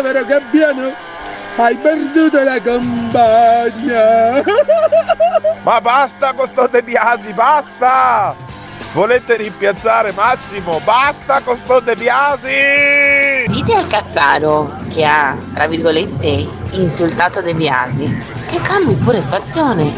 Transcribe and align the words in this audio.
povero 0.00 0.24
gabbiano, 0.24 0.94
hai 1.56 1.76
perduto 1.76 2.42
la 2.42 2.58
compagna. 2.62 4.42
Ma 5.62 5.80
basta 5.80 6.32
con 6.32 6.48
sto 6.48 6.66
De 6.68 6.82
Biasi, 6.82 7.34
basta! 7.34 8.34
Volete 8.92 9.36
rimpiazzare 9.36 10.12
Massimo? 10.12 10.80
Basta 10.82 11.40
con 11.40 11.54
sto 11.58 11.80
De 11.80 11.94
Biasi! 11.96 13.44
Dite 13.46 13.74
al 13.74 13.86
cazzaro 13.88 14.74
che 14.88 15.04
ha, 15.04 15.36
tra 15.52 15.66
virgolette, 15.66 16.48
insultato 16.70 17.42
De 17.42 17.54
Biasi 17.54 18.24
che 18.48 18.58
cambi 18.62 18.94
pure 18.94 19.20
stazione. 19.20 19.92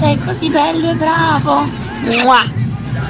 Sei 0.00 0.18
così 0.24 0.48
bello 0.48 0.90
e 0.90 0.94
bravo. 0.94 1.68
Mua. 2.22 2.50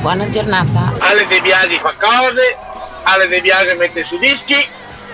Buona 0.00 0.28
giornata. 0.30 0.94
Ale 0.98 1.28
De 1.28 1.40
Biasi 1.40 1.78
fa 1.78 1.94
cose, 1.96 2.56
Ale 3.04 3.28
De 3.28 3.40
Biasi 3.40 3.76
mette 3.76 4.02
su 4.02 4.18
dischi, 4.18 4.56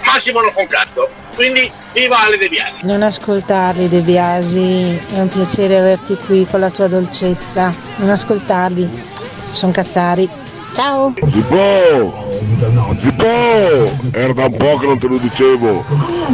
Massimo 0.05 0.41
non 0.41 0.53
cazzo. 0.69 1.09
Quindi 1.35 1.71
viva 1.93 2.21
Ale 2.21 2.39
De 2.39 2.49
Biasi! 2.49 2.75
Non 2.83 3.03
ascoltarli 3.03 3.89
De 3.89 4.01
Biasi, 4.01 5.01
è 5.13 5.21
un 5.21 5.29
piacere 5.29 5.79
averti 5.79 6.17
qui 6.17 6.47
con 6.49 6.61
la 6.61 6.71
tua 6.71 6.87
dolcezza. 6.87 7.75
Non 7.97 8.11
ascoltarli, 8.11 8.89
sono 9.51 9.73
cazzari. 9.73 10.29
Ciao! 10.75 11.13
Si 11.23 11.43
può! 11.43 12.29
Si 12.95 13.13
può! 13.13 13.91
Era 14.13 14.33
da 14.33 14.47
un 14.47 14.57
po' 14.57 14.77
che 14.79 14.87
non 14.87 14.99
te 14.99 15.07
lo 15.09 15.19
dicevo! 15.19 15.85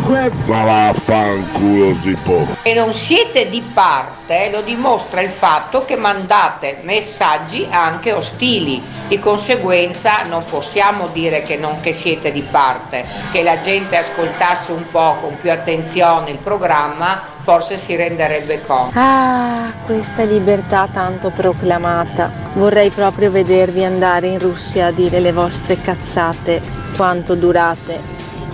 Ma 0.09 0.29
vaffanculo 0.65 1.95
si 1.95 2.17
può! 2.23 2.47
E 2.63 2.73
non 2.73 2.93
siete 2.95 3.51
di 3.51 3.63
parte 3.75 4.20
lo 4.51 4.61
dimostra 4.63 5.23
il 5.23 5.31
fatto 5.31 5.85
che 5.85 5.97
mandate 5.97 6.81
messaggi 6.83 7.67
anche 7.69 8.13
ostili. 8.13 8.81
Di 9.09 9.19
conseguenza 9.19 10.23
non 10.23 10.45
possiamo 10.45 11.09
dire 11.09 11.43
che 11.43 11.57
non 11.57 11.81
che 11.81 11.93
siete 11.93 12.31
di 12.31 12.43
parte, 12.43 13.05
che 13.33 13.43
la 13.43 13.59
gente 13.59 13.97
ascoltasse 13.97 14.71
un 14.71 14.85
po' 14.91 15.17
con 15.21 15.37
più 15.41 15.51
attenzione 15.51 16.31
il 16.31 16.39
programma, 16.39 17.21
forse 17.41 17.77
si 17.77 17.97
renderebbe 17.97 18.63
conto. 18.65 18.97
Ah, 18.97 19.73
questa 19.85 20.23
libertà 20.23 20.89
tanto 20.93 21.31
proclamata. 21.31 22.31
Vorrei 22.55 22.91
proprio 22.91 23.33
vedervi 23.33 23.85
andare 23.85 24.29
in 24.29 24.39
Russia 24.39 24.87
a 24.87 24.93
dire 24.93 25.19
le 25.19 25.33
vostre 25.33 25.81
cazzate, 25.81 26.63
quanto 26.97 27.35
durate 27.35 27.99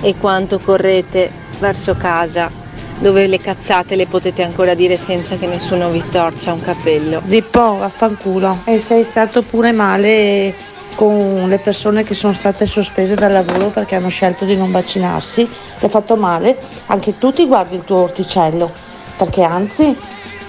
e 0.00 0.16
quanto 0.16 0.58
correte 0.58 1.30
verso 1.58 1.96
casa, 1.96 2.64
dove 2.98 3.26
le 3.26 3.38
cazzate 3.38 3.96
le 3.96 4.06
potete 4.06 4.42
ancora 4.42 4.74
dire 4.74 4.96
senza 4.96 5.36
che 5.36 5.46
nessuno 5.46 5.90
vi 5.90 6.02
torcia 6.10 6.52
un 6.52 6.60
capello. 6.60 7.22
Zippo, 7.26 7.76
vaffanculo. 7.78 8.58
E 8.64 8.80
sei 8.80 9.04
stato 9.04 9.42
pure 9.42 9.72
male 9.72 10.54
con 10.94 11.44
le 11.46 11.58
persone 11.58 12.04
che 12.04 12.14
sono 12.14 12.32
state 12.32 12.64
sospese 12.64 13.14
dal 13.14 13.30
lavoro 13.32 13.68
perché 13.68 13.96
hanno 13.96 14.08
scelto 14.08 14.44
di 14.44 14.56
non 14.56 14.70
vaccinarsi. 14.70 15.48
Ti 15.78 15.84
ha 15.84 15.88
fatto 15.88 16.16
male? 16.16 16.56
Anche 16.86 17.18
tu 17.18 17.32
ti 17.32 17.46
guardi 17.46 17.76
il 17.76 17.84
tuo 17.84 17.98
orticello, 17.98 18.72
perché 19.16 19.42
anzi 19.42 19.94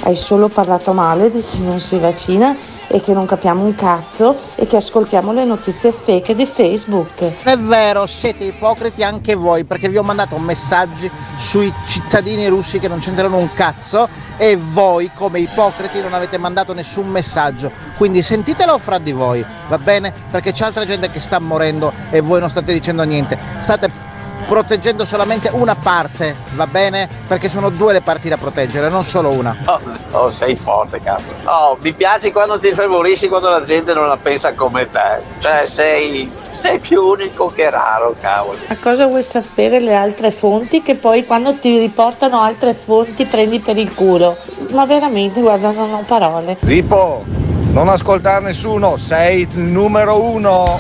hai 0.01 0.15
solo 0.15 0.47
parlato 0.47 0.93
male 0.93 1.31
di 1.31 1.41
chi 1.41 1.59
non 1.61 1.79
si 1.79 1.97
vaccina 1.97 2.55
e 2.88 3.02
che 3.02 3.13
non 3.13 3.25
capiamo 3.25 3.63
un 3.63 3.75
cazzo 3.75 4.35
e 4.55 4.66
che 4.66 4.77
ascoltiamo 4.77 5.31
le 5.33 5.45
notizie 5.45 5.91
fake 5.91 6.35
di 6.35 6.45
Facebook. 6.45 7.43
È 7.43 7.57
vero, 7.57 8.05
siete 8.05 8.45
ipocriti 8.45 9.03
anche 9.03 9.35
voi 9.35 9.66
perché 9.66 9.89
vi 9.89 9.97
ho 9.97 10.03
mandato 10.03 10.38
messaggi 10.38 11.09
sui 11.38 11.71
cittadini 11.85 12.47
russi 12.47 12.80
che 12.80 12.88
non 12.88 12.99
c'entrano 12.99 13.38
un 13.38 13.52
cazzo 13.53 14.08
e 14.38 14.58
voi 14.58 15.09
come 15.13 15.39
ipocriti 15.39 15.99
non 16.02 16.13
avete 16.13 16.38
mandato 16.38 16.73
nessun 16.73 17.08
messaggio. 17.08 17.71
Quindi 17.97 18.21
sentitelo 18.21 18.77
fra 18.77 18.97
di 18.97 19.11
voi, 19.11 19.45
va 19.67 19.77
bene? 19.77 20.13
Perché 20.31 20.52
c'è 20.52 20.65
altra 20.65 20.85
gente 20.85 21.09
che 21.09 21.19
sta 21.19 21.39
morendo 21.39 21.92
e 22.09 22.21
voi 22.21 22.39
non 22.39 22.49
state 22.49 22.71
dicendo 22.71 23.04
niente. 23.04 23.37
State 23.59 24.08
proteggendo 24.47 25.03
solamente 25.03 25.49
una 25.52 25.75
parte, 25.75 26.35
va 26.55 26.65
bene? 26.65 27.08
Perché 27.27 27.49
sono 27.49 27.69
due 27.69 27.91
le 27.93 28.02
parti 28.02 28.30
da 28.30 28.37
proteggere, 28.37 28.89
non 28.89 29.03
solo 29.03 29.31
una. 29.31 29.55
Oh, 29.65 29.80
oh, 30.11 30.30
sei 30.30 30.55
forte, 30.55 31.02
cazzo. 31.02 31.25
Oh, 31.43 31.77
mi 31.81 31.91
piace 31.93 32.31
quando 32.31 32.57
ti 32.57 32.73
favorisci 32.73 33.27
quando 33.27 33.49
la 33.49 33.61
gente 33.63 33.93
non 33.93 34.07
la 34.07 34.17
pensa 34.17 34.53
come 34.53 34.89
te. 34.89 35.21
Cioè, 35.39 35.65
sei, 35.67 36.31
sei 36.61 36.80
più 36.80 37.03
unico 37.03 37.52
che 37.53 37.69
raro, 37.69 38.15
cavolo. 38.21 38.57
A 38.67 38.77
cosa 38.81 39.05
vuoi 39.05 39.21
sapere 39.21 39.81
le 39.81 39.93
altre 39.93 40.31
fonti 40.31 40.81
che 40.81 40.95
poi 40.95 41.25
quando 41.25 41.53
ti 41.55 41.77
riportano 41.77 42.39
altre 42.39 42.73
fonti 42.73 43.25
prendi 43.25 43.59
per 43.59 43.77
il 43.77 43.93
culo? 43.93 44.37
Ma 44.71 44.86
veramente, 44.86 45.41
guarda, 45.41 45.71
non 45.71 45.93
ho 45.93 46.03
parole. 46.07 46.57
Zippo, 46.61 47.25
non 47.71 47.89
ascoltare 47.89 48.45
nessuno, 48.45 48.95
sei 48.95 49.41
il 49.41 49.59
numero 49.59 50.21
uno. 50.23 50.80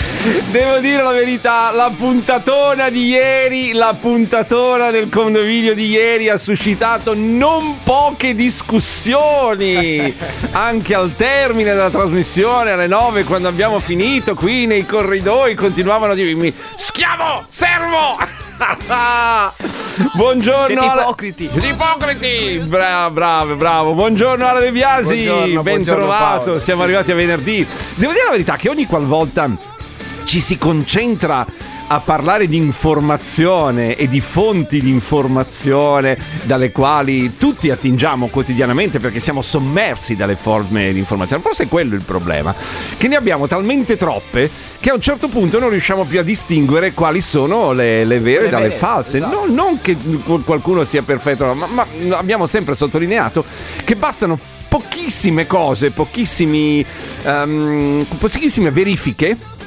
Devo 0.51 0.77
dire 0.77 1.01
la 1.01 1.13
verità, 1.13 1.71
la 1.71 1.91
puntatona 1.97 2.91
di 2.91 3.07
ieri, 3.07 3.71
la 3.71 3.95
puntatona 3.99 4.91
del 4.91 5.09
condominio 5.09 5.73
di 5.73 5.87
ieri 5.87 6.29
ha 6.29 6.37
suscitato 6.37 7.13
non 7.15 7.81
poche 7.81 8.35
discussioni. 8.35 10.15
Anche 10.51 10.93
al 10.93 11.15
termine 11.15 11.73
della 11.73 11.89
trasmissione, 11.89 12.69
alle 12.69 12.85
9, 12.85 13.23
quando 13.23 13.47
abbiamo 13.47 13.79
finito, 13.79 14.35
qui 14.35 14.67
nei 14.67 14.85
corridoi 14.85 15.55
continuavano 15.55 16.11
a 16.11 16.15
dirmi: 16.15 16.53
Schiavo! 16.75 17.45
Servo! 17.49 18.19
Buongiorno. 20.13 20.65
Siete 20.67 20.85
ipocriti. 20.85 21.49
Siete 21.51 21.67
ipocriti. 21.67 22.61
Bravo, 22.65 23.11
bravo, 23.11 23.55
bravo. 23.55 23.93
Buongiorno 23.93 24.45
Ale 24.45 24.59
De 24.59 24.71
Biasi. 24.71 25.23
Buongiorno, 25.25 25.63
ben 25.63 25.73
buongiorno, 25.73 26.03
trovato. 26.05 26.43
Paolo. 26.43 26.59
Siamo 26.59 26.81
Sì. 26.81 26.85
arrivati 26.87 27.11
a 27.11 27.15
venerdì. 27.15 27.67
Devo 27.95 28.11
dire 28.11 28.23
la 28.25 28.31
verità 28.31 28.55
che 28.55 28.69
ogni 28.69 28.85
qualvolta 28.85 29.49
ci 30.31 30.39
si 30.39 30.57
concentra 30.57 31.45
a 31.87 31.99
parlare 31.99 32.47
di 32.47 32.55
informazione 32.55 33.97
e 33.97 34.07
di 34.07 34.21
fonti 34.21 34.79
di 34.79 34.89
informazione 34.89 36.17
dalle 36.43 36.71
quali 36.71 37.35
tutti 37.35 37.69
attingiamo 37.69 38.27
quotidianamente 38.27 38.99
perché 38.99 39.19
siamo 39.19 39.41
sommersi 39.41 40.15
dalle 40.15 40.37
forme 40.37 40.93
di 40.93 40.99
informazione. 40.99 41.41
Forse 41.41 41.63
è 41.63 41.67
quello 41.67 41.95
il 41.95 42.03
problema, 42.03 42.55
che 42.97 43.09
ne 43.09 43.17
abbiamo 43.17 43.45
talmente 43.45 43.97
troppe 43.97 44.49
che 44.79 44.89
a 44.89 44.93
un 44.93 45.01
certo 45.01 45.27
punto 45.27 45.59
non 45.59 45.69
riusciamo 45.69 46.05
più 46.05 46.19
a 46.19 46.23
distinguere 46.23 46.93
quali 46.93 47.19
sono 47.19 47.73
le, 47.73 48.05
le 48.05 48.19
vere 48.19 48.43
Le 48.43 48.49
dalle 48.51 48.67
vere, 48.69 48.79
false. 48.79 49.17
esatto. 49.17 49.47
No, 49.47 49.53
non 49.53 49.81
che 49.81 49.97
qualcuno 50.45 50.85
sia 50.85 51.01
perfetto, 51.01 51.53
ma, 51.53 51.65
ma 51.65 51.85
abbiamo 52.11 52.47
sempre 52.47 52.77
sottolineato 52.77 53.43
che 53.83 53.97
bastano 53.97 54.39
pochissime 54.69 55.45
cose, 55.45 55.91
pochissimi, 55.91 56.85
ehm, 57.23 58.05
pochissime 58.17 58.71
verifiche 58.71 59.59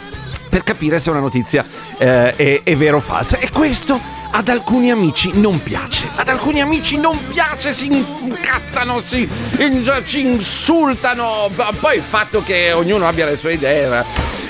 per 0.55 0.63
capire 0.63 1.01
se 1.01 1.11
una 1.11 1.19
notizia 1.19 1.67
eh, 1.99 2.31
è, 2.37 2.61
è 2.63 2.77
vera 2.77 2.95
o 2.95 3.01
falsa. 3.01 3.39
E 3.39 3.51
questo 3.51 3.99
ad 4.31 4.49
alcuni 4.49 4.93
amici 4.93 5.33
non 5.35 5.61
piace. 5.61 6.07
Ad 6.15 6.29
alcuni 6.29 6.61
amici 6.61 6.97
non 6.97 7.19
piace, 7.27 7.73
si 7.73 7.87
incazzano, 7.87 9.01
si, 9.01 9.29
in- 9.59 10.03
ci 10.05 10.21
insultano. 10.21 11.51
Poi 11.81 11.97
il 11.97 12.05
fatto 12.05 12.41
che 12.45 12.71
ognuno 12.71 13.09
abbia 13.09 13.27
le 13.27 13.37
sue 13.37 13.55
idee. 13.55 13.99
eh. 13.99 14.05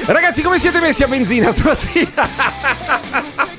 Ragazzi, 0.05 0.43
come 0.43 0.59
siete 0.59 0.79
messi 0.79 1.05
a 1.05 1.09
benzina 1.09 1.51
stamattina? 1.51 2.29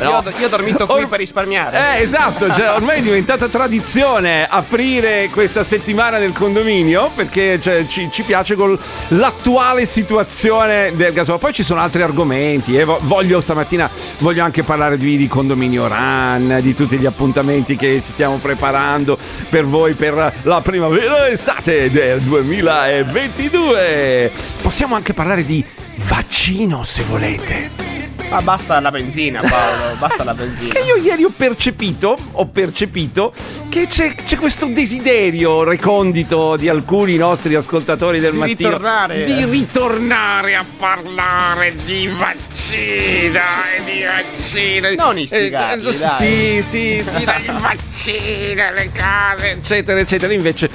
Io, 0.00 0.16
ho- 0.16 0.24
io 0.38 0.46
ho 0.46 0.48
dormito 0.48 0.86
qui 0.86 1.06
per 1.06 1.18
risparmiare. 1.18 1.98
Eh, 1.98 2.02
esatto, 2.02 2.52
cioè, 2.52 2.72
ormai 2.72 2.98
è 2.98 3.02
diventata 3.02 3.48
tradizione 3.48 4.46
aprire 4.48 5.28
questa 5.30 5.62
settimana 5.62 6.18
del 6.18 6.32
condominio 6.32 7.10
perché 7.14 7.60
cioè, 7.60 7.86
ci, 7.86 8.08
ci 8.12 8.22
piace 8.22 8.54
con 8.54 8.78
l'attuale 9.08 9.86
situazione 9.86 10.92
del 10.94 11.12
gasolo. 11.12 11.38
Poi 11.38 11.52
ci 11.52 11.62
sono 11.62 11.80
altri 11.80 12.02
argomenti 12.02 12.76
e 12.76 12.84
voglio 12.84 13.40
stamattina 13.40 13.88
voglio 14.18 14.44
anche 14.44 14.62
parlare 14.62 14.96
di, 14.96 15.16
di 15.16 15.28
condominio 15.28 15.86
RAN, 15.88 16.58
di 16.60 16.74
tutti 16.74 16.98
gli 16.98 17.06
appuntamenti 17.06 17.76
che 17.76 18.02
ci 18.04 18.12
stiamo 18.12 18.36
preparando 18.36 19.18
per 19.48 19.66
voi 19.66 19.94
per 19.94 20.32
la 20.42 20.60
primavera 20.60 21.28
estate 21.28 21.90
del 21.90 22.20
2022. 22.20 24.30
Possiamo 24.62 24.94
anche 24.94 25.14
parlare 25.14 25.44
di 25.44 25.64
vaccino 25.96 26.82
se 26.82 27.02
volete. 27.02 28.09
Ma 28.30 28.40
basta 28.42 28.78
la 28.78 28.90
benzina, 28.92 29.40
Paolo. 29.40 29.96
Basta 29.98 30.22
la 30.22 30.34
benzina. 30.34 30.72
Che 30.72 30.78
io 30.80 30.94
ieri 30.96 31.24
ho 31.24 31.32
percepito, 31.36 32.16
ho 32.32 32.46
percepito 32.46 33.32
che 33.68 33.88
c'è, 33.88 34.14
c'è 34.14 34.36
questo 34.36 34.66
desiderio 34.66 35.64
recondito 35.64 36.54
di 36.56 36.68
alcuni 36.68 37.16
nostri 37.16 37.54
ascoltatori 37.56 38.20
del 38.20 38.32
Di 38.32 38.38
mattino 38.38 38.68
ritornare. 38.68 39.22
di 39.22 39.44
ritornare 39.46 40.54
a 40.54 40.64
parlare 40.78 41.74
di 41.84 42.06
vaccina 42.06 43.42
e 43.76 43.82
di 43.84 44.02
vaccina. 44.04 44.90
Non 44.94 45.18
istigarli, 45.18 45.88
Eh, 45.88 45.98
dai. 45.98 46.16
Sì, 46.16 46.62
sì, 46.62 47.02
sì, 47.02 47.24
dai, 47.24 47.44
vaccine, 47.46 48.72
le 48.72 48.90
case, 48.92 49.50
eccetera, 49.50 49.98
eccetera. 49.98 50.32
Invece 50.32 50.70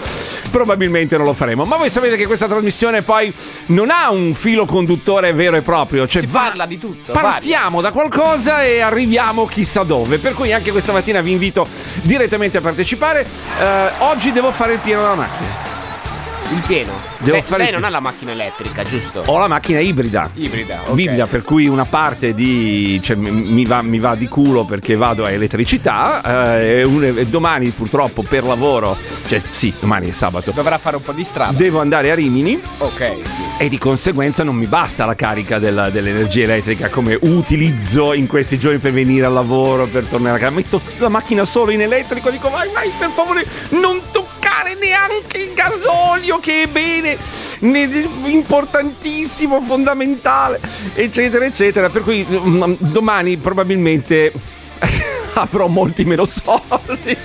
probabilmente 0.52 1.16
non 1.18 1.26
lo 1.26 1.34
faremo. 1.34 1.64
Ma 1.66 1.78
voi 1.78 1.90
sapete 1.90 2.16
che 2.18 2.26
questa 2.26 2.48
trasmissione 2.48 3.02
poi 3.02 3.34
non 3.68 3.90
ha 3.90 4.10
un 4.12 4.34
filo 4.36 4.66
conduttore 4.66 5.34
vero 5.34 5.56
e 5.58 5.62
proprio. 5.62 6.06
Cioè 6.08 6.22
Si 6.22 6.28
va- 6.28 6.44
parla 6.44 6.66
di 6.66 6.78
tutto. 6.78 7.12
Partiamo 7.46 7.80
da 7.80 7.92
qualcosa 7.92 8.64
e 8.64 8.82
arriviamo 8.82 9.46
chissà 9.46 9.84
dove. 9.84 10.18
Per 10.18 10.34
cui 10.34 10.52
anche 10.52 10.72
questa 10.72 10.92
mattina 10.92 11.22
vi 11.22 11.30
invito 11.30 11.68
direttamente 12.02 12.58
a 12.58 12.62
partecipare. 12.62 13.24
Eh, 13.60 13.92
oggi 14.00 14.32
devo 14.32 14.52
fare 14.52 14.74
il 14.74 14.80
pieno 14.80 15.02
della 15.02 15.14
macchina. 15.14 15.75
Il 16.52 16.62
pieno. 16.68 16.92
Devo 17.18 17.32
lei, 17.38 17.42
fare 17.42 17.64
lei 17.64 17.72
non 17.72 17.84
ha 17.84 17.90
la 17.90 18.00
macchina 18.00 18.32
elettrica, 18.32 18.84
giusto? 18.84 19.24
Ho 19.26 19.40
la 19.40 19.48
macchina 19.48 19.80
ibrida. 19.80 20.30
Ibrida, 20.36 20.82
ok. 20.86 21.00
Ibrida, 21.00 21.26
per 21.26 21.42
cui 21.42 21.68
una 21.68 21.86
parte 21.86 22.34
di. 22.36 23.00
cioè, 23.04 23.16
mi, 23.16 23.32
mi 23.32 23.66
va, 23.66 23.82
mi 23.82 23.98
va 24.00 24.14
di 24.16 24.28
culo 24.28 24.64
perché 24.64 24.96
vado 24.96 25.26
a 25.26 25.32
elettricità. 25.32 26.60
eh, 26.62 26.80
e 26.80 26.84
un- 26.84 27.04
e 27.18 27.26
domani, 27.26 27.70
purtroppo, 27.70 28.24
per 28.28 28.44
lavoro, 28.44 28.96
cioè 29.28 29.42
sì, 29.50 29.74
domani 29.80 30.10
è 30.10 30.12
sabato. 30.12 30.52
Dovrà 30.52 30.78
fare 30.78 30.98
un 30.98 31.02
po' 31.02 31.14
di 31.14 31.24
strada. 31.24 31.52
Devo 31.52 31.80
andare 31.82 32.12
a 32.12 32.16
Rimini. 32.16 32.62
Ok. 32.78 33.14
E 33.58 33.68
di 33.70 33.78
conseguenza 33.80 34.44
non 34.44 34.56
mi 34.56 34.68
basta 34.68 35.06
la 35.06 35.16
carica 35.16 35.58
della- 35.60 35.90
dell'energia 35.90 36.44
elettrica 36.44 36.90
come 36.90 37.18
utilizzo 37.22 38.14
in 38.14 38.28
questi 38.28 38.60
giorni 38.60 38.78
per 38.78 38.92
venire 38.92 39.26
al 39.26 39.34
lavoro, 39.34 39.88
per 39.88 40.04
tornare 40.06 40.36
a 40.38 40.40
casa. 40.40 40.52
Metto 40.52 40.80
la 41.00 41.10
macchina 41.10 41.44
solo 41.46 41.72
in 41.72 41.82
elettrico, 41.82 42.30
dico 42.30 42.50
vai, 42.50 42.70
vai, 42.72 42.92
per 42.98 43.10
favore, 43.10 43.46
non 43.70 44.00
toccare 44.12 44.34
neanche 44.80 45.38
il 45.38 45.54
gasolio 45.54 46.40
che 46.40 46.64
è 46.64 46.68
bene, 46.68 47.18
ne- 47.60 48.10
importantissimo, 48.26 49.62
fondamentale, 49.62 50.60
eccetera, 50.94 51.46
eccetera. 51.46 51.90
Per 51.90 52.04
cui 52.04 52.26
mm, 52.28 52.74
domani 52.80 53.38
probabilmente 53.38 54.32
avrò 55.36 55.68
molti 55.68 56.04
meno 56.06 56.26
soldi. 56.26 57.18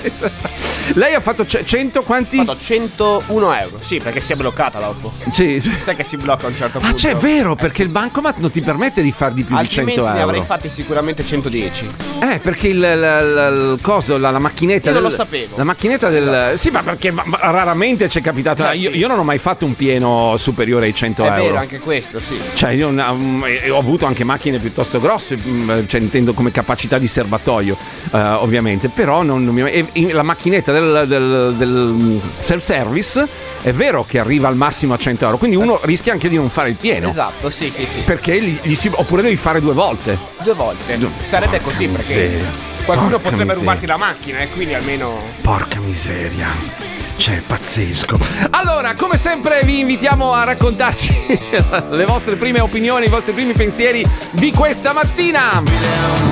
Lei 0.94 1.14
ha 1.14 1.20
fatto 1.20 1.46
ce- 1.46 1.64
100 1.64 2.02
quanti? 2.02 2.36
Vado 2.38 2.56
101 2.58 3.52
euro. 3.54 3.78
Sì, 3.80 3.98
perché 3.98 4.20
si 4.20 4.32
è 4.32 4.36
bloccata 4.36 4.78
dopo. 4.80 5.12
Sì, 5.32 5.60
sì. 5.60 5.72
Sai 5.80 5.94
che 5.96 6.04
si 6.04 6.16
blocca 6.16 6.46
a 6.46 6.48
un 6.48 6.56
certo 6.56 6.78
Ah, 6.78 6.80
punto. 6.80 6.96
c'è 6.96 7.14
vero, 7.14 7.54
perché 7.54 7.82
il 7.82 7.88
bancomat 7.88 8.38
non 8.38 8.50
ti 8.50 8.60
permette 8.60 9.00
di 9.02 9.12
far 9.12 9.32
di 9.32 9.44
più 9.44 9.56
Altrimenti 9.56 9.92
di 9.92 9.96
100 9.98 10.12
ne 10.12 10.18
euro. 10.20 10.30
avrei 10.30 10.44
fatti 10.46 10.68
sicuramente 10.68 11.24
110. 11.24 11.86
Eh, 12.20 12.38
perché 12.38 12.68
il, 12.68 12.76
il- 12.76 13.72
il 13.74 13.78
coso, 13.82 14.18
la, 14.18 14.30
la 14.30 14.38
macchinetta. 14.38 14.88
Io 14.88 14.94
non 14.94 15.02
del- 15.02 15.10
lo 15.10 15.16
sapevo. 15.16 15.56
La 15.56 15.64
macchinetta 15.64 16.08
del. 16.08 16.54
Sì, 16.58 16.70
ma 16.70 16.82
perché 16.82 17.10
ma- 17.10 17.22
ma 17.26 17.38
raramente 17.40 18.08
ci 18.08 18.18
è 18.18 18.22
capitato. 18.22 18.68
Eh, 18.68 18.76
io, 18.76 18.90
sì. 18.90 18.96
io 18.98 19.06
non 19.08 19.18
ho 19.18 19.24
mai 19.24 19.38
fatto 19.38 19.64
un 19.64 19.74
pieno 19.74 20.36
superiore 20.36 20.86
ai 20.86 20.94
100 20.94 21.22
È 21.24 21.26
euro. 21.28 21.42
vero, 21.42 21.56
anche 21.58 21.78
questo, 21.78 22.18
sì. 22.20 22.38
Cioè, 22.54 22.70
io 22.70 22.88
um, 22.88 23.44
eh, 23.46 23.70
ho 23.70 23.78
avuto 23.78 24.06
anche 24.06 24.24
macchine 24.24 24.58
piuttosto 24.58 25.00
grosse, 25.00 25.36
mm, 25.36 25.86
cioè 25.86 26.00
intendo 26.00 26.32
come 26.34 26.50
capacità 26.50 26.98
di 26.98 27.06
serbatoio, 27.06 27.76
eh, 28.12 28.18
ovviamente, 28.18 28.88
però 28.88 29.22
non, 29.22 29.44
non 29.44 29.54
mi- 29.54 29.70
e- 29.70 29.86
e 29.92 30.12
la 30.12 30.22
macchinetta 30.22 30.72
del, 30.72 30.79
del- 31.06 31.54
del, 31.56 31.68
mm, 31.68 32.18
self-service 32.40 33.26
è 33.62 33.72
vero 33.72 34.04
che 34.04 34.18
arriva 34.18 34.48
al 34.48 34.56
massimo 34.56 34.94
a 34.94 34.96
100 34.98 35.24
euro, 35.24 35.36
quindi 35.38 35.56
uno 35.56 35.78
rischia 35.82 36.12
anche 36.12 36.28
di 36.28 36.36
non 36.36 36.48
fare 36.48 36.70
il 36.70 36.76
pieno. 36.76 37.08
Esatto, 37.08 37.50
sì, 37.50 37.70
sì, 37.70 37.84
sì. 37.84 38.00
Perché 38.00 38.40
gli- 38.40 38.58
gli 38.62 38.74
si- 38.74 38.90
oppure 38.92 39.22
devi 39.22 39.36
fare 39.36 39.60
due 39.60 39.72
volte. 39.74 40.16
Due 40.42 40.54
volte. 40.54 40.98
Sarebbe 41.22 41.60
così 41.60 41.86
perché 41.88 42.14
miseria. 42.14 42.46
qualcuno 42.84 43.10
Porca 43.10 43.22
potrebbe 43.30 43.44
miseria. 43.44 43.54
rubarti 43.60 43.86
la 43.86 43.96
macchina 43.96 44.38
e 44.38 44.48
quindi 44.50 44.74
almeno. 44.74 45.18
Porca 45.42 45.78
miseria. 45.80 46.48
Cioè, 47.20 47.42
pazzesco. 47.46 48.18
Allora, 48.52 48.94
come 48.94 49.18
sempre 49.18 49.60
vi 49.62 49.80
invitiamo 49.80 50.32
a 50.32 50.44
raccontarci 50.44 51.38
le 51.90 52.06
vostre 52.06 52.36
prime 52.36 52.60
opinioni, 52.60 53.04
i 53.06 53.08
vostri 53.10 53.34
primi 53.34 53.52
pensieri 53.52 54.02
di 54.30 54.50
questa 54.52 54.94
mattina. 54.94 55.62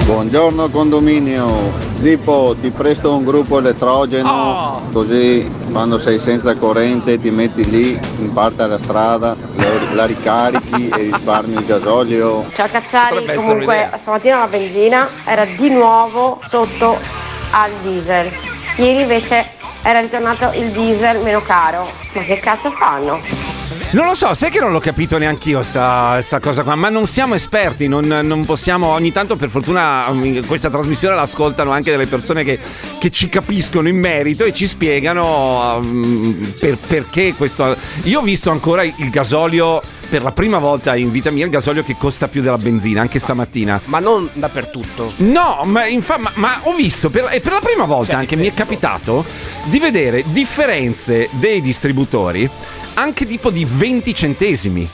Buongiorno 0.07 0.69
condominio, 0.71 1.73
Zippo 2.01 2.57
ti 2.59 2.71
presto 2.71 3.15
un 3.15 3.23
gruppo 3.25 3.59
elettrogeno 3.59 4.27
Oh. 4.31 4.83
così 4.91 5.47
quando 5.71 5.99
sei 5.99 6.19
senza 6.19 6.55
corrente 6.57 7.21
ti 7.21 7.31
metti 7.31 7.69
lì 7.69 7.91
in 8.21 8.33
parte 8.33 8.63
alla 8.63 8.79
strada, 8.79 9.37
lo- 9.57 9.95
la 9.95 10.07
ricarichi 10.07 10.89
e 10.89 11.11
risparmi 11.13 11.53
il 11.57 11.67
gasolio. 11.67 12.47
Ciao 12.55 12.67
Cazzari, 12.67 13.27
comunque 13.35 13.91
stamattina 13.99 14.39
la 14.39 14.47
benzina 14.47 15.07
era 15.25 15.45
di 15.45 15.69
nuovo 15.69 16.41
sotto 16.43 16.99
al 17.51 17.71
diesel. 17.83 18.31
Ieri 18.77 19.01
invece 19.03 19.57
era 19.83 20.01
ritornato 20.01 20.53
il 20.55 20.71
diesel 20.71 21.21
meno 21.23 21.43
caro. 21.43 21.91
Ma 22.13 22.23
che 22.23 22.39
cazzo 22.41 22.71
fanno? 22.71 23.21
Non 23.91 24.05
lo 24.05 24.15
so, 24.15 24.35
sai 24.35 24.51
che 24.51 24.61
non 24.61 24.73
l'ho 24.73 24.81
capito 24.81 25.17
neanche 25.17 25.49
io 25.49 25.63
sta, 25.63 26.21
sta 26.21 26.41
cosa 26.41 26.63
qua, 26.63 26.75
ma 26.75 26.91
non 26.91 27.07
siamo 27.07 27.35
esperti, 27.35 27.89
non, 27.89 28.05
non 28.07 28.45
possiamo, 28.45 28.89
ogni 28.89 29.13
tanto 29.13 29.37
per 29.37 29.49
fortuna 29.49 30.05
um, 30.09 30.45
questa 30.45 30.69
trasmissione 30.69 31.15
l'ascoltano 31.15 31.71
anche 31.71 31.91
delle 31.91 32.07
persone 32.07 32.45
che, 32.45 32.59
che 32.99 33.11
ci 33.11 33.31
capiscono 33.31 33.89
in 33.89 33.97
merito 33.97 34.45
e 34.45 34.53
ci 34.53 34.67
spiegano 34.67 35.79
um, 35.79 36.53
per- 36.61 36.77
perché 36.87 37.33
questo... 37.35 37.75
Io 38.03 38.21
ho 38.21 38.23
visto 38.23 38.51
ancora 38.51 38.83
il 38.83 39.11
gasolio 39.11 39.81
per 40.09 40.23
la 40.23 40.33
prima 40.33 40.59
volta 40.59 40.97
in 40.97 41.11
vita 41.11 41.31
mia, 41.31 41.45
il 41.45 41.51
gasolio 41.51 41.83
che 41.83 41.97
costa 41.97 42.29
più 42.29 42.41
della 42.41 42.59
benzina, 42.59 43.01
anche 43.01 43.19
stamattina. 43.19 43.81
Ma 43.85 43.99
non 43.99 44.29
dappertutto. 44.33 45.13
No, 45.19 45.63
ma, 45.65 45.87
infa- 45.87 46.19
ma, 46.19 46.33
ma 46.35 46.61
ho 46.63 46.75
visto 46.75 47.11
per, 47.11 47.29
e 47.31 47.41
per 47.41 47.53
la 47.53 47.61
prima 47.61 47.85
volta 47.85 48.17
anche 48.17 48.37
mi 48.37 48.47
è 48.47 48.55
capitato 48.55 49.25
di 49.65 49.79
vedere 49.79 50.25
differenze 50.27 51.29
dei 51.33 51.61
distributori 51.61 52.49
anche 52.95 53.27
tipo 53.27 53.51
di 53.51 53.67
20 53.69 54.15
centesimi. 54.15 54.89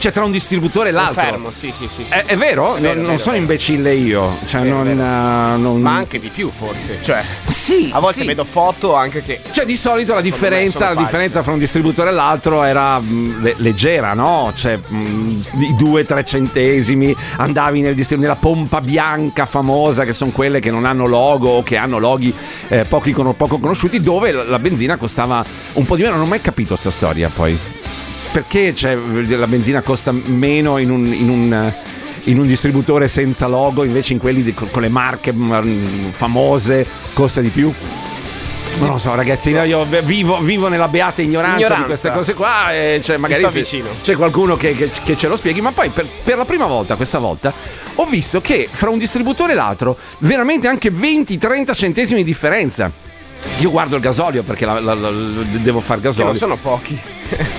Cioè 0.00 0.12
tra 0.12 0.24
un 0.24 0.30
distributore 0.30 0.88
e 0.88 0.92
l'altro. 0.92 1.20
Confermo, 1.22 1.50
sì, 1.50 1.72
sì, 1.76 1.86
sì. 1.94 2.04
sì. 2.06 2.12
È, 2.12 2.24
è 2.24 2.36
vero? 2.36 2.74
È 2.76 2.80
vero, 2.80 2.88
non 2.88 2.90
è 2.92 2.94
non 2.94 3.04
vero, 3.04 3.18
sono 3.18 3.36
imbecille 3.36 3.92
io. 3.94 4.34
Cioè, 4.46 4.62
Vero, 4.62 4.76
non, 4.76 4.84
vero. 4.84 5.00
eh, 5.02 5.58
non- 5.58 5.80
Ma 5.82 5.94
anche 5.96 6.18
di 6.18 6.28
più, 6.28 6.50
forse. 6.50 6.98
Cioè, 7.02 7.22
Sì, 7.48 7.90
a 7.92 8.00
volte 8.00 8.22
sì. 8.22 8.26
vedo 8.26 8.44
foto 8.44 8.94
anche 8.94 9.22
che. 9.22 9.38
Cioè, 9.50 9.66
di 9.66 9.76
solito 9.76 10.14
la 10.14 10.22
differenza, 10.22 10.94
la 10.94 11.00
differenza 11.02 11.42
fra 11.42 11.52
un 11.52 11.58
distributore 11.58 12.08
e 12.08 12.12
l'altro 12.14 12.62
era 12.62 12.98
mh, 12.98 13.42
le- 13.42 13.54
leggera, 13.58 14.14
no? 14.14 14.50
Cioè, 14.56 14.76
mh, 14.78 15.42
di 15.52 15.74
2-3 15.78 16.24
centesimi, 16.24 17.14
andavi 17.36 17.82
nel 17.82 17.94
distri- 17.94 18.16
nella 18.16 18.36
pompa 18.36 18.80
bianca 18.80 19.44
famosa, 19.44 20.04
che 20.06 20.14
sono 20.14 20.30
quelle 20.30 20.60
che 20.60 20.70
non 20.70 20.86
hanno 20.86 21.04
logo 21.06 21.48
o 21.50 21.62
che 21.62 21.76
hanno 21.76 21.98
loghi 21.98 22.34
eh, 22.68 22.84
pochi 22.84 23.12
cono- 23.12 23.34
poco 23.34 23.58
conosciuti, 23.58 24.00
dove 24.00 24.32
la 24.32 24.58
benzina 24.58 24.96
costava 24.96 25.44
un 25.74 25.84
po' 25.84 25.94
di 25.96 26.02
meno. 26.02 26.14
Non 26.16 26.24
ho 26.24 26.28
mai 26.28 26.40
capito 26.40 26.68
questa 26.70 26.90
storia 26.90 27.28
poi. 27.28 27.58
Perché 28.32 28.74
cioè, 28.74 28.94
la 28.94 29.46
benzina 29.46 29.82
costa 29.82 30.12
meno 30.12 30.78
in 30.78 30.90
un. 30.90 31.04
in 31.12 31.28
un 31.28 31.72
in 32.24 32.38
un 32.38 32.46
distributore 32.46 33.08
senza 33.08 33.46
logo, 33.46 33.82
invece 33.82 34.12
in 34.12 34.18
quelli 34.18 34.42
di- 34.42 34.52
con 34.52 34.82
le 34.82 34.90
marche 34.90 35.32
mh, 35.32 36.10
famose 36.10 36.86
costa 37.14 37.40
di 37.40 37.48
più? 37.48 37.72
Non 38.78 38.90
lo 38.90 38.98
so, 38.98 39.14
ragazzi, 39.14 39.48
io 39.50 39.86
vivo, 40.04 40.38
vivo 40.40 40.68
nella 40.68 40.86
beata 40.88 41.22
ignoranza, 41.22 41.56
di 41.56 41.62
Ignoranza. 41.62 41.86
queste 41.86 42.12
cose 42.12 42.34
qua. 42.34 42.74
E 42.74 43.00
cioè, 43.02 43.16
magari 43.16 43.40
se- 43.64 43.82
c'è 44.02 44.16
qualcuno 44.16 44.56
che, 44.56 44.76
che- 44.76 44.90
che 45.02 45.16
ce 45.16 45.28
lo 45.28 45.36
spieghi. 45.36 45.62
Ma 45.62 45.72
poi 45.72 45.88
per, 45.88 46.06
per 46.22 46.36
la 46.36 46.44
prima 46.44 46.66
volta, 46.66 46.94
questa 46.94 47.18
volta, 47.18 47.54
ho 47.94 48.04
visto 48.04 48.42
che 48.42 48.68
fra 48.70 48.90
un 48.90 48.98
distributore 48.98 49.52
e 49.52 49.56
l'altro, 49.56 49.96
veramente 50.18 50.68
anche 50.68 50.92
20-30 50.92 51.72
centesimi 51.74 52.18
di 52.22 52.24
differenza. 52.24 52.92
Io 53.60 53.70
guardo 53.70 53.96
il 53.96 54.02
gasolio 54.02 54.42
perché 54.42 54.66
la- 54.66 54.78
la- 54.78 54.92
la- 54.94 55.10
devo 55.62 55.80
fare 55.80 56.00
Che 56.02 56.06
gasolio. 56.08 56.26
non 56.26 56.36
sono 56.36 56.56
pochi. 56.56 56.98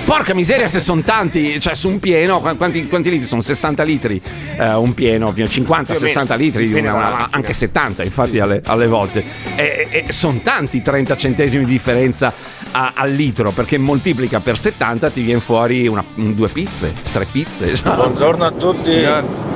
Porca 0.05 0.33
miseria, 0.33 0.67
se 0.67 0.79
sono 0.79 1.01
tanti, 1.01 1.59
cioè 1.59 1.75
su 1.75 1.87
un 1.87 1.99
pieno, 1.99 2.39
qu- 2.41 2.57
quanti, 2.57 2.87
quanti 2.87 3.09
litri? 3.09 3.27
Sono 3.27 3.41
60 3.41 3.83
litri 3.83 4.21
eh, 4.57 4.73
un 4.73 4.93
pieno, 4.93 5.33
50, 5.33 5.93
Più 5.93 6.01
o 6.01 6.05
meno. 6.05 6.07
60 6.07 6.35
litri, 6.35 6.67
Dipende 6.67 6.89
una- 6.89 7.27
anche 7.31 7.53
70 7.53 8.03
infatti 8.03 8.39
alle, 8.39 8.61
alle 8.65 8.87
volte. 8.87 9.23
E, 9.55 10.05
sono 10.09 10.39
tanti 10.43 10.81
30 10.81 11.15
centesimi 11.15 11.63
di 11.65 11.71
differenza 11.71 12.33
a- 12.71 12.91
al 12.95 13.11
litro, 13.11 13.51
perché 13.51 13.77
moltiplica 13.77 14.39
per 14.39 14.57
70 14.57 15.09
ti 15.09 15.21
viene 15.21 15.39
fuori 15.39 15.87
una- 15.87 16.03
un- 16.15 16.35
due 16.35 16.49
pizze, 16.49 16.93
tre 17.11 17.25
pizze. 17.31 17.73
Buongiorno 17.83 18.45
a 18.45 18.51
tutti, 18.51 19.05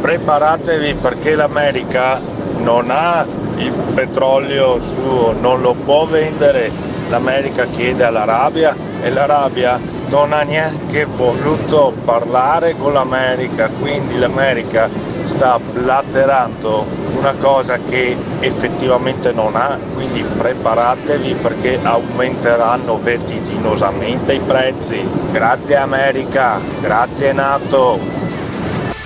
preparatevi 0.02 0.94
perché 0.96 1.36
l'America 1.36 2.22
non 2.60 2.86
ha 2.90 3.26
il 3.58 3.74
petrolio 3.94 4.80
suo, 4.80 5.36
non 5.40 5.62
lo 5.62 5.74
può 5.74 6.06
vendere, 6.06 6.72
l'America 7.10 7.66
chiede 7.68 8.04
all'Arabia 8.04 8.76
e 9.02 9.10
l'Arabia 9.10 9.80
non 10.10 10.34
ha 10.34 10.44
neanche 10.44 11.06
voluto 11.06 11.94
parlare 12.04 12.76
con 12.78 12.94
l'America, 12.94 13.70
quindi 13.70 14.18
l'America 14.18 14.90
sta 15.24 15.60
blatterando 15.60 16.86
una 17.18 17.34
cosa 17.34 17.80
che 17.80 18.16
effettivamente 18.40 19.32
non 19.32 19.56
ha, 19.56 19.78
quindi 19.94 20.22
preparatevi 20.24 21.34
perché 21.36 21.80
aumenteranno 21.82 22.98
vertiginosamente 22.98 24.34
i 24.34 24.40
prezzi. 24.40 25.08
Grazie 25.32 25.78
America, 25.78 26.60
grazie 26.82 27.34
Nato. 27.34 28.25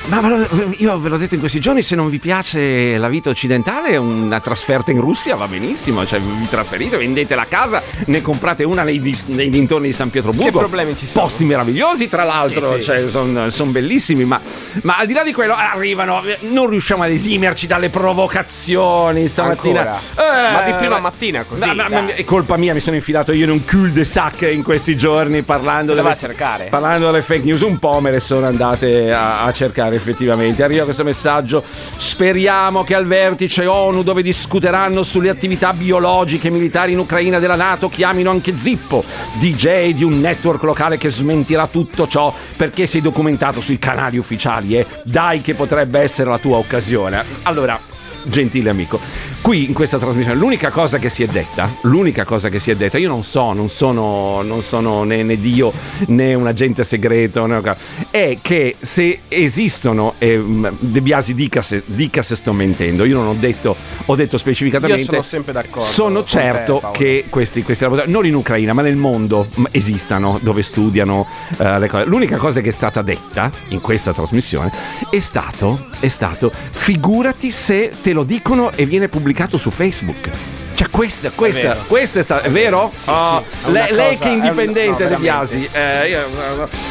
Ma 0.10 0.48
io 0.78 0.98
ve 0.98 1.08
l'ho 1.10 1.18
detto 1.18 1.36
in 1.36 1.40
questi 1.40 1.60
giorni, 1.60 1.84
se 1.84 1.96
non 1.96 2.10
vi 2.10 2.18
piace 2.18 2.98
la 2.98 3.08
vita 3.08 3.30
occidentale, 3.30 3.96
una 3.96 4.40
trasferta 4.40 4.90
in 4.90 5.00
Russia 5.00 5.36
va 5.36 5.48
benissimo, 5.48 6.04
cioè 6.04 6.20
vi 6.20 6.48
trasferite, 6.50 6.98
vendete 6.98 7.36
la 7.36 7.46
casa, 7.48 7.84
ne 8.06 8.20
comprate 8.22 8.64
una 8.64 8.82
nei, 8.82 9.00
nei 9.28 9.50
dintorni 9.50 9.88
di 9.88 9.94
San 9.94 10.10
Pietroburgo. 10.10 10.46
Che 10.46 10.58
problemi 10.58 10.96
ci 10.96 11.06
sono? 11.06 11.26
Posti 11.26 11.46
meravigliosi, 11.46 12.08
tra 12.08 12.24
l'altro, 12.24 12.70
Sì, 12.76 12.76
sì. 12.78 12.82
cioè, 12.82 13.10
sono 13.10 13.72
bellissimi, 13.72 14.26
ma, 14.26 14.42
ma 14.82 14.98
al 14.98 15.06
di 15.06 15.14
là 15.14 15.22
di 15.22 15.32
quello 15.32 15.54
arrivano, 15.54 16.24
eh, 16.24 16.40
non 16.42 16.68
riusciamo 16.70 17.04
ad 17.04 17.12
esimerci 17.12 17.68
dalle 17.68 17.90
provocazioni 17.90 19.28
stamattina. 19.28 19.96
Eh, 19.96 20.52
Ma 20.54 20.64
di 20.66 20.74
prima 20.74 21.00
mattina 21.00 21.44
così, 21.44 21.66
ma- 21.74 21.88
ma- 21.88 22.08
è 22.08 22.24
colpa 22.24 22.58
mia, 22.58 22.74
mi 22.74 22.80
sono 22.80 22.96
infilato 22.96 23.32
io 23.32 23.44
in 23.44 23.52
un 23.52 23.64
cul 23.64 23.92
de 23.92 24.06
sac 24.06 24.42
in 24.52 24.64
questi 24.64 24.98
giorni 24.98 25.44
parlando 25.44 25.94
delle, 25.94 26.10
a 26.10 26.16
cercare. 26.16 26.66
parlando 26.70 27.06
delle 27.06 27.22
fake 27.22 27.44
news, 27.44 27.62
un 27.62 27.78
po' 27.78 28.00
me 28.02 28.10
le 28.10 28.20
sono 28.20 28.48
andate 28.48 29.12
a, 29.12 29.44
a 29.44 29.52
cercare 29.54 29.98
effettivamente. 30.00 30.64
Arriva 30.64 30.86
questo 30.86 31.04
messaggio. 31.04 31.64
Speriamo 31.98 32.84
che 32.84 32.96
al 32.96 33.06
vertice 33.06 33.66
ONU, 33.66 34.02
dove 34.02 34.24
discuteranno 34.24 35.04
sulle 35.04 35.30
attività 35.30 35.74
biologiche 35.74 36.48
e 36.48 36.52
militari 36.52 36.94
in 36.94 37.00
Ucraina 37.00 37.40
della 37.40 37.56
Nato, 37.56 37.90
chiamino 37.90 38.32
anche 38.32 38.58
Zippo, 38.58 39.04
DJ 39.40 39.94
di 39.94 40.04
un 40.04 40.20
network 40.20 40.64
locale 40.64 40.98
che 40.98 41.10
smentirà 41.10 41.68
tutto 41.68 42.08
ciò 42.08 42.34
perché 42.56 42.88
sei 42.88 43.02
documentato 43.02 43.62
sui 43.62 43.78
canali 43.78 44.18
ufficiali. 44.18 44.78
Eh? 44.78 44.88
Dai, 45.04 45.42
che 45.42 45.54
potrebbe 45.54 46.00
essere 46.00 46.30
la 46.30 46.40
tua 46.40 46.58
occasione. 46.58 47.24
Allora, 47.44 47.80
gentile 48.26 48.70
amico. 48.70 49.00
Qui 49.42 49.66
in 49.66 49.74
questa 49.74 49.98
trasmissione 49.98 50.38
l'unica 50.38 50.70
cosa 50.70 50.98
che 51.00 51.10
si 51.10 51.24
è 51.24 51.28
detta, 51.28 51.70
l'unica 51.84 52.26
cosa 52.26 52.50
che 52.50 52.60
si 52.60 52.72
è 52.72 52.76
detta, 52.76 52.98
io 52.98 53.10
non 53.10 53.24
so, 53.24 53.54
non 53.54 53.70
sono, 53.70 54.42
non 54.42 54.62
sono 54.64 55.04
né, 55.04 55.24
né 55.24 55.40
Dio 55.40 55.72
né 56.08 56.34
un 56.34 56.48
agente 56.48 56.84
segreto, 56.84 57.46
né- 57.46 57.76
è 58.12 58.38
che 58.42 58.76
se 58.80 59.22
esistono, 59.28 60.14
eh, 60.18 60.42
De 60.80 61.02
Biasi 61.02 61.34
dica 61.34 61.62
se, 61.62 61.82
dica 61.86 62.22
se 62.22 62.36
sto 62.36 62.54
mentendo, 62.54 63.06
io 63.06 63.18
non 63.18 63.28
ho 63.28 63.36
detto, 63.38 63.76
ho 64.06 64.16
detto 64.16 64.38
specificatamente, 64.38 65.02
Io 65.02 65.08
sono 65.08 65.22
sempre 65.22 65.54
d'accordo 65.54 65.88
sono 65.90 66.22
te, 66.24 66.30
certo 66.30 66.80
Paolo. 66.80 66.98
che 66.98 67.26
questi, 67.30 67.64
questi 67.64 67.84
laboratori, 67.84 68.12
non 68.12 68.26
in 68.26 68.36
Ucraina 68.36 68.74
ma 68.74 68.82
nel 68.82 68.98
mondo, 68.98 69.48
m- 69.56 69.66
esistano 69.72 70.40
dove 70.42 70.64
studiano 70.64 71.28
eh, 71.58 71.80
le 71.80 71.88
cose. 71.88 72.06
L'unica 72.06 72.38
cosa 72.38 72.62
che 72.62 72.70
è 72.70 72.74
stata 72.74 73.02
detta 73.02 73.52
in 73.70 73.82
questa 73.82 74.14
trasmissione 74.14 74.72
è 75.10 75.20
stato, 75.20 75.88
è 76.00 76.08
stato, 76.08 76.52
figurati 76.72 77.52
se 77.52 77.92
te 78.02 78.09
lo 78.14 78.24
dicono 78.24 78.72
e 78.74 78.86
viene 78.86 79.08
pubblicato 79.10 79.58
su 79.58 79.70
Facebook. 79.70 80.30
Cioè 80.76 80.90
questa, 80.90 81.32
questa, 81.36 81.68
vero. 81.70 81.84
questa 81.88 82.20
è 82.20 82.24
stata, 82.24 82.44
è 82.44 82.50
vero? 82.50 82.90
Sì, 82.96 83.10
Ah, 83.12 83.44
sì, 83.44 83.68
è 83.68 83.72
lei, 83.72 83.92
lei 83.94 84.16
cosa- 84.16 84.20
che 84.20 84.30
è 84.30 84.32
è 84.32 84.34
un- 84.40 84.44
indipendente 84.46 85.04
no, 85.04 85.10
De 85.10 85.16
Biasi. 85.18 85.70
eh, 85.74 86.08
io, 86.10 86.26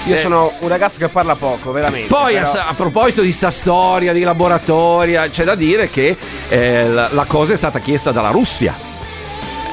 Io 0.07 0.15
eh, 0.15 0.19
sono 0.19 0.53
un 0.59 0.69
ragazzo 0.69 0.99
che 0.99 1.09
parla 1.09 1.37
poco, 1.37 1.73
veramente. 1.73 2.07
poi 2.07 2.35
però- 2.35 2.51
a, 2.53 2.67
a 2.69 2.75
proposito 2.75 3.23
di 3.23 3.33
sta 3.33 3.51
storia 3.51 4.13
di 4.13 4.21
laboratori, 4.21 5.15
eh, 5.15 5.31
c'è 5.31 5.45
da 5.45 5.55
dire 5.55 5.89
che 5.89 6.15
eh, 6.51 6.87
la, 6.87 7.09
la 7.13 7.25
cosa 7.25 7.55
è 7.55 7.57
stata 7.57 7.79
chiesta 7.79 8.13
dalla 8.13 8.29
Russia. 8.31 8.75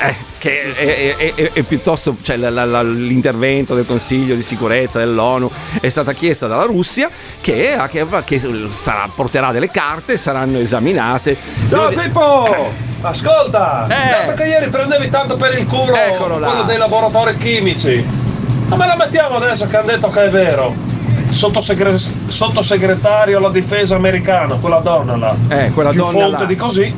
Eh, 0.02 0.14
che 0.38 0.74
è, 0.74 1.16
è- 1.16 1.34
è- 1.36 1.52
è 1.54 1.62
piuttosto 1.64 2.18
cioè, 2.22 2.36
la- 2.38 2.50
la- 2.50 2.66
la- 2.66 2.84
l'intervento 2.84 3.74
del 3.76 3.86
Consiglio 3.86 4.36
di 4.36 4.42
sicurezza 4.42 5.00
dell'ONU 5.00 5.50
è 5.80 5.88
stata 5.90 6.12
chiesta 6.14 6.48
dalla 6.48 6.64
Russia 6.66 7.10
che, 7.42 7.78
che- 7.90 8.06
che 8.26 8.42
sarà- 8.72 9.10
porterà 9.14 9.52
delle 9.52 9.72
carte, 9.72 10.18
saranno 10.18 10.58
esaminate. 10.60 11.36
Ciao 11.70 11.88
Devo 11.88 11.90
di- 11.90 11.96
Pippo! 12.08 12.72
Ascolta! 13.02 13.88
Eh. 13.88 14.26
Dato 14.26 14.34
che 14.34 14.48
ieri 14.48 14.70
prendevi 14.70 15.10
tanto 15.10 15.38
per 15.38 15.58
il 15.58 15.66
culo 15.66 15.96
Eccolo 15.96 16.40
là. 16.40 16.48
quello 16.48 16.64
dei 16.64 16.78
laboratori 16.78 17.38
chimici, 17.38 18.04
ma 18.68 18.76
me 18.76 18.88
la 18.88 18.96
mettiamo 18.98 19.38
adesso 19.38 19.66
che 19.68 19.78
hanno 19.78 19.88
detto 19.88 20.08
che 20.10 20.26
è 20.26 20.30
vero. 20.30 20.76
Sottosegre- 21.30 21.98
sottosegretario 22.28 23.38
alla 23.38 23.50
difesa 23.50 23.96
americano, 23.96 24.58
quella 24.60 24.80
donna 24.80 25.16
là. 25.18 25.36
Eh, 25.50 25.72
quella 25.72 25.90
Più 25.90 26.02
donna 26.02 26.20
fonte 26.20 26.40
là. 26.42 26.46
di 26.46 26.56
così. 26.56 26.96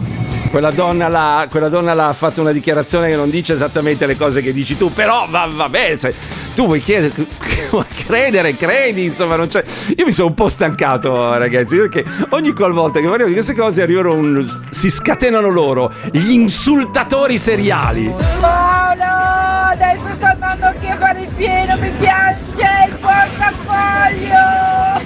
Quella 0.58 0.72
donna, 0.72 1.08
là, 1.08 1.46
quella 1.48 1.70
donna 1.70 1.94
là 1.94 2.08
ha 2.08 2.14
fatto 2.14 2.42
una 2.42 2.52
dichiarazione 2.52 3.10
che 3.10 3.16
non 3.16 3.30
dice 3.30 3.54
esattamente 3.54 4.08
le 4.08 4.18
cose 4.18 4.42
che 4.42 4.52
dici 4.52 4.76
tu, 4.76 4.92
però 4.92 5.28
va, 5.30 5.70
bene, 5.70 5.98
se 5.98 6.16
tu 6.56 6.66
vuoi, 6.66 6.82
chiedere, 6.82 7.14
credere, 8.08 8.56
credi, 8.56 9.04
insomma, 9.04 9.36
non 9.36 9.50
c'è... 9.50 9.62
Io 9.96 10.04
mi 10.08 10.12
sono 10.12 10.30
un 10.30 10.34
po' 10.34 10.50
stancato, 10.50 11.38
ragazzi, 11.38 11.76
perché 11.76 12.04
ogni 12.30 12.54
qualvolta 12.54 13.00
che 13.00 13.06
parliamo 13.06 13.30
di 13.30 13.36
queste 13.36 13.54
cose 13.54 13.84
arrivano 13.84 14.16
un... 14.16 14.62
si 14.72 14.90
scatenano 14.90 15.50
loro, 15.50 15.94
gli 16.12 16.32
insultatori 16.32 17.38
seriali. 17.38 18.12
Paolo, 18.40 19.57
adesso 19.68 20.16
sto 20.16 20.26
andando 20.26 20.66
anche 20.66 20.90
a 20.90 20.98
fare 20.98 21.22
il 21.22 21.34
pieno, 21.36 21.78
mi 21.78 21.90
piace 22.00 22.88
il 22.88 22.96
portafoglio! 22.96 24.36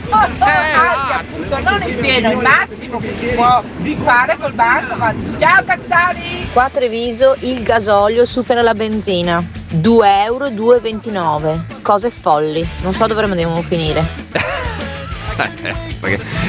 Anzi, 0.10 1.14
appunto, 1.14 1.60
non 1.60 1.82
il 1.88 1.96
pieno, 1.96 2.32
il 2.32 2.38
massimo 2.38 2.98
che 3.00 3.14
si 3.18 3.26
può 3.28 3.62
fare 4.04 4.38
col 4.38 4.54
bancomat. 4.54 5.16
Ciao 5.38 5.64
Cazzari! 5.64 6.50
Qua 6.54 6.66
a 6.66 6.70
Treviso 6.70 7.36
il 7.40 7.64
gasolio 7.64 8.26
supera 8.26 8.62
la 8.62 8.74
benzina. 8.74 9.44
2 9.74 10.24
euro 10.24 10.48
2,29. 10.50 11.82
Cose 11.82 12.10
folli. 12.10 12.68
Non 12.84 12.94
so 12.94 13.08
dove 13.08 13.24
andiamo 13.24 13.62
finire. 13.62 14.06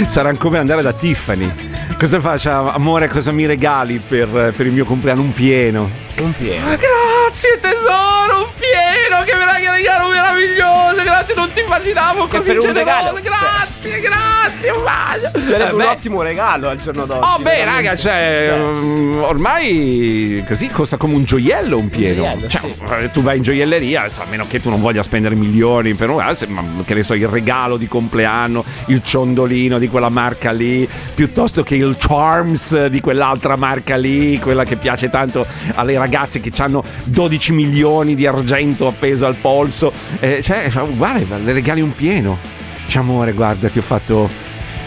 Sarà 0.07 0.35
come 0.35 0.59
andare 0.59 0.83
da 0.83 0.92
Tiffany. 0.92 1.50
Cosa 1.99 2.21
faccia, 2.21 2.73
amore, 2.73 3.09
cosa 3.09 3.31
mi 3.31 3.47
regali 3.47 3.99
per, 3.99 4.52
per 4.57 4.66
il 4.66 4.73
mio 4.73 4.85
compleanno? 4.85 5.23
Un 5.23 5.33
pieno. 5.33 6.11
Un 6.19 6.33
pieno. 6.37 6.66
Grazie 6.66 7.59
tesoro, 7.61 8.45
un 8.45 8.49
pieno, 8.59 9.25
che 9.25 9.33
regalo 9.73 10.09
meraviglioso, 10.09 11.02
grazie, 11.02 11.35
non 11.35 11.50
ti 11.52 11.61
immaginavo 11.61 12.28
così 12.28 12.42
per 12.42 12.57
un 12.59 12.61
generoso, 12.61 13.14
regalo, 13.14 13.21
grazie, 13.23 14.00
grazie, 14.00 14.71
un 14.71 14.83
bacio. 14.85 15.31
Sarebbe 15.40 15.69
Eh, 15.69 15.71
un 15.73 15.76
beh, 15.78 15.87
ottimo 15.87 16.23
regalo 16.23 16.69
al 16.69 16.78
giorno 16.81 17.07
d'oggi. 17.07 17.21
Oh 17.25 17.38
beh 17.40 17.64
raga, 17.64 17.97
cioè, 17.97 18.54
mm, 18.57 19.23
ormai 19.23 20.45
così 20.47 20.69
costa 20.69 20.97
come 20.97 21.14
un 21.16 21.25
gioiello 21.25 21.78
un 21.78 21.88
pieno. 21.88 22.23
gioiello, 22.23 22.47
Cioè, 22.49 22.61
sì. 22.73 22.83
eh, 23.04 23.11
tu 23.11 23.23
vai 23.23 23.38
in 23.38 23.42
gioielleria, 23.42 24.02
a 24.04 24.25
meno 24.31 24.47
che 24.47 24.61
tu 24.61 24.71
non 24.71 24.81
voglia 24.81 25.02
spendere 25.02 25.35
milioni 25.35 25.95
per 25.95 26.11
un 26.11 26.21
ah, 26.21 26.37
ma 26.49 26.62
che 26.85 26.95
ne 26.95 27.02
so, 27.02 27.14
il 27.14 27.26
regalo 27.26 27.76
di 27.76 27.88
compleanno, 27.88 28.64
il 28.87 29.02
ciondolino 29.04 29.78
di 29.78 29.88
quella 29.88 30.09
marca 30.11 30.52
lì, 30.52 30.88
piuttosto 31.14 31.64
che 31.64 31.75
il 31.75 31.97
Charms 31.99 32.87
di 32.87 33.00
quell'altra 33.00 33.57
marca 33.57 33.97
lì, 33.97 34.38
quella 34.38 34.62
che 34.64 34.76
piace 34.76 35.11
tanto 35.11 35.45
alle 35.75 35.95
ragazze 35.95 36.11
che 36.40 36.52
hanno 36.62 36.83
12 37.04 37.52
milioni 37.52 38.14
di 38.14 38.26
argento 38.26 38.87
appeso 38.87 39.26
al 39.26 39.35
polso. 39.37 39.92
Eh, 40.21 40.40
cioè, 40.42 40.71
guarda, 40.95 41.37
le 41.38 41.52
regali 41.52 41.81
un 41.81 41.95
pieno. 41.95 42.38
Cioè, 42.87 43.02
amore, 43.02 43.33
guarda, 43.33 43.69
ti 43.69 43.78
ho 43.78 43.83
fatto 43.83 44.28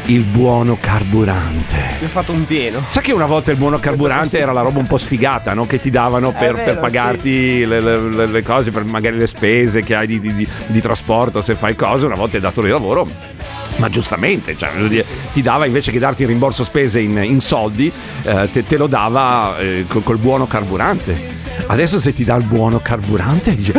il 0.07 0.21
buono 0.21 0.77
carburante. 0.79 1.95
Ti 1.97 2.05
ho 2.05 2.07
fatto 2.09 2.31
un 2.31 2.45
pieno. 2.45 2.83
Sa 2.85 3.01
che 3.01 3.11
una 3.11 3.25
volta 3.25 3.49
il 3.51 3.57
buono 3.57 3.79
carburante 3.79 4.37
era 4.37 4.51
la 4.51 4.61
roba 4.61 4.77
un 4.79 4.85
po' 4.85 4.97
sfigata, 4.97 5.53
no? 5.55 5.65
Che 5.65 5.79
ti 5.79 5.89
davano 5.89 6.31
per, 6.31 6.53
vero, 6.53 6.63
per 6.63 6.79
pagarti 6.79 7.65
le, 7.65 7.79
le- 7.81 8.09
le- 8.09 8.25
le 8.27 8.43
cose, 8.43 8.69
per 8.69 8.83
magari 8.83 9.17
le 9.17 9.25
spese 9.25 9.81
che 9.81 9.95
hai 9.95 10.05
di, 10.05 10.19
di- 10.19 10.35
di- 10.35 10.47
di 10.67 10.79
trasporto 10.79 11.41
se 11.41 11.55
fai 11.55 11.75
cose. 11.75 12.05
Una 12.05 12.15
volta 12.15 12.35
il 12.35 12.43
datore 12.43 12.67
di 12.67 12.73
lavoro. 12.73 13.07
Ma 13.77 13.89
giustamente, 13.89 14.57
cioè, 14.57 14.71
voglio 14.73 14.87
dire, 14.87 15.05
ti 15.33 15.41
dava 15.41 15.65
invece 15.65 15.91
che 15.91 15.99
darti 15.99 16.21
il 16.21 16.29
rimborso 16.29 16.63
spese 16.63 17.01
in, 17.01 17.17
in 17.17 17.41
soldi, 17.41 17.91
eh, 18.23 18.49
te, 18.51 18.65
te 18.65 18.77
lo 18.77 18.87
dava 18.87 19.57
eh, 19.57 19.85
col, 19.87 20.03
col 20.03 20.17
buono 20.17 20.47
carburante. 20.47 21.34
Adesso 21.67 21.99
se 21.99 22.13
ti 22.13 22.23
dà 22.23 22.35
il 22.35 22.43
buono 22.43 22.79
carburante 22.79 23.55
dici 23.55 23.71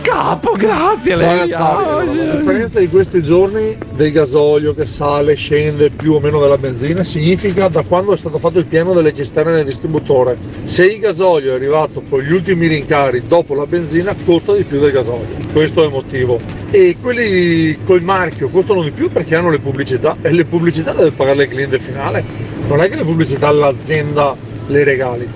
Capo, 0.00 0.52
grazie 0.52 1.16
lei. 1.16 1.48
Gazzari, 1.48 2.16
la 2.16 2.34
differenza 2.36 2.78
di 2.78 2.88
questi 2.88 3.24
giorni 3.24 3.76
del 3.94 4.12
gasolio 4.12 4.74
che 4.74 4.86
sale, 4.86 5.34
scende 5.34 5.90
più 5.90 6.12
o 6.12 6.20
meno 6.20 6.40
della 6.40 6.56
benzina 6.56 7.02
significa 7.02 7.68
da 7.68 7.82
quando 7.82 8.12
è 8.12 8.16
stato 8.16 8.38
fatto 8.38 8.58
il 8.58 8.66
pieno 8.66 8.92
delle 8.92 9.12
cisterne 9.12 9.52
del 9.52 9.64
distributore. 9.64 10.36
Se 10.64 10.86
il 10.86 11.00
gasolio 11.00 11.52
è 11.52 11.56
arrivato 11.56 12.02
con 12.08 12.20
gli 12.20 12.32
ultimi 12.32 12.66
rincari 12.66 13.22
dopo 13.26 13.54
la 13.54 13.66
benzina 13.66 14.14
costa 14.24 14.54
di 14.54 14.62
più 14.62 14.78
del 14.78 14.92
gasolio. 14.92 15.36
Questo 15.52 15.82
è 15.82 15.86
il 15.86 15.92
motivo. 15.92 16.38
E 16.70 16.96
quelli 17.00 17.78
col 17.84 18.02
marchio 18.02 18.48
costano 18.48 18.82
di 18.82 18.90
più 18.90 19.10
perché 19.10 19.34
hanno 19.34 19.50
le 19.50 19.58
pubblicità 19.58 20.16
e 20.22 20.30
le 20.32 20.44
pubblicità 20.44 20.92
deve 20.92 21.10
pagare 21.10 21.44
il 21.44 21.48
cliente 21.48 21.78
finale. 21.78 22.24
Non 22.68 22.80
è 22.80 22.88
che 22.88 22.96
le 22.96 23.04
pubblicità 23.04 23.50
l'azienda 23.50 24.34
le 24.66 24.84
regali. 24.84 25.28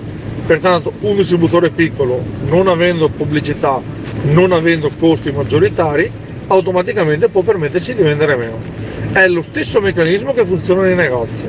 Pertanto 0.45 0.93
un 1.01 1.15
distributore 1.15 1.69
piccolo, 1.69 2.23
non 2.47 2.67
avendo 2.67 3.09
pubblicità, 3.09 3.81
non 4.23 4.51
avendo 4.51 4.89
costi 4.99 5.31
maggioritari, 5.31 6.11
automaticamente 6.47 7.29
può 7.29 7.41
permettersi 7.41 7.93
di 7.93 8.01
vendere 8.01 8.37
meno. 8.37 8.59
È 9.11 9.27
lo 9.27 9.41
stesso 9.41 9.79
meccanismo 9.81 10.33
che 10.33 10.45
funziona 10.45 10.83
nei 10.83 10.95
negozi. 10.95 11.45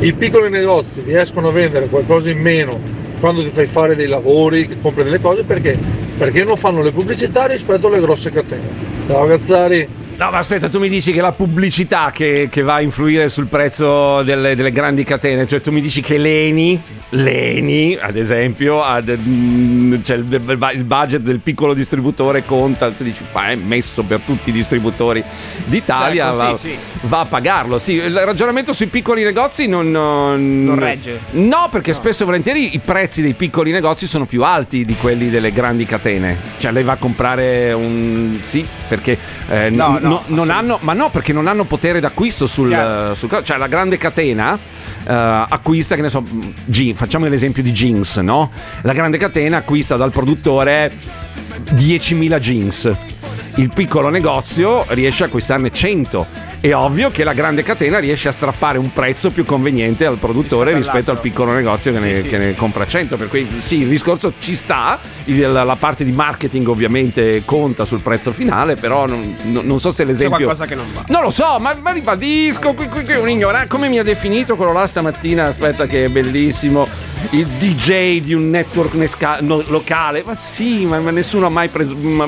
I 0.00 0.12
piccoli 0.12 0.50
negozi 0.50 1.02
riescono 1.04 1.48
a 1.48 1.52
vendere 1.52 1.86
qualcosa 1.86 2.30
in 2.30 2.40
meno 2.40 2.78
quando 3.20 3.42
ti 3.42 3.48
fai 3.48 3.66
fare 3.66 3.96
dei 3.96 4.06
lavori, 4.06 4.68
che 4.68 4.76
compri 4.80 5.02
delle 5.04 5.20
cose, 5.20 5.44
perché? 5.44 5.78
Perché 6.18 6.44
non 6.44 6.56
fanno 6.56 6.82
le 6.82 6.92
pubblicità 6.92 7.46
rispetto 7.46 7.86
alle 7.86 8.00
grosse 8.00 8.30
catene. 8.30 8.68
Ciao 9.06 9.26
Gazzari! 9.26 9.88
No, 10.16 10.30
ma 10.30 10.38
aspetta, 10.38 10.68
tu 10.68 10.78
mi 10.78 10.88
dici 10.88 11.12
che 11.12 11.20
la 11.20 11.32
pubblicità 11.32 12.12
che, 12.12 12.48
che 12.50 12.62
va 12.62 12.74
a 12.74 12.80
influire 12.80 13.28
sul 13.28 13.46
prezzo 13.46 14.22
delle, 14.22 14.54
delle 14.54 14.70
grandi 14.70 15.02
catene, 15.02 15.46
cioè 15.48 15.60
tu 15.60 15.72
mi 15.72 15.80
dici 15.80 16.02
che 16.02 16.18
Leni, 16.18 16.80
Leni 17.14 17.96
ad 18.00 18.16
esempio, 18.16 18.82
ha 18.82 19.00
de- 19.00 19.16
mm, 19.16 20.02
cioè 20.02 20.16
il, 20.16 20.58
il 20.74 20.84
budget 20.84 21.20
del 21.20 21.38
piccolo 21.38 21.72
distributore 21.74 22.44
conta, 22.44 22.90
tu 22.90 23.04
dici, 23.04 23.22
ma 23.32 23.50
è 23.50 23.54
messo 23.54 24.02
per 24.02 24.20
tutti 24.20 24.50
i 24.50 24.52
distributori 24.52 25.22
d'Italia, 25.64 26.32
Sì, 26.32 26.38
va, 26.38 26.56
sì, 26.56 26.68
sì. 26.68 26.78
va 27.02 27.20
a 27.20 27.24
pagarlo. 27.26 27.78
Sì, 27.78 27.92
il 27.94 28.18
ragionamento 28.18 28.72
sui 28.72 28.86
piccoli 28.86 29.22
negozi 29.22 29.66
non... 29.68 29.90
Non, 29.90 30.64
Non 30.64 30.78
regge. 30.78 31.20
No, 31.32 31.68
perché 31.70 31.92
spesso 31.92 32.22
e 32.22 32.26
volentieri 32.26 32.74
i 32.74 32.78
prezzi 32.80 33.22
dei 33.22 33.34
piccoli 33.34 33.70
negozi 33.70 34.06
sono 34.06 34.24
più 34.26 34.42
alti 34.42 34.84
di 34.84 34.94
quelli 34.96 35.30
delle 35.30 35.52
grandi 35.52 35.86
catene. 35.86 36.36
Cioè 36.58 36.72
lei 36.72 36.82
va 36.82 36.92
a 36.92 36.96
comprare 36.96 37.72
un... 37.72 38.36
Sì, 38.40 38.66
perché... 38.88 39.16
eh, 39.48 39.70
No, 39.70 39.98
no, 40.00 40.08
no, 40.08 40.22
non 40.26 40.50
hanno, 40.50 40.78
ma 40.82 40.92
no, 40.94 41.10
perché 41.10 41.32
non 41.32 41.46
hanno 41.46 41.64
potere 41.64 42.00
d'acquisto 42.00 42.46
sul, 42.46 43.12
sul 43.14 43.40
cioè 43.44 43.56
la 43.56 43.66
grande 43.66 43.96
catena 43.96 44.54
eh, 45.06 45.12
acquista, 45.12 45.94
che 45.96 46.02
ne 46.02 46.10
so, 46.10 46.22
jean- 46.64 46.94
facciamo 47.04 47.28
l'esempio 47.28 47.62
di 47.62 47.70
jeans, 47.70 48.16
no? 48.16 48.50
La 48.80 48.94
grande 48.94 49.18
catena 49.18 49.58
acquista 49.58 49.96
dal 49.96 50.10
produttore 50.10 50.90
10.000 51.72 52.38
jeans. 52.38 52.96
Il 53.56 53.70
piccolo 53.74 54.08
negozio 54.08 54.86
riesce 54.88 55.24
a 55.24 55.26
acquistarne 55.26 55.70
100. 55.70 56.26
È 56.64 56.74
ovvio 56.74 57.10
che 57.10 57.24
la 57.24 57.34
grande 57.34 57.62
catena 57.62 57.98
riesce 57.98 58.28
a 58.28 58.32
strappare 58.32 58.78
un 58.78 58.90
prezzo 58.90 59.30
più 59.30 59.44
conveniente 59.44 60.06
al 60.06 60.16
produttore 60.16 60.72
rispetto, 60.72 60.92
Rispetto 60.96 61.10
al 61.10 61.20
piccolo 61.20 61.52
negozio 61.52 61.92
che, 61.92 61.98
ne, 61.98 62.14
sì. 62.16 62.26
che 62.26 62.38
ne 62.38 62.54
compra 62.54 62.86
100. 62.86 63.16
Per 63.16 63.28
cui 63.28 63.46
sì, 63.58 63.80
il 63.80 63.88
discorso 63.88 64.32
ci 64.38 64.54
sta, 64.54 64.98
la, 65.26 65.62
la 65.62 65.76
parte 65.76 66.04
di 66.04 66.12
marketing 66.12 66.66
ovviamente 66.68 67.42
conta 67.44 67.84
sul 67.84 68.00
prezzo 68.00 68.32
finale, 68.32 68.76
però 68.76 69.04
non, 69.04 69.36
non- 69.42 69.78
so 69.78 69.90
se 69.90 70.04
C'è 70.04 70.10
l'esempio... 70.10 70.36
qualcosa 70.38 70.64
che 70.64 70.74
non 70.74 70.86
va. 70.94 71.04
Non 71.08 71.20
lo 71.22 71.28
so, 71.30 71.58
ma, 71.60 71.76
ma 71.78 71.90
ribadisco, 71.90 72.72
qui, 72.72 72.88
qui, 72.88 73.02
qui 73.04 73.14
un 73.16 73.28
ignorante. 73.28 73.68
Come 73.68 73.90
mi 73.90 73.98
ha 73.98 74.02
definito 74.02 74.56
quello 74.56 74.72
là 74.72 74.86
stamattina? 74.86 75.48
Aspetta, 75.48 75.84
che 75.86 76.06
è 76.06 76.08
bellissimo. 76.08 76.88
Il 77.30 77.46
DJ 77.46 78.20
di 78.22 78.32
un 78.32 78.48
network 78.48 78.94
nesca- 78.94 79.38
no- 79.40 79.62
locale. 79.66 80.22
Ma 80.24 80.36
sì, 80.40 80.86
ma, 80.86 80.98
ma 81.00 81.10
nessuno 81.10 81.44
ha 81.44 81.50
mai 81.50 81.68
presu- 81.68 81.98
ma- 81.98 82.26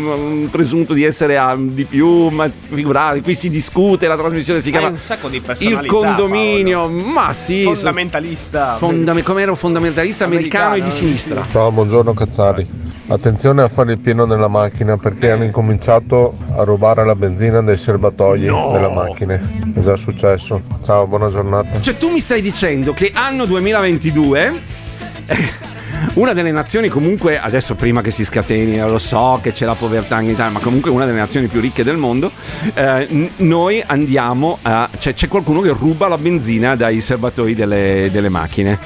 presunto 0.51 0.93
di 0.93 1.05
essere 1.05 1.39
a 1.39 1.57
di 1.59 1.85
più. 1.85 2.29
Ma 2.29 2.51
figurati, 2.69 3.23
qui 3.23 3.35
si 3.35 3.49
discute, 3.49 4.07
la 4.07 4.17
trasmissione 4.27 4.61
si 4.61 4.69
Hai 4.69 4.73
chiama 4.73 4.89
un 4.89 4.99
sacco 4.99 5.29
di 5.29 5.43
Il 5.59 5.87
condominio. 5.87 6.89
Ma 6.89 7.33
sì. 7.33 7.63
Fondamentalista. 7.65 8.77
Fondame- 8.77 9.23
come 9.23 9.43
ero 9.43 9.55
fondamentalista 9.55 10.25
americano, 10.25 10.75
e 10.75 10.75
di 10.75 10.81
Americano, 10.81 11.07
sinistra. 11.07 11.47
Ciao, 11.51 11.71
buongiorno 11.71 12.15
Cazzari. 12.15 12.67
Attenzione 13.09 13.63
a 13.63 13.69
fare 13.69 13.93
il 13.93 13.99
pieno 14.01 14.25
nella 14.25 14.49
macchina 14.49 14.97
perché 14.97 15.31
hanno 15.31 15.45
incominciato 15.45 16.37
a 16.57 16.65
rubare 16.65 17.05
la 17.07 17.15
benzina 17.15 17.63
dai 17.63 17.77
serbatoi 17.77 18.41
delle 18.41 18.91
macchine. 18.93 19.75
È 19.75 19.79
già 19.79 19.95
successo. 19.95 20.61
Ciao, 20.83 21.07
buona 21.07 21.31
giornata. 21.31 21.81
Cioè, 21.81 21.97
tu 21.97 22.11
mi 22.11 22.21
stai 22.21 22.41
dicendo 22.41 22.93
che 22.93 23.13
anno 23.15 23.45
2022. 23.45 24.75
Una 26.15 26.33
delle 26.33 26.51
nazioni 26.51 26.89
comunque, 26.89 27.39
adesso 27.39 27.75
prima 27.75 28.01
che 28.01 28.11
si 28.11 28.25
scateni, 28.25 28.79
eh, 28.79 28.89
lo 28.89 28.99
so 28.99 29.39
che 29.43 29.53
c'è 29.53 29.67
la 29.67 29.75
povertà 29.75 30.21
in 30.21 30.31
Italia, 30.31 30.53
ma 30.53 30.61
comunque 30.61 30.91
una 30.91 31.05
delle 31.05 31.19
nazioni 31.19 31.47
più 31.47 31.61
ricche 31.61 31.85
del 31.85 31.97
mondo, 31.97 32.31
eh, 32.75 33.31
noi 33.37 33.83
andiamo 33.85 34.59
a... 34.63 34.89
cioè 34.99 35.13
c'è 35.15 35.29
qualcuno 35.29 35.61
che 35.61 35.71
ruba 35.71 36.09
la 36.09 36.19
benzina 36.19 36.75
dai 36.75 37.01
serbatoi 37.01 37.55
delle, 37.55 38.09
delle 38.11 38.29
macchine. 38.29 38.79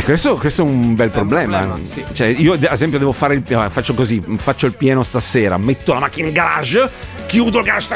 E 0.00 0.02
questo, 0.02 0.36
questo 0.36 0.62
è 0.62 0.64
un 0.64 0.94
bel 0.94 1.10
problema. 1.10 1.78
Cioè, 2.14 2.28
io 2.28 2.54
ad 2.54 2.66
esempio 2.70 2.98
devo 2.98 3.12
fare 3.12 3.34
il 3.34 3.42
pieno, 3.42 3.68
faccio 3.68 3.92
così, 3.92 4.18
faccio 4.36 4.64
il 4.64 4.72
pieno 4.72 5.02
stasera, 5.02 5.58
metto 5.58 5.92
la 5.92 5.98
macchina 5.98 6.28
in 6.28 6.32
garage, 6.32 6.88
chiudo 7.26 7.58
il 7.58 7.64
garage, 7.64 7.88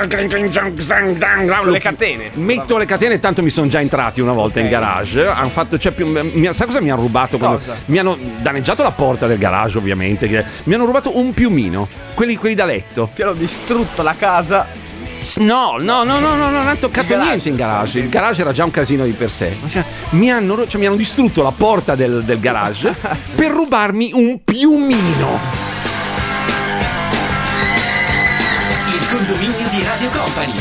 le 1.70 1.78
catene. 1.78 2.30
Metto 2.34 2.76
le 2.76 2.84
catene, 2.84 3.20
tanto 3.20 3.42
mi 3.42 3.48
sono 3.48 3.68
già 3.68 3.80
entrati 3.80 4.20
una 4.20 4.32
volta 4.34 4.60
in 4.60 4.68
garage. 4.68 5.26
Hanno 5.26 5.48
fatto, 5.48 5.78
cioè, 5.78 5.92
più, 5.92 6.06
mi, 6.06 6.50
sai 6.52 6.66
cosa 6.66 6.82
mi 6.82 6.90
hanno 6.90 7.00
rubato? 7.00 7.38
quando- 7.38 7.60
mi 7.86 7.96
hanno 7.96 8.18
danneggiato 8.38 8.82
la 8.82 8.90
porta 8.90 9.26
del 9.26 9.38
garage, 9.38 9.78
ovviamente. 9.78 10.28
che- 10.28 10.44
mi 10.64 10.74
hanno 10.74 10.84
rubato 10.84 11.16
un 11.18 11.32
piumino, 11.32 11.88
quelli, 12.12 12.36
quelli 12.36 12.54
da 12.54 12.66
letto. 12.66 13.08
Ti 13.14 13.22
hanno 13.22 13.32
distrutto 13.32 14.02
la 14.02 14.14
casa. 14.18 14.66
No, 15.38 15.76
no, 15.78 16.04
no, 16.04 16.18
no, 16.20 16.34
no, 16.36 16.50
non 16.50 16.66
hanno 16.66 16.76
toccato 16.78 17.08
garage, 17.08 17.28
niente 17.28 17.48
in 17.48 17.56
garage. 17.56 17.98
Il 17.98 18.08
garage 18.08 18.42
era 18.42 18.52
già 18.52 18.64
un 18.64 18.70
casino 18.70 19.04
di 19.04 19.12
per 19.12 19.30
sé. 19.30 19.56
Cioè, 19.70 19.82
mi, 20.10 20.30
hanno, 20.30 20.66
cioè, 20.66 20.80
mi 20.80 20.86
hanno 20.86 20.96
distrutto 20.96 21.42
la 21.42 21.52
porta 21.52 21.94
del, 21.94 22.22
del 22.24 22.38
garage 22.40 22.94
per 23.34 23.50
rubarmi 23.50 24.10
un 24.14 24.40
piumino. 24.44 25.38
Il 28.86 29.06
condominio 29.10 29.68
di 29.70 29.82
Radio 29.84 30.10
Company. 30.10 30.52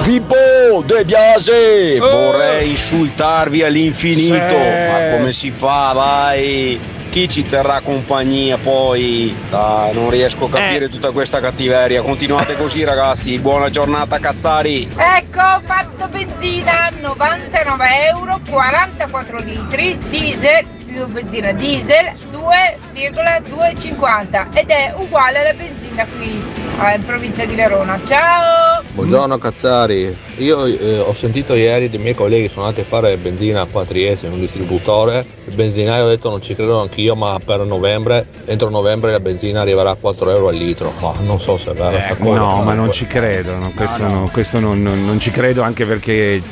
Zippo, 0.00 0.82
De 0.86 1.04
Biase, 1.04 1.98
Oh. 2.00 2.08
vorrei 2.32 2.70
insultarvi 2.70 3.62
all'infinito, 3.62 4.48
Sì. 4.48 4.90
ma 4.90 5.16
come 5.16 5.32
si 5.32 5.50
fa, 5.50 5.92
vai? 5.94 6.78
Chi 7.10 7.26
ci 7.28 7.42
terrà 7.42 7.80
compagnia 7.80 8.58
poi? 8.58 9.34
Dai, 9.48 9.92
non 9.94 10.10
riesco 10.10 10.44
a 10.44 10.50
capire 10.50 10.84
Eh. 10.84 10.88
tutta 10.88 11.10
questa 11.10 11.40
cattiveria. 11.40 12.02
Continuate 12.02 12.54
così 12.56 12.84
ragazzi, 12.84 13.38
buona 13.38 13.70
giornata 13.70 14.18
Cazzari. 14.18 14.88
Ecco, 14.94 15.40
ho 15.40 15.60
fatto 15.64 16.06
benzina 16.08 16.90
99 17.00 18.06
euro, 18.08 18.38
44 18.48 19.38
litri, 19.38 19.96
diesel, 20.10 20.66
più 20.84 21.06
benzina 21.06 21.52
diesel 21.52 22.12
2,250 22.30 24.48
ed 24.52 24.68
è 24.68 24.92
uguale 24.96 25.38
alla 25.40 25.54
benzina 25.54 26.04
qui 26.16 26.44
eh, 26.86 26.94
in 26.96 27.04
provincia 27.04 27.44
di 27.44 27.54
Verona. 27.54 27.98
Ciao! 28.06 28.82
Buongiorno 28.92 29.38
Cazzari, 29.38 30.16
io 30.38 30.64
eh, 30.64 30.98
ho 30.98 31.12
sentito 31.14 31.54
ieri 31.54 31.88
dei 31.88 32.00
miei 32.00 32.14
colleghi 32.14 32.48
sono 32.48 32.64
andati 32.66 32.80
a 32.80 32.84
fare 32.84 33.16
benzina 33.16 33.64
qua 33.66 33.82
a 33.82 33.84
Trieste 33.84 34.26
in 34.26 34.32
un 34.32 34.40
distributore, 34.40 35.24
il 35.46 35.54
benzinaio 35.54 36.04
ha 36.06 36.08
detto 36.08 36.30
non 36.30 36.42
ci 36.42 36.54
credo 36.54 36.80
anch'io 36.80 37.14
ma 37.14 37.38
per 37.44 37.60
novembre, 37.60 38.26
entro 38.46 38.70
novembre 38.70 39.12
la 39.12 39.20
benzina 39.20 39.60
arriverà 39.60 39.90
a 39.90 39.94
4 39.94 40.30
euro 40.30 40.48
al 40.48 40.56
litro, 40.56 40.92
ma 41.00 41.12
non 41.20 41.38
so 41.38 41.56
se 41.58 41.70
è 41.70 41.74
vero. 41.74 42.16
cosa, 42.18 42.38
No, 42.38 42.62
ma 42.62 42.72
non 42.72 42.90
ci 42.90 43.06
credo, 43.06 43.54
no, 43.54 43.70
questo, 43.74 44.02
no, 44.06 44.28
questo 44.32 44.58
non, 44.58 44.82
non- 44.82 45.04
non 45.04 45.20
ci 45.20 45.30
credo 45.30 45.62
anche 45.62 45.84
perché 45.84 46.42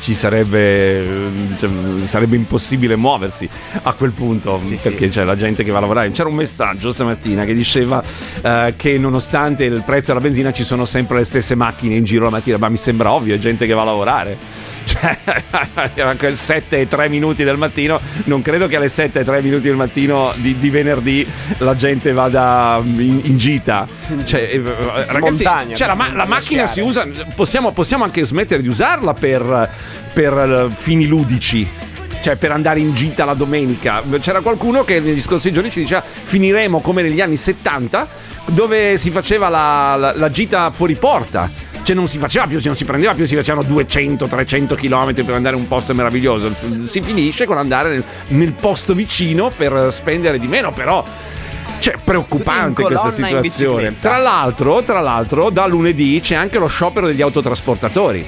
ci 0.00 0.14
sarebbe, 0.14 1.04
cioè, 1.58 1.68
sarebbe 2.06 2.36
impossibile 2.36 2.94
muoversi 2.94 3.48
a 3.82 3.92
quel 3.94 4.12
punto 4.12 4.60
perché 4.80 5.08
c'è 5.08 5.24
la 5.24 5.36
gente 5.36 5.64
che 5.64 5.70
va 5.72 5.78
a 5.78 5.80
lavorare. 5.80 6.10
C'era 6.12 6.28
un 6.28 6.36
messaggio 6.36 6.92
stamattina 6.92 7.44
che 7.44 7.54
diceva 7.54 8.02
eh, 8.42 8.74
che 8.76 8.96
nonostante 8.98 9.64
il 9.64 9.75
prezzo 9.82 10.12
della 10.12 10.20
benzina 10.20 10.52
ci 10.52 10.64
sono 10.64 10.84
sempre 10.84 11.18
le 11.18 11.24
stesse 11.24 11.54
macchine 11.54 11.94
in 11.94 12.04
giro 12.04 12.24
la 12.24 12.30
mattina, 12.30 12.58
ma 12.58 12.68
mi 12.68 12.76
sembra 12.76 13.12
ovvio, 13.12 13.34
è 13.34 13.38
gente 13.38 13.66
che 13.66 13.72
va 13.72 13.82
a 13.82 13.84
lavorare. 13.84 14.36
Cioè, 14.86 15.18
anche 16.00 16.28
il 16.28 16.36
7 16.36 16.80
e 16.80 16.86
3 16.86 17.08
minuti 17.08 17.42
del 17.42 17.56
mattino, 17.56 18.00
non 18.24 18.40
credo 18.40 18.68
che 18.68 18.76
alle 18.76 18.88
7 18.88 19.18
e 19.18 19.24
3 19.24 19.42
minuti 19.42 19.66
del 19.66 19.74
mattino 19.74 20.32
di, 20.36 20.56
di 20.60 20.70
venerdì 20.70 21.26
la 21.58 21.74
gente 21.74 22.12
vada 22.12 22.80
in, 22.84 23.20
in 23.24 23.36
gita. 23.36 23.86
Cioè, 24.24 24.40
eh, 24.42 24.62
ragazzi, 25.06 25.18
montagna, 25.20 25.74
cioè, 25.74 25.88
la, 25.88 25.94
ma- 25.94 26.14
la 26.14 26.26
macchina 26.26 26.68
si 26.68 26.80
usa, 26.80 27.04
possiamo, 27.34 27.72
possiamo 27.72 28.04
anche 28.04 28.24
smettere 28.24 28.62
di 28.62 28.68
usarla 28.68 29.12
per, 29.12 29.70
per, 30.12 30.32
eh, 30.32 30.74
fini 30.74 31.06
ludici. 31.06 31.68
Cioè 32.26 32.34
per 32.34 32.50
andare 32.50 32.80
in 32.80 32.92
gita 32.92 33.24
la 33.24 33.34
domenica. 33.34 34.02
C'era 34.18 34.40
qualcuno 34.40 34.82
che 34.82 34.98
negli 34.98 35.20
scorsi 35.20 35.52
giorni 35.52 35.70
ci 35.70 35.78
diceva 35.78 36.02
finiremo 36.02 36.80
come 36.80 37.00
negli 37.00 37.20
anni 37.20 37.36
70 37.36 38.04
dove 38.46 38.98
si 38.98 39.12
faceva 39.12 39.48
la, 39.48 39.94
la- 39.94 40.12
la 40.16 40.28
gita 40.28 40.72
fuori 40.72 40.96
porta. 40.96 41.48
Cioè 41.84 41.94
non 41.94 42.08
si 42.08 42.18
faceva 42.18 42.48
più, 42.48 42.58
non 42.64 42.74
si 42.74 42.84
prendeva 42.84 43.14
più, 43.14 43.26
si 43.26 43.36
facevano 43.36 43.64
200-300 43.68 44.74
km 44.74 45.24
per 45.24 45.34
andare 45.36 45.54
in 45.54 45.62
un 45.62 45.68
posto 45.68 45.94
meraviglioso. 45.94 46.52
Si 46.82 47.00
finisce 47.00 47.46
con 47.46 47.58
andare 47.58 47.90
nel, 47.90 48.04
nel 48.30 48.54
posto 48.54 48.92
vicino 48.92 49.52
per 49.56 49.92
spendere 49.92 50.40
di 50.40 50.48
meno, 50.48 50.72
però 50.72 51.04
cioè, 51.78 51.94
preoccupante 52.02 52.82
questa 52.82 53.10
situazione. 53.12 53.94
Tra 54.00 54.18
l'altro, 54.18 54.82
tra 54.82 54.98
l'altro, 54.98 55.50
da 55.50 55.66
lunedì 55.66 56.18
c'è 56.20 56.34
anche 56.34 56.58
lo 56.58 56.66
sciopero 56.66 57.06
degli 57.06 57.22
autotrasportatori. 57.22 58.26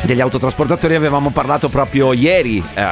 Degli 0.00 0.20
autotrasportatori 0.20 0.94
avevamo 0.94 1.30
parlato 1.30 1.68
proprio 1.68 2.12
ieri, 2.12 2.62
eh, 2.74 2.84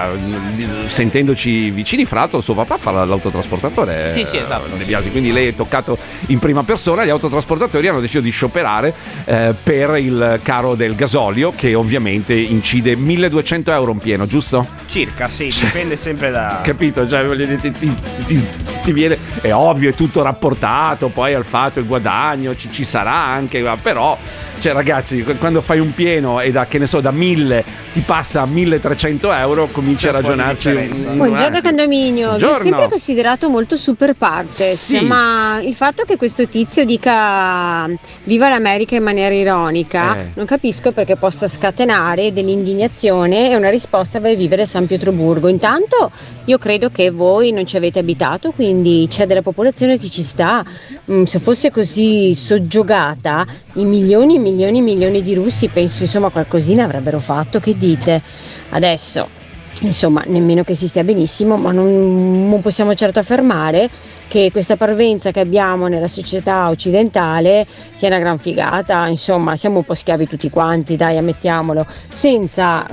sentendoci 0.86 1.70
vicini. 1.70 2.04
Fra 2.04 2.20
l'altro, 2.20 2.40
suo 2.40 2.54
papà 2.54 2.76
fa 2.76 2.90
l'autotrasportatore. 2.90 4.10
Sì, 4.10 4.24
sì, 4.24 4.36
eh, 4.36 4.40
esatto, 4.40 4.74
De 4.74 4.84
sì. 4.84 5.10
Quindi 5.10 5.32
lei 5.32 5.48
è 5.48 5.54
toccato 5.54 5.96
in 6.26 6.38
prima 6.38 6.62
persona. 6.64 7.04
Gli 7.04 7.08
autotrasportatori 7.10 7.86
hanno 7.88 8.00
deciso 8.00 8.20
di 8.20 8.30
scioperare 8.30 8.92
eh, 9.24 9.54
per 9.62 9.96
il 9.96 10.40
caro 10.42 10.74
del 10.74 10.94
gasolio, 10.94 11.52
che 11.54 11.74
ovviamente 11.74 12.34
incide 12.34 12.96
1200 12.96 13.72
euro 13.72 13.92
in 13.92 13.98
pieno, 13.98 14.26
giusto? 14.26 14.66
Circa, 14.86 15.28
sì, 15.28 15.48
dipende 15.60 15.96
sempre 15.96 16.30
da. 16.30 16.60
Capito? 16.62 17.08
Cioè, 17.08 17.24
voglio 17.24 17.46
dire, 17.46 17.60
ti, 17.60 17.72
ti- 17.72 17.94
ti- 18.26 18.46
ti 18.82 18.92
viene, 18.92 19.18
è 19.40 19.52
ovvio, 19.52 19.90
è 19.90 19.94
tutto 19.94 20.22
rapportato 20.22 21.08
poi 21.08 21.34
al 21.34 21.44
fatto 21.44 21.80
il 21.80 21.86
guadagno, 21.86 22.54
ci, 22.54 22.70
ci 22.70 22.84
sarà 22.84 23.12
anche, 23.12 23.64
però, 23.82 24.16
cioè, 24.58 24.72
ragazzi, 24.72 25.22
qu- 25.22 25.38
quando 25.38 25.60
fai 25.60 25.78
un 25.78 25.92
pieno 25.94 26.40
e 26.40 26.50
da 26.50 26.66
che 26.66 26.78
ne 26.78 26.86
so, 26.86 27.00
da 27.00 27.10
1000 27.10 27.64
ti 27.92 28.00
passa 28.00 28.42
a 28.42 28.46
1300 28.46 29.32
euro, 29.32 29.68
cominci 29.70 30.08
a 30.08 30.12
ragionarci. 30.12 30.70
Buongiorno 31.14 31.60
condominio, 31.62 32.14
vi 32.14 32.22
ho 32.22 32.28
Buongiorno. 32.48 32.58
sempre 32.62 32.88
considerato 32.88 33.48
molto 33.48 33.76
super 33.76 34.14
partes, 34.14 34.72
Sì. 34.84 35.00
ma 35.04 35.60
il 35.62 35.74
fatto 35.74 36.04
che 36.04 36.16
questo 36.16 36.46
tizio 36.48 36.84
dica 36.84 37.88
viva 38.24 38.48
l'America 38.48 38.96
in 38.96 39.02
maniera 39.02 39.34
ironica, 39.34 40.16
Eh. 40.16 40.30
non 40.34 40.46
capisco 40.46 40.92
perché 40.92 41.16
possa 41.16 41.46
scatenare 41.48 42.32
dell'indignazione 42.32 43.50
e 43.50 43.56
una 43.56 43.70
risposta 43.70 44.20
vai 44.20 44.32
a 44.34 44.36
vivere 44.36 44.62
a 44.62 44.66
San 44.66 44.86
Pietroburgo. 44.86 45.48
Intanto 45.48 46.10
io 46.46 46.58
credo 46.58 46.90
che 46.90 47.10
voi 47.10 47.52
non 47.52 47.66
ci 47.66 47.76
avete 47.76 47.98
abitato, 47.98 48.52
quindi 48.52 49.06
c'è 49.08 49.26
della 49.26 49.42
popolazione 49.42 49.98
che 49.98 50.08
ci 50.10 50.22
sta. 50.22 50.64
Mm, 51.10 51.24
se 51.24 51.38
fosse 51.38 51.70
così 51.70 52.34
soggiogata, 52.34 53.46
i 53.76 53.84
milioni 53.84 54.36
e 54.36 54.38
milioni 54.38 54.78
e 54.78 54.82
milioni 54.82 55.22
di 55.22 55.34
russi 55.34 55.68
penso 55.68 56.02
insomma 56.02 56.28
qualcosina 56.28 56.84
avrebbero 56.84 57.18
fatto, 57.18 57.60
che 57.60 57.76
dite? 57.76 58.22
Adesso 58.70 59.44
Insomma, 59.82 60.22
nemmeno 60.26 60.64
che 60.64 60.74
si 60.74 60.88
stia 60.88 61.04
benissimo, 61.04 61.56
ma 61.56 61.70
non, 61.70 62.48
non 62.48 62.62
possiamo 62.62 62.94
certo 62.94 63.18
affermare 63.18 63.90
che 64.26 64.50
questa 64.50 64.76
parvenza 64.76 65.30
che 65.32 65.40
abbiamo 65.40 65.86
nella 65.86 66.08
società 66.08 66.68
occidentale 66.68 67.66
sia 67.92 68.08
una 68.08 68.18
gran 68.18 68.38
figata, 68.38 69.06
insomma, 69.06 69.54
siamo 69.56 69.78
un 69.78 69.84
po' 69.84 69.94
schiavi 69.94 70.26
tutti 70.26 70.48
quanti, 70.48 70.96
dai, 70.96 71.18
ammettiamolo, 71.18 71.86
senza 72.08 72.86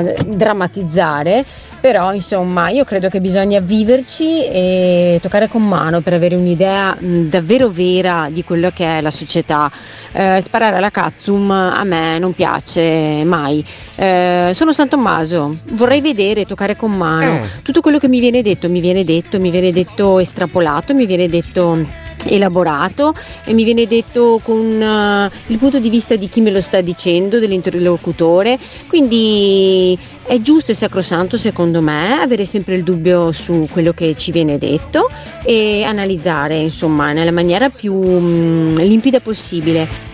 eh, 0.00 0.16
drammatizzare. 0.26 1.44
Però 1.84 2.14
insomma 2.14 2.70
io 2.70 2.84
credo 2.84 3.10
che 3.10 3.20
bisogna 3.20 3.60
viverci 3.60 4.42
e 4.46 5.18
toccare 5.20 5.48
con 5.48 5.68
mano 5.68 6.00
per 6.00 6.14
avere 6.14 6.34
un'idea 6.34 6.96
mh, 6.98 7.24
davvero 7.24 7.68
vera 7.68 8.30
di 8.32 8.42
quello 8.42 8.70
che 8.70 8.86
è 8.86 9.00
la 9.02 9.10
società. 9.10 9.70
Eh, 10.12 10.40
sparare 10.40 10.76
alla 10.76 10.88
Katsum 10.88 11.50
a 11.50 11.84
me 11.84 12.18
non 12.18 12.32
piace 12.32 13.22
mai. 13.26 13.62
Eh, 13.96 14.52
sono 14.54 14.72
San 14.72 14.88
Tommaso, 14.88 15.54
vorrei 15.72 16.00
vedere, 16.00 16.46
toccare 16.46 16.74
con 16.74 16.90
mano. 16.90 17.44
Eh. 17.44 17.48
Tutto 17.60 17.82
quello 17.82 17.98
che 17.98 18.08
mi 18.08 18.18
viene 18.18 18.40
detto, 18.40 18.70
mi 18.70 18.80
viene 18.80 19.04
detto, 19.04 19.38
mi 19.38 19.50
viene 19.50 19.70
detto 19.70 20.18
estrapolato, 20.20 20.94
mi 20.94 21.04
viene 21.04 21.28
detto 21.28 22.03
elaborato 22.26 23.14
e 23.44 23.52
mi 23.52 23.64
viene 23.64 23.86
detto 23.86 24.40
con 24.42 24.80
eh, 24.80 25.30
il 25.46 25.58
punto 25.58 25.78
di 25.78 25.90
vista 25.90 26.16
di 26.16 26.28
chi 26.28 26.40
me 26.40 26.50
lo 26.50 26.60
sta 26.60 26.80
dicendo, 26.80 27.38
dell'interlocutore, 27.38 28.58
quindi 28.86 29.98
è 30.26 30.40
giusto 30.40 30.70
e 30.70 30.74
sacrosanto 30.74 31.36
secondo 31.36 31.82
me 31.82 32.18
avere 32.20 32.44
sempre 32.46 32.76
il 32.76 32.82
dubbio 32.82 33.30
su 33.32 33.68
quello 33.70 33.92
che 33.92 34.14
ci 34.16 34.32
viene 34.32 34.56
detto 34.58 35.10
e 35.44 35.82
analizzare 35.84 36.56
insomma 36.56 37.12
nella 37.12 37.32
maniera 37.32 37.68
più 37.68 37.94
mm, 37.94 38.76
limpida 38.76 39.20
possibile. 39.20 40.12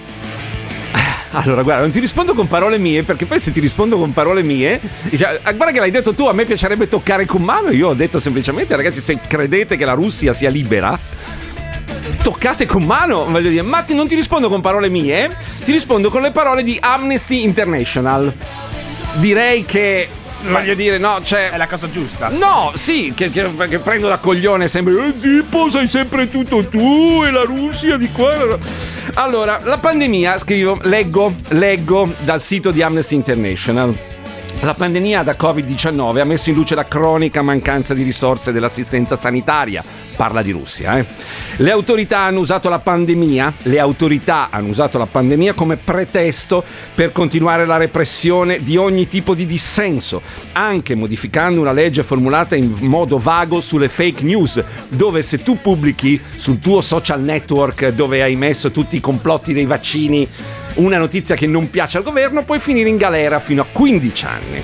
Allora, 1.33 1.63
guarda, 1.63 1.83
non 1.83 1.93
ti 1.93 2.01
rispondo 2.01 2.35
con 2.35 2.49
parole 2.49 2.77
mie, 2.77 3.05
perché 3.05 3.25
poi 3.25 3.39
se 3.39 3.53
ti 3.53 3.61
rispondo 3.61 3.97
con 3.97 4.13
parole 4.13 4.43
mie, 4.43 4.81
dici, 5.09 5.23
"Ah, 5.23 5.39
guarda 5.53 5.71
che 5.71 5.79
l'hai 5.79 5.93
detto 5.93 6.13
tu, 6.13 6.25
a 6.25 6.33
me 6.33 6.45
piacerebbe 6.45 6.89
toccare 6.89 7.25
con 7.25 7.43
mano. 7.43 7.71
Io 7.71 7.89
ho 7.89 7.95
detto 7.95 8.19
semplicemente, 8.19 8.75
ragazzi, 8.75 9.01
se 9.01 9.17
credete 9.29 9.77
che 9.77 9.85
la 9.85 9.93
Russia 9.93 10.33
sia 10.33 10.51
libera, 10.51 10.99
toccate 12.23 12.67
con 12.67 12.83
mano, 12.85 13.25
voglio 13.27 13.51
dire, 13.51 13.63
ma 13.63 13.85
non 13.89 14.09
ti 14.09 14.15
rispondo 14.15 14.49
con 14.49 14.61
parole 14.61 14.89
mie, 14.89 15.37
ti 15.65 15.73
rispondo 15.73 16.11
con 16.11 16.23
le 16.23 16.31
parole 16.31 16.63
di 16.63 16.79
Amnesty 16.81 17.43
International. 17.43 18.33
Direi 19.15 19.65
che 19.65 20.09
voglio 20.49 20.75
dire, 20.75 20.99
no, 20.99 21.21
cioè. 21.23 21.51
È 21.51 21.57
la 21.57 21.67
cosa 21.67 21.91
giusta. 21.91 22.29
No, 22.29 22.73
sì, 22.75 23.13
che, 23.15 23.31
che- 23.31 23.51
che 23.69 23.79
prendo 23.79 24.09
da 24.09 24.19
coglione 24.19 24.69
sempre. 24.69 25.09
Eh, 25.09 25.21
tipo, 25.21 25.69
sai 25.69 25.89
sempre 25.89 26.31
tutto 26.31 26.67
tu 26.69 27.23
e 27.27 27.31
la 27.31 27.43
Russia 27.43 27.97
di 27.97 28.09
qua. 28.13 28.35
Allora, 29.15 29.61
la 29.65 29.79
pandemia, 29.79 30.39
scrivo, 30.39 30.79
leggo, 30.83 31.35
leggo 31.49 32.09
dal 32.21 32.41
sito 32.41 32.71
di 32.71 32.83
Amnesty 32.83 33.17
International. 33.17 33.97
La 34.61 34.75
pandemia 34.75 35.23
da 35.23 35.35
Covid-19 35.39 36.19
ha 36.21 36.25
messo 36.25 36.51
in 36.51 36.57
luce 36.57 36.75
la 36.75 36.85
cronica 36.87 37.41
mancanza 37.41 37.95
di 37.95 38.03
risorse 38.03 38.53
dell'assistenza 38.53 39.17
sanitaria. 39.17 39.83
Parla 40.17 40.43
di 40.43 40.51
Russia, 40.51 40.99
eh. 40.99 41.05
Le 41.57 41.71
autorità 41.71 42.21
hanno 42.21 42.41
usato 42.41 42.69
la 42.69 42.79
pandemia, 42.79 43.53
le 43.63 43.79
autorità 43.79 44.49
hanno 44.51 44.69
usato 44.69 44.99
la 44.99 45.07
pandemia 45.07 45.53
come 45.53 45.77
pretesto 45.77 46.63
per 46.95 47.13
continuare 47.13 47.67
la 47.67 47.77
repressione 47.77 48.63
di 48.63 48.77
ogni 48.77 49.09
tipo 49.09 49.35
di 49.35 49.47
dissenso, 49.47 50.23
anche 50.53 50.95
modificando 50.95 51.61
una 51.61 51.73
legge 51.73 52.03
formulata 52.03 52.57
in 52.57 52.75
modo 52.81 53.19
vago 53.19 53.61
sulle 53.61 53.89
fake 53.89 54.23
news, 54.23 54.63
dove 54.89 55.23
se 55.23 55.43
tu 55.43 55.59
pubblichi 55.61 56.21
sul 56.37 56.59
tuo 56.59 56.81
social 56.81 57.21
network 57.21 57.89
dove 57.91 58.23
hai 58.23 58.37
messo 58.37 58.71
tutti 58.71 58.97
i 58.97 59.01
complotti 59.01 59.53
dei 59.53 59.67
vaccini 59.67 60.29
una 60.75 60.99
notizia 60.99 61.35
che 61.35 61.47
non 61.47 61.69
piace 61.69 61.99
al 61.99 62.05
governo, 62.05 62.43
puoi 62.43 62.61
finire 62.61 62.89
in 62.89 62.97
galera 62.97 63.41
fino 63.41 63.63
a 63.63 63.67
15 63.71 64.25
anni 64.25 64.63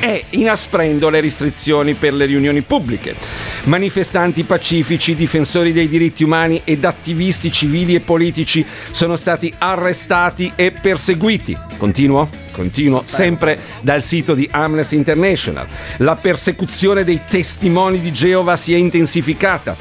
e 0.00 0.24
inasprendo 0.30 1.08
le 1.08 1.20
restrizioni 1.20 1.94
per 1.94 2.14
le 2.14 2.26
riunioni 2.26 2.62
pubbliche. 2.62 3.45
Manifestanti 3.66 4.44
pacifici, 4.44 5.16
difensori 5.16 5.72
dei 5.72 5.88
diritti 5.88 6.22
umani 6.22 6.62
ed 6.62 6.84
attivisti 6.84 7.50
civili 7.50 7.96
e 7.96 8.00
politici 8.00 8.64
sono 8.92 9.16
stati 9.16 9.52
arrestati 9.58 10.52
e 10.54 10.70
perseguiti. 10.70 11.56
Continuo? 11.76 12.28
Continuo 12.52 13.02
sempre 13.04 13.58
dal 13.80 14.04
sito 14.04 14.34
di 14.34 14.48
Amnesty 14.52 14.94
International. 14.94 15.66
La 15.98 16.14
persecuzione 16.14 17.02
dei 17.02 17.22
testimoni 17.28 17.98
di 17.98 18.12
Geova 18.12 18.56
si 18.56 18.72
è 18.72 18.76
intensificata. 18.76 19.76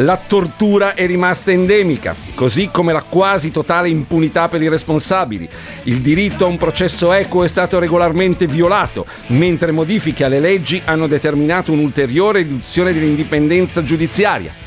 La 0.00 0.18
tortura 0.18 0.92
è 0.92 1.06
rimasta 1.06 1.52
endemica, 1.52 2.14
così 2.34 2.68
come 2.70 2.92
la 2.92 3.00
quasi 3.00 3.50
totale 3.50 3.88
impunità 3.88 4.46
per 4.46 4.60
i 4.60 4.68
responsabili. 4.68 5.48
Il 5.84 6.02
diritto 6.02 6.44
a 6.44 6.48
un 6.48 6.58
processo 6.58 7.14
equo 7.14 7.44
è 7.44 7.48
stato 7.48 7.78
regolarmente 7.78 8.46
violato, 8.46 9.06
mentre 9.28 9.72
modifiche 9.72 10.24
alle 10.24 10.40
leggi 10.40 10.82
hanno 10.84 11.06
determinato 11.06 11.72
un'ulteriore 11.72 12.42
riduzione 12.42 12.92
dell'indipendenza 12.92 13.82
giudiziaria. 13.82 14.65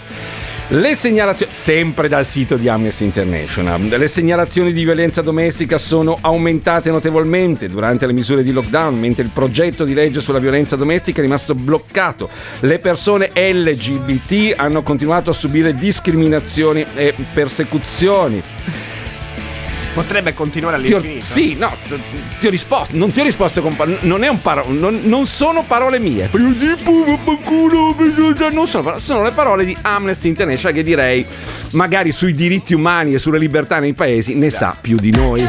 Le 0.71 0.93
segnalazioni, 0.93 1.51
sempre 1.51 2.07
dal 2.07 2.23
sito 2.23 2.55
di 2.55 2.69
Amnesty 2.69 3.03
International, 3.03 3.81
le 3.81 4.07
segnalazioni 4.07 4.71
di 4.71 4.83
violenza 4.83 5.23
domestica 5.23 5.79
sono 5.79 6.15
aumentate 6.21 6.91
notevolmente 6.91 7.67
durante 7.67 8.05
le 8.05 8.13
misure 8.13 8.43
di 8.43 8.51
lockdown, 8.51 8.95
mentre 8.95 9.23
il 9.23 9.31
progetto 9.33 9.83
di 9.83 9.95
legge 9.95 10.19
sulla 10.19 10.37
violenza 10.37 10.75
domestica 10.75 11.21
è 11.21 11.23
rimasto 11.23 11.55
bloccato. 11.55 12.29
Le 12.59 12.77
persone 12.77 13.31
LGBT 13.33 14.53
hanno 14.57 14.83
continuato 14.83 15.31
a 15.31 15.33
subire 15.33 15.75
discriminazioni 15.75 16.85
e 16.93 17.15
persecuzioni. 17.33 18.43
Potrebbe 19.93 20.33
continuare 20.33 20.81
Ti 20.81 20.93
ho- 20.93 20.97
all'infinito. 20.97 21.25
sì, 21.25 21.55
no, 21.55 21.71
ti 22.39 22.47
ho 22.47 22.49
risposto, 22.49 22.95
non 22.95 23.11
ti 23.11 23.19
ho 23.19 23.23
risposto 23.23 23.61
con 23.61 23.75
non 24.01 24.23
è 24.23 24.27
un 24.27 24.41
paro- 24.41 24.65
non, 24.69 24.99
non 25.03 25.25
sono 25.25 25.63
parole 25.63 25.99
mie. 25.99 26.29
Non 28.51 28.67
sono, 28.67 28.83
par- 28.83 29.01
sono 29.01 29.23
le 29.23 29.31
parole 29.31 29.65
di 29.65 29.75
Amnesty 29.81 30.27
International 30.27 30.73
che 30.73 30.83
direi 30.83 31.25
magari 31.71 32.11
sui 32.11 32.33
diritti 32.33 32.73
umani 32.73 33.13
e 33.13 33.19
sulle 33.19 33.39
libertà 33.39 33.79
nei 33.79 33.93
paesi 33.93 34.35
ne 34.35 34.49
sa 34.49 34.75
più 34.79 34.97
di 34.97 35.11
noi. 35.11 35.47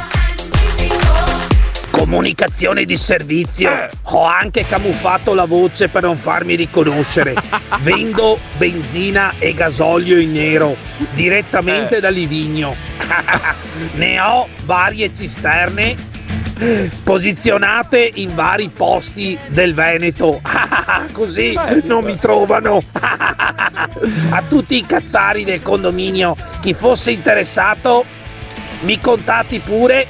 Comunicazione 2.00 2.86
di 2.86 2.96
servizio. 2.96 3.88
Ho 4.04 4.24
anche 4.24 4.64
camuffato 4.64 5.34
la 5.34 5.44
voce 5.44 5.88
per 5.88 6.04
non 6.04 6.16
farmi 6.16 6.54
riconoscere. 6.54 7.34
Vendo 7.82 8.38
benzina 8.56 9.34
e 9.38 9.52
gasolio 9.52 10.18
in 10.18 10.32
nero 10.32 10.74
direttamente 11.12 12.00
da 12.00 12.08
Livigno. 12.08 12.74
ne 13.96 14.18
ho 14.18 14.48
varie 14.64 15.12
cisterne 15.12 15.94
posizionate 17.04 18.10
in 18.14 18.34
vari 18.34 18.70
posti 18.74 19.38
del 19.48 19.74
Veneto. 19.74 20.40
Così 21.12 21.54
non 21.84 22.04
mi 22.04 22.18
trovano. 22.18 22.82
A 24.30 24.42
tutti 24.48 24.74
i 24.74 24.86
cazzari 24.86 25.44
del 25.44 25.60
condominio, 25.60 26.34
chi 26.60 26.72
fosse 26.72 27.10
interessato, 27.10 28.06
mi 28.80 28.98
contatti 28.98 29.58
pure. 29.58 30.06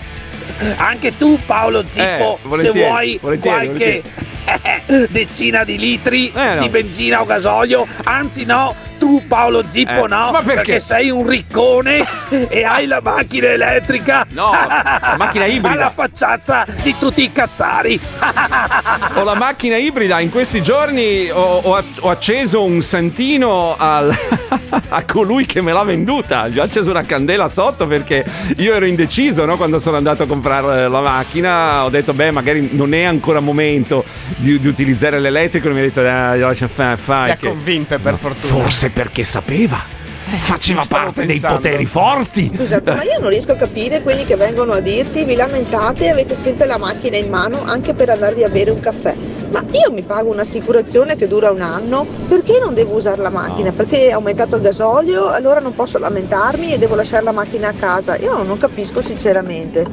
Anche 0.77 1.17
tu 1.17 1.39
Paolo 1.47 1.85
Zippo, 1.89 2.39
Eh, 2.43 2.49
volentieri, 2.49 2.79
se 2.79 2.85
vuoi 2.87 3.19
volentieri, 3.21 3.67
qualche 3.67 4.03
decina 5.11 5.65
di 5.65 5.79
litri 5.79 6.33
Eh, 6.35 6.55
no. 6.55 6.61
di 6.63 6.69
benzina 6.69 7.21
o 7.21 7.25
gasolio, 7.25 7.87
anzi 8.05 8.45
no, 8.45 8.75
tu 9.01 9.27
Paolo 9.27 9.65
Zippo 9.67 10.05
Eh, 10.05 10.09
no, 10.09 10.31
ma 10.31 10.43
perché? 10.43 10.79
sei 10.79 11.09
un 11.11 11.27
riccone 11.27 12.07
e 12.49 12.63
hai 12.65 12.87
la 12.87 13.01
macchina 13.03 13.49
elettrica. 13.49 14.27
No, 14.31 14.51
la 14.53 15.15
macchina 15.19 15.47
ibrida. 15.49 15.71
Alla 15.73 15.91
facciazza 15.91 16.67
di 16.83 16.95
tutti 16.99 17.23
i 17.23 17.33
cazzari. 17.33 17.99
Ho 19.15 19.25
la 19.25 19.35
macchina 19.35 19.77
ibrida, 19.77 20.21
in 20.21 20.31
questi 20.31 20.63
giorni 20.63 21.29
ho, 21.31 21.61
ho- 21.63 22.11
acceso 22.11 22.63
un 22.63 22.81
santino 22.83 23.75
al- 23.79 24.15
a 24.91 25.05
colui 25.05 25.47
che 25.47 25.61
me 25.63 25.73
l'ha 25.73 25.83
venduta. 25.83 26.47
Gli 26.49 26.59
ho 26.59 26.63
acceso 26.63 26.91
una 26.91 27.05
candela 27.05 27.49
sotto 27.49 27.87
perché 27.87 28.25
io 28.59 28.75
ero 28.75 28.85
indeciso 28.87 29.45
no? 29.47 29.57
quando 29.57 29.79
sono 29.79 29.97
andato 29.97 30.25
a 30.25 30.27
comprare 30.27 30.89
la 30.89 31.01
macchina. 31.01 31.85
Ho 31.85 31.89
detto, 31.89 32.13
beh, 32.13 32.31
magari 32.31 32.69
non 32.73 32.93
è 32.95 33.03
ancora 33.05 33.41
momento 33.41 34.05
di, 34.37 34.59
di 34.61 34.69
utilizzare 34.69 35.19
l'elettrico. 35.19 35.69
E 35.69 35.73
mi 35.73 35.79
ha 35.79 35.83
detto, 35.83 36.03
"Dai, 36.03 36.39
lascia 36.41 36.69
fare, 36.69 36.97
fai. 36.97 37.25
Ti 37.27 37.31
ha 37.31 37.37
che-" 37.37 37.49
convinto 37.49 37.99
per 37.99 38.17
fortuna. 38.17 38.53
Forse 38.63 38.90
perché 38.91 39.25
sapeva. 39.25 39.99
Faceva 40.39 40.81
ci 40.81 40.87
stavo 40.87 41.05
parte 41.13 41.27
pensando. 41.27 41.49
dei 41.49 41.71
poteri 41.73 41.87
forti. 41.87 42.53
Scusate, 42.55 42.95
ma 42.95 43.03
io 43.03 43.19
non 43.19 43.31
riesco 43.31 43.53
a 43.53 43.57
capire 43.57 44.01
quelli 44.01 44.25
che 44.25 44.37
vengono 44.37 44.73
a 44.73 44.81
dirti 44.81 45.25
vi 45.25 45.35
lamentate 45.35 46.05
e 46.05 46.09
avete 46.11 46.37
sempre 46.37 46.67
la 46.67 46.79
macchina 46.79 47.17
in 47.17 47.29
mano 47.29 47.65
anche 47.65 47.95
per 47.95 48.11
andarvi 48.11 48.45
a 48.45 48.49
bere 48.49 48.71
un 48.71 48.81
caffè. 48.81 49.17
Ma 49.51 49.65
io 49.73 49.93
mi 49.93 50.03
pago 50.03 50.31
un'assicurazione 50.31 51.17
che 51.17 51.27
dura 51.27 51.51
un 51.51 51.61
anno, 51.61 52.07
perché 52.29 52.59
non 52.63 52.73
devo 52.75 52.97
usare 52.97 53.21
la 53.21 53.31
macchina? 53.31 53.73
Perché 53.73 54.09
è 54.09 54.13
aumentato 54.13 54.57
il 54.57 54.63
gasolio, 54.63 55.29
allora 55.29 55.59
non 55.61 55.75
posso 55.75 55.99
lamentarmi 55.99 56.73
e 56.73 56.79
devo 56.79 56.95
lasciare 56.95 57.25
la 57.25 57.33
macchina 57.33 57.69
a 57.69 57.73
casa. 57.73 58.17
Io 58.17 58.43
non 58.45 58.59
capisco 58.59 59.03
sinceramente. 59.03 59.85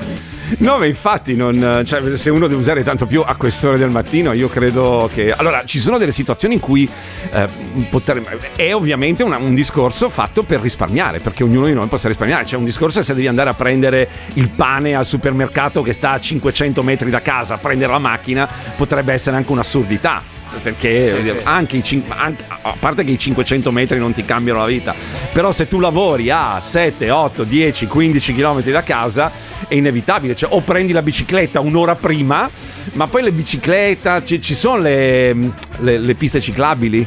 No, 0.60 0.78
ma 0.78 0.86
infatti, 0.86 1.36
non, 1.36 1.82
cioè, 1.86 2.16
se 2.16 2.30
uno 2.30 2.48
deve 2.48 2.62
usare 2.62 2.84
tanto 2.84 3.06
più 3.06 3.22
a 3.26 3.36
quest'ora 3.36 3.78
del 3.78 3.90
mattino, 3.90 4.32
io 4.32 4.48
credo 4.48 5.10
che. 5.14 5.34
Allora, 5.34 5.64
ci 5.66 5.80
sono 5.80 5.98
delle 5.98 6.12
situazioni 6.14 6.54
in 6.54 6.60
cui 6.60 6.90
eh, 7.32 7.48
poter- 7.90 8.24
è 8.56 8.74
ovviamente 8.74 9.24
una- 9.24 9.38
un 9.38 9.56
discorso 9.56 10.10
fatto 10.10 10.44
per 10.44 10.62
risparmiare, 10.62 11.20
perché 11.20 11.44
ognuno 11.44 11.66
di 11.66 11.74
noi 11.74 11.88
possa 11.88 12.08
risparmiare. 12.08 12.46
C'è 12.46 12.56
un 12.56 12.64
discorso 12.64 13.02
se 13.02 13.14
devi 13.14 13.28
andare 13.28 13.50
a 13.50 13.54
prendere 13.56 14.08
il 14.36 14.50
pane 14.50 14.96
al 14.96 15.06
supermercato 15.06 15.82
che 15.82 15.94
sta 15.94 16.12
a 16.12 16.20
500 16.20 16.82
metri 16.84 17.10
da 17.10 17.22
casa, 17.22 17.56
a 17.56 17.58
prendere 17.58 17.92
la 17.92 18.00
macchina, 18.00 18.48
potrebbe 18.78 19.14
essere 19.14 19.36
anche 19.36 19.47
un'assurdità. 19.54 20.36
Perché 20.64 21.14
Sì, 21.22 21.30
sì. 21.34 21.40
anche, 21.44 21.76
i 21.76 22.04
anche- 22.08 22.46
a 22.62 22.74
parte 22.80 23.04
che 23.04 23.12
i 23.12 23.20
500 23.20 23.70
metri 23.70 24.00
non 24.00 24.14
ti 24.14 24.24
cambiano 24.24 24.60
la 24.60 24.66
vita, 24.66 24.96
però 25.34 25.52
se 25.52 25.68
tu 25.68 25.78
lavori 25.80 26.30
a 26.30 26.60
7, 26.62 27.12
8, 27.12 27.44
10, 27.44 27.86
15 27.86 28.34
km 28.34 28.62
da 28.64 28.82
casa 28.82 29.30
è 29.68 29.74
inevitabile, 29.76 30.38
cioè, 30.38 30.50
o 30.54 30.62
prendi 30.62 30.94
la 30.94 31.02
bicicletta 31.02 31.60
un'ora 31.60 31.96
prima, 31.96 32.50
ma 32.94 33.08
poi 33.08 33.24
le 33.24 33.32
biciclette, 33.34 34.22
ci, 34.26 34.42
ci 34.42 34.56
sono 34.56 34.78
le, 34.82 35.34
le- 35.80 35.98
le 35.98 36.14
piste 36.16 36.40
ciclabili? 36.40 37.06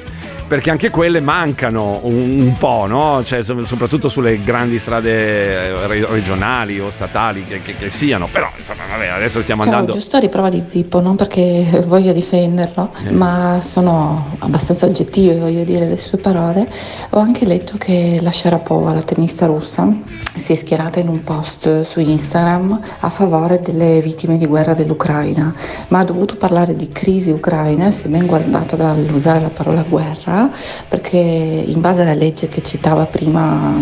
Perché 0.51 0.71
anche 0.73 0.91
quelle 0.91 1.21
mancano 1.21 2.01
un, 2.03 2.41
un 2.41 2.57
po', 2.59 2.87
no? 2.89 3.23
Cioè, 3.23 3.45
so- 3.45 3.65
soprattutto 3.65 4.09
sulle 4.09 4.43
grandi 4.43 4.81
strade 4.81 5.11
eh, 5.69 5.87
re- 5.87 6.07
regionali 6.09 6.81
o 6.81 6.91
statali 6.91 7.45
che, 7.45 7.63
che- 7.63 7.77
che 7.77 7.89
siano. 7.89 8.27
Però, 8.33 8.49
insomma, 8.59 8.83
vabbè, 8.91 9.07
adesso 9.11 9.43
stiamo 9.43 9.63
Ciao, 9.63 9.71
andando. 9.75 9.93
giusto 9.93 10.17
a 10.17 10.19
riprova 10.19 10.49
di 10.51 10.61
Zippo, 10.67 10.99
non 11.01 11.15
perché 11.15 11.85
voglia 11.87 12.13
difenderlo, 12.13 12.91
Eh. 13.05 13.13
ma 13.13 13.61
sono 13.63 14.35
abbastanza 14.41 14.87
oggettive, 14.87 15.37
voglio 15.39 15.63
dire, 15.63 15.87
le 15.87 15.97
sue 15.99 16.19
parole. 16.19 16.67
Ho 17.11 17.21
anche 17.21 17.45
letto 17.47 17.77
che 17.79 18.19
la 18.21 18.33
Sharapova, 18.33 18.93
la 18.93 19.03
tennista 19.03 19.47
russa, 19.47 19.89
si 20.37 20.53
è 20.53 20.57
schierata 20.57 20.99
in 20.99 21.07
un 21.07 21.23
post 21.23 21.83
su 21.83 22.01
Instagram 22.01 22.81
a 22.99 23.09
favore 23.09 23.61
delle 23.63 24.01
vittime 24.01 24.37
di 24.37 24.47
guerra 24.47 24.75
dell'Ucraina, 24.75 25.55
ma 25.89 26.01
ha 26.01 26.05
dovuto 26.05 26.35
parlare 26.35 26.75
di 26.75 26.89
crisi 26.91 27.31
ucraina, 27.31 27.93
si 27.93 28.07
è 28.07 28.09
ben 28.09 28.27
guardata 28.27 28.75
dall'usare 28.75 29.41
la 29.41 29.51
parola 29.51 29.85
guerra, 29.89 30.39
perché 30.89 31.17
in 31.17 31.81
base 31.81 32.03
alla 32.03 32.15
legge 32.15 32.49
che 32.49 32.63
citava 32.63 33.07
prima 33.07 33.73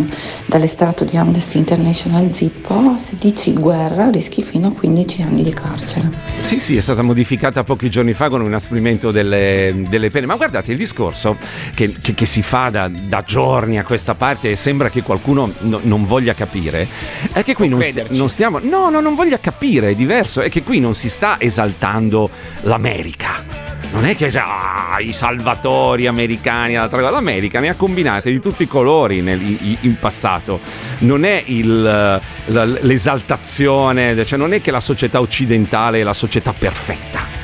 dall'estratto 0.47 1.05
di 1.05 1.17
Amnesty 1.17 1.59
International 1.59 2.33
Zippo, 2.33 2.97
se 2.99 3.17
dici 3.19 3.53
guerra 3.53 4.11
rischi 4.11 4.43
fino 4.43 4.69
a 4.69 4.73
15 4.73 5.23
anni 5.23 5.43
di 5.43 5.53
carcere. 5.53 6.11
Sì, 6.43 6.59
sì, 6.61 6.77
è 6.77 6.81
stata 6.81 7.03
modificata 7.03 7.63
pochi 7.63 7.91
giorni 7.91 8.13
fa 8.15 8.29
con 8.29 8.41
un 8.41 8.47
inasprimento 8.47 9.11
delle, 9.11 9.85
delle 9.89 10.11
pene. 10.11 10.27
Ma 10.27 10.37
guardate, 10.37 10.73
il 10.73 10.79
discorso 10.79 11.37
che, 11.75 11.93
che- 12.01 12.15
che 12.15 12.27
si 12.27 12.43
fa 12.43 12.69
da, 12.71 12.89
da 12.89 13.23
giorni 13.27 13.79
a 13.79 13.85
questa 13.85 14.15
parte 14.15 14.51
e 14.51 14.57
sembra 14.57 14.89
che 14.89 15.03
qualcuno 15.03 15.53
no- 15.61 15.81
non 15.83 16.07
voglia 16.07 16.35
capire, 16.35 16.87
è 17.33 17.43
che 17.45 17.55
qui 17.55 17.69
non, 17.69 17.81
crederci. 17.81 18.17
non 18.17 18.29
stiamo... 18.29 18.59
No, 18.63 18.89
no, 18.89 19.01
non 19.01 19.15
voglia 19.15 19.39
capire, 19.39 19.91
è 19.91 19.95
diverso. 19.95 20.41
È 20.41 20.49
che 20.49 20.63
qui 20.63 20.81
non 20.81 20.95
si 20.95 21.09
sta 21.09 21.37
esaltando 21.39 22.31
l'America. 22.63 23.67
Non 23.91 24.05
è 24.05 24.15
che 24.15 24.27
ah, 24.35 24.97
i 25.01 25.13
salvatori 25.13 26.07
americani, 26.07 26.48
l'altra 26.53 26.99
cosa, 26.99 27.11
l'America 27.11 27.61
ne 27.61 27.69
ha 27.69 27.75
combinate 27.75 28.31
di 28.31 28.41
tutti 28.41 28.63
i 28.65 28.69
colori 28.69 29.21
nel- 29.21 29.77
in 29.81 29.99
passato. 29.99 30.61
Non 30.99 31.25
è 31.25 31.43
il, 31.47 32.21
eh, 32.51 32.67
l'esaltazione, 32.83 34.25
cioè 34.25 34.39
non 34.39 34.53
è 34.53 34.61
che 34.61 34.71
la 34.71 34.81
società 34.81 35.21
occidentale 35.21 36.01
è 36.01 36.03
la 36.03 36.15
società 36.15 36.53
perfetta. 36.53 37.37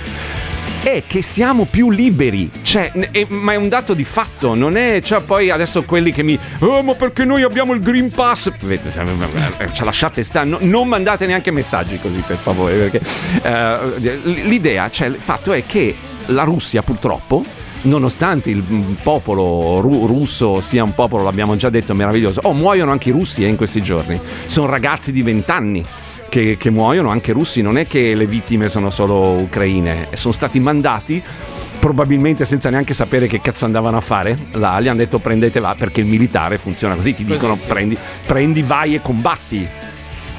È 0.83 1.03
che 1.07 1.23
siamo 1.23 1.65
più 1.65 1.91
liberi, 1.91 2.51
cioè, 2.63 2.93
è- 3.11 3.25
ma 3.31 3.53
è 3.53 3.57
un 3.57 3.71
dato 3.71 3.95
di 3.95 4.05
fatto, 4.05 4.55
non 4.55 4.77
è, 4.77 5.01
cioè 5.03 5.21
poi 5.23 5.49
adesso 5.49 5.83
quelli 5.85 6.13
che 6.13 6.23
mi, 6.23 6.39
oh 6.59 6.83
ma 6.83 6.93
perché 6.93 7.25
noi 7.25 7.43
abbiamo 7.43 7.73
il 7.73 7.81
Green 7.81 8.11
Pass, 8.11 8.51
cioè, 8.61 8.79
eh, 9.59 9.73
cioè, 9.73 9.85
lasciate 9.87 10.23
stare, 10.23 10.47
no- 10.47 10.59
non 10.61 10.87
mandate 10.87 11.25
neanche 11.25 11.51
messaggi 11.51 11.99
così 11.99 12.23
per 12.27 12.37
favore, 12.37 12.75
perché 12.75 13.01
eh, 13.43 14.19
l'idea, 14.45 14.91
cioè 14.91 15.09
il 15.09 15.17
fatto 15.19 15.55
è 15.55 15.65
che 15.65 15.95
la 16.27 16.43
Russia 16.43 16.83
purtroppo 16.83 17.45
nonostante 17.85 18.51
il 18.51 18.63
popolo 19.03 19.81
ru- 19.81 20.07
russo 20.07 20.61
sia 20.61 20.85
un 20.85 20.95
popolo, 20.95 21.25
l'abbiamo 21.25 21.57
già 21.57 21.71
detto, 21.71 21.95
meraviglioso, 21.95 22.41
oh, 22.45 22.53
muoiono 22.53 22.91
anche 22.91 23.09
i 23.09 23.13
russi 23.13 23.45
eh, 23.45 23.49
in 23.49 23.57
questi 23.57 23.83
giorni. 23.83 24.19
Sono 24.47 24.67
ragazzi 24.67 25.13
di 25.13 25.23
20 25.23 25.51
anni 25.51 25.85
che, 26.29 26.57
che 26.59 26.71
muoiono, 26.71 27.11
anche 27.11 27.33
russi. 27.33 27.63
Non 27.63 27.79
è 27.79 27.87
che 27.87 28.15
le 28.15 28.27
vittime 28.27 28.69
sono 28.69 28.91
solo 28.91 29.31
ucraine, 29.31 30.09
sono 30.15 30.33
stati 30.33 30.59
mandati. 30.61 31.23
Probabilmente 31.79 32.47
senza 32.47 32.71
neanche 32.71 32.95
sapere 32.95 33.27
che 33.27 33.43
cazzo 33.43 33.67
andavano 33.67 33.99
a 33.99 34.01
fare, 34.01 34.47
là 34.53 34.81
gli 34.81 34.89
hanno 34.89 34.99
detto 34.99 35.19
prendetela 35.19 35.75
perché 35.77 36.01
il 36.01 36.07
militare 36.07 36.57
funziona 36.57 36.95
così, 36.95 37.15
ti 37.15 37.25
Così, 37.25 37.35
dicono 37.35 37.57
sì. 37.57 37.69
prendi, 37.69 37.99
prendi, 38.25 38.63
vai 38.63 38.95
e 38.95 39.03
combatti. 39.03 39.69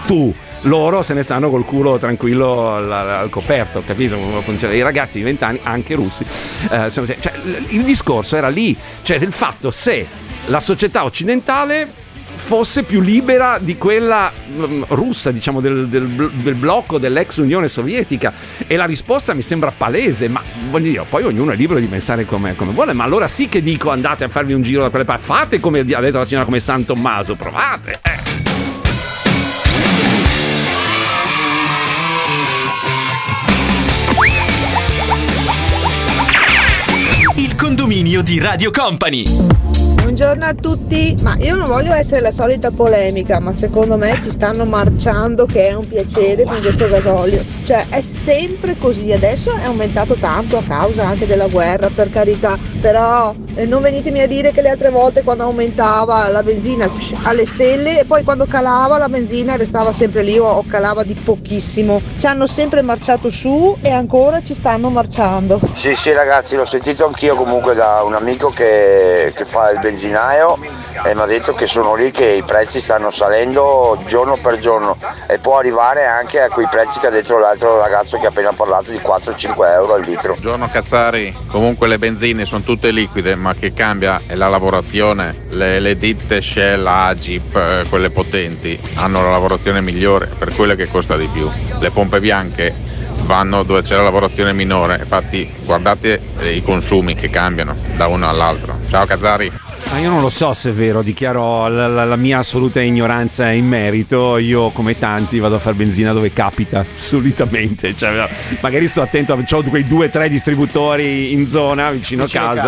Tu, 0.08 0.34
loro 0.66 1.02
se 1.02 1.14
ne 1.14 1.24
stanno 1.24 1.50
col 1.50 1.66
culo 1.66 1.98
tranquillo 1.98 2.74
al, 2.74 2.92
al 2.92 3.30
coperto, 3.30 3.84
capito 3.86 4.18
come 4.18 4.42
funziona? 4.42 4.74
I 4.74 4.82
ragazzi 4.82 5.18
di 5.18 5.24
20 5.24 5.44
anni, 5.44 5.60
anche 5.64 5.96
russi, 5.96 6.26
eh, 6.72 6.92
cioè, 6.92 7.34
il 7.70 7.84
discorso 7.84 8.36
era 8.36 8.50
lì, 8.50 8.76
cioè 9.02 9.18
il 9.18 9.32
fatto 9.32 9.72
se 9.72 10.06
la 10.48 10.60
società 10.60 11.04
occidentale 11.04 12.04
fosse 12.36 12.84
più 12.84 13.02
libera 13.02 13.58
di 13.60 13.78
quella 13.78 14.32
mm, 14.32 14.84
russa, 14.90 15.32
diciamo, 15.32 15.62
del, 15.62 15.88
del 15.88 16.32
del 16.32 16.54
blocco 16.56 16.98
dell'ex 17.00 17.38
Unione 17.38 17.68
Sovietica. 17.68 18.34
E 18.68 18.76
la 18.76 18.86
risposta 18.86 19.34
mi 19.34 19.42
sembra 19.42 19.72
palese, 19.76 20.28
ma 20.28 20.42
voglio 20.70 20.90
dire, 20.90 21.06
poi 21.10 21.24
ognuno 21.24 21.52
è 21.52 21.56
libero 21.56 21.80
di 21.80 21.88
pensare 21.88 22.26
come, 22.26 22.56
come 22.56 22.72
vuole, 22.74 22.94
ma 22.94 23.04
allora 23.04 23.28
sì 23.28 23.48
che 23.50 23.62
dico 23.62 23.90
andate 23.90 24.26
a 24.26 24.28
farvi 24.28 24.54
un 24.54 24.62
giro 24.62 24.82
da 24.82 24.90
quelle 24.90 25.06
parti, 25.06 25.24
fate 25.24 25.60
come 25.60 25.80
ha 25.80 25.84
detto 25.84 26.18
la 26.18 26.26
signora 26.26 26.46
come 26.46 26.60
San 26.60 26.86
Tommaso, 26.86 27.36
provate. 27.36 28.00
eh. 28.04 28.15
Condominio 37.76 38.22
di 38.22 38.40
Radio 38.40 38.72
Company. 38.72 39.26
Buongiorno 39.26 40.46
a 40.46 40.54
tutti, 40.54 41.14
ma 41.22 41.36
io 41.40 41.58
non 41.58 41.68
voglio 41.68 41.92
essere 41.92 42.22
la 42.22 42.32
solita 42.32 42.72
polemica, 42.72 43.42
ma 43.42 43.52
secondo 43.52 43.98
me 43.98 44.18
ci 44.24 44.30
stanno 44.30 44.64
marciando 44.64 45.46
che 45.46 45.68
è 45.68 45.74
un 45.74 45.86
piacere 45.86 46.46
con 46.46 46.62
questo 46.62 46.88
gasolio. 46.88 47.44
Cioè 47.66 47.88
è 47.90 48.00
sempre 48.00 48.78
così, 48.78 49.12
adesso 49.12 49.54
è 49.54 49.64
aumentato 49.64 50.14
tanto 50.14 50.58
a 50.58 50.64
causa 50.64 51.06
anche 51.06 51.28
della 51.28 51.48
guerra, 51.48 51.90
per 51.90 52.10
carità, 52.10 52.58
però 52.86 53.34
non 53.66 53.82
venitemi 53.82 54.22
a 54.22 54.28
dire 54.28 54.52
che 54.52 54.62
le 54.62 54.70
altre 54.70 54.92
volte 54.92 55.24
quando 55.24 55.42
aumentava 55.42 56.30
la 56.30 56.44
benzina 56.44 56.88
alle 57.24 57.44
stelle 57.44 58.02
e 58.02 58.06
poi 58.06 58.24
quando 58.24 58.46
calava 58.46 59.00
la 59.00 59.10
benzina 59.10 59.56
restava 59.56 59.92
sempre 59.92 60.22
lì 60.22 60.38
o 60.38 60.64
calava 60.70 61.02
di 61.02 61.16
pochissimo. 61.16 62.00
Ci 62.20 62.28
hanno 62.28 62.46
sempre 62.46 62.84
marciato 62.84 63.32
su 63.32 63.76
e 63.82 63.90
ancora 63.90 64.40
ci 64.42 64.54
stanno 64.54 64.92
marciando. 64.92 65.60
Sì, 65.74 65.96
sì 65.96 66.14
ragazzi, 66.14 66.56
l'ho 66.56 66.66
sentito 66.66 67.08
anch'io 67.08 67.34
comunque 67.34 67.74
da 67.74 68.04
un 68.04 68.14
amico 68.14 68.50
che, 68.50 69.34
che 69.36 69.46
fa 69.46 69.72
il 69.72 69.80
benzinaio 69.80 70.60
e 71.04 71.14
mi 71.14 71.22
ha 71.22 71.26
detto 71.26 71.54
che 71.54 71.68
sono 71.68 71.96
lì 71.96 72.12
che 72.12 72.26
i 72.26 72.44
prezzi 72.44 72.80
stanno 72.80 73.12
salendo 73.12 74.00
giorno 74.06 74.38
per 74.38 74.60
giorno 74.60 74.96
e 75.28 75.40
può 75.40 75.58
arrivare 75.58 76.06
anche 76.06 76.40
a 76.42 76.50
quei 76.50 76.68
prezzi 76.70 77.00
che 77.00 77.08
ha 77.08 77.10
detto 77.10 77.38
l'altro 77.38 77.80
ragazzo 77.80 78.18
che 78.18 78.28
ha 78.28 78.30
appena 78.30 78.52
parlato 78.54 78.92
di 78.92 78.98
4-5 78.98 79.74
euro 79.74 79.94
al 79.96 80.02
litro. 80.02 80.34
Buongiorno 80.34 80.70
Cazzari, 80.70 81.36
comunque 81.50 81.88
le 81.88 81.98
benzine 81.98 82.46
sono 82.46 82.62
tutte 82.62 82.92
liquide, 82.92 83.36
ma 83.36 83.54
che 83.54 83.74
cambia 83.74 84.22
è 84.26 84.36
la 84.36 84.48
lavorazione. 84.48 85.44
Le, 85.50 85.80
le 85.80 85.98
ditte 85.98 86.42
Shell, 86.42 86.86
Agip, 86.86 87.56
eh, 87.56 87.86
quelle 87.90 88.10
potenti, 88.10 88.80
hanno 88.96 89.24
la 89.24 89.32
lavorazione 89.32 89.82
migliore, 89.82 90.28
per 90.28 90.54
quello 90.56 90.76
che 90.76 90.90
costa 90.90 91.18
di 91.18 91.28
più. 91.28 91.50
Le 91.80 91.92
pompe 91.92 92.20
bianche 92.20 92.74
vanno 93.24 93.64
dove 93.64 93.82
c'è 93.82 93.96
la 93.96 94.04
lavorazione 94.04 94.54
minore, 94.54 94.98
infatti 95.02 95.52
guardate 95.66 96.22
eh, 96.40 96.56
i 96.56 96.64
consumi 96.64 97.16
che 97.16 97.30
cambiano 97.30 97.76
da 97.96 98.08
uno 98.08 98.28
all'altro. 98.28 98.76
Ciao 98.90 99.06
Cazzari! 99.06 99.65
Ma 99.92 100.02
io 100.02 100.10
non 100.10 100.20
lo 100.20 100.30
so 100.30 100.52
se 100.52 100.72
è 100.72 100.74
vero, 100.74 101.02
dichiaro 101.02 101.70
la, 101.70 101.88
la- 101.88 102.04
la 102.04 102.16
mia 102.18 102.40
assoluta 102.40 102.82
ignoranza 102.82 103.50
in 103.52 103.66
merito. 103.66 104.38
Io, 104.38 104.70
come 104.72 104.98
tanti, 104.98 105.40
vado 105.40 105.56
a 105.56 105.60
fare 105.60 105.76
benzina 105.76 106.12
dove 106.12 106.34
capita, 106.34 106.84
solitamente. 106.98 107.96
Cioè, 107.96 108.28
magari 108.60 108.90
sto 108.90 109.02
attento, 109.02 109.34
ho 109.50 109.64
quei 109.64 109.86
due 109.86 110.08
o 110.08 110.10
tre 110.10 110.28
distributori 110.28 111.32
in 111.32 111.48
zona 111.48 111.92
vicino, 111.92 112.24
a 112.24 112.28
casa. 112.28 112.62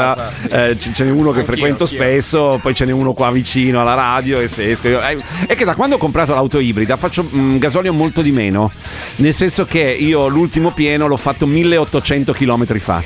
casa. 0.47 0.69
Eh, 0.69 0.80
ce 0.80 1.03
n'è 1.03 1.10
uno 1.12 1.32
che 1.32 1.39
Anch'io, 1.39 1.43
frequento 1.53 1.84
anch'io. 1.84 1.97
spesso, 1.99 2.60
poi 2.62 2.73
ce 2.73 2.86
n'è 2.86 2.91
uno 2.93 3.12
qua 3.12 3.30
vicino 3.32 3.82
alla 3.82 3.95
radio 3.95 4.39
e 4.39 4.47
se 4.47 4.71
esco. 4.71 4.88
io- 4.88 5.01
eh, 5.01 5.17
È 5.47 5.56
che 5.56 5.65
da 5.65 5.75
quando 5.75 5.95
ho 5.95 5.99
comprato 5.99 6.34
l'auto 6.34 6.60
ibrida 6.60 6.95
faccio 6.95 7.27
mm, 7.36 7.58
gasolio 7.58 7.91
molto 7.91 8.21
di 8.21 8.32
meno. 8.32 8.71
Nel 9.17 9.34
senso 9.34 9.65
che 9.65 9.82
io 9.82 10.27
l'ultimo 10.30 10.71
pieno 10.71 11.08
l'ho 11.08 11.17
fatto 11.17 11.45
1800 11.45 12.32
km 12.32 12.77
fa 12.80 13.03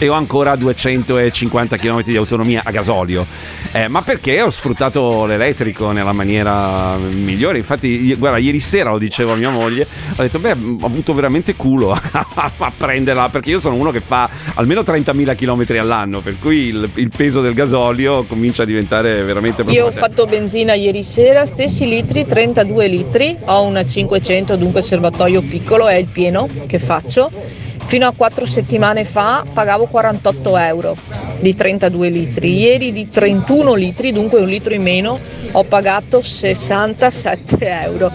e 0.00 0.08
ho 0.08 0.14
ancora 0.14 0.56
250 0.56 1.76
km 1.76 2.02
di 2.02 2.16
autonomia 2.16 2.62
a 2.64 2.70
gasolio. 2.70 3.26
Eh, 3.72 3.86
ma 3.86 4.00
perché 4.00 4.40
ho 4.40 4.48
sfruttato 4.48 5.26
l'elettrico 5.26 5.92
nella 5.92 6.14
maniera 6.14 6.96
migliore? 6.96 7.58
Infatti, 7.58 8.14
guarda, 8.14 8.38
ieri 8.38 8.60
sera 8.60 8.90
lo 8.90 8.98
dicevo 8.98 9.32
a 9.32 9.36
mia 9.36 9.50
moglie, 9.50 9.86
ho 10.16 10.22
detto, 10.22 10.38
beh, 10.38 10.56
ho 10.80 10.86
avuto 10.86 11.12
veramente 11.12 11.54
culo 11.54 11.92
a, 12.12 12.72
prenderla, 12.74 13.28
perché 13.28 13.50
io 13.50 13.60
sono 13.60 13.74
uno 13.74 13.90
che 13.90 14.00
fa 14.00 14.28
almeno 14.54 14.80
30.000 14.80 15.36
km 15.36 15.78
all'anno, 15.78 16.20
per 16.20 16.38
cui 16.38 16.68
il, 16.68 16.88
il 16.94 17.10
peso 17.14 17.42
del 17.42 17.52
gasolio 17.52 18.24
comincia 18.24 18.62
a 18.62 18.66
diventare 18.66 19.22
veramente 19.22 19.62
Io 19.66 19.84
ho 19.84 19.90
fatto 19.90 20.24
benzina 20.24 20.72
ieri 20.72 21.04
sera, 21.04 21.44
stessi 21.44 21.86
litri, 21.86 22.24
32 22.24 22.86
litri, 22.86 23.36
ho 23.44 23.64
una 23.64 23.84
500, 23.84 24.56
dunque 24.56 24.80
serbatoio 24.80 25.42
piccolo, 25.42 25.88
è 25.88 25.96
il 25.96 26.08
pieno 26.10 26.48
che 26.66 26.78
faccio. 26.78 27.68
Fino 27.90 28.06
a 28.06 28.12
4 28.16 28.46
settimane 28.46 29.04
fa 29.04 29.44
pagavo 29.52 29.86
48 29.86 30.56
euro 30.58 30.96
di 31.40 31.56
32 31.56 32.08
litri, 32.08 32.56
ieri 32.56 32.92
di 32.92 33.10
31 33.10 33.74
litri, 33.74 34.12
dunque 34.12 34.38
un 34.38 34.46
litro 34.46 34.72
in 34.74 34.82
meno, 34.82 35.18
ho 35.50 35.64
pagato 35.64 36.22
67 36.22 37.68
euro. 37.82 38.12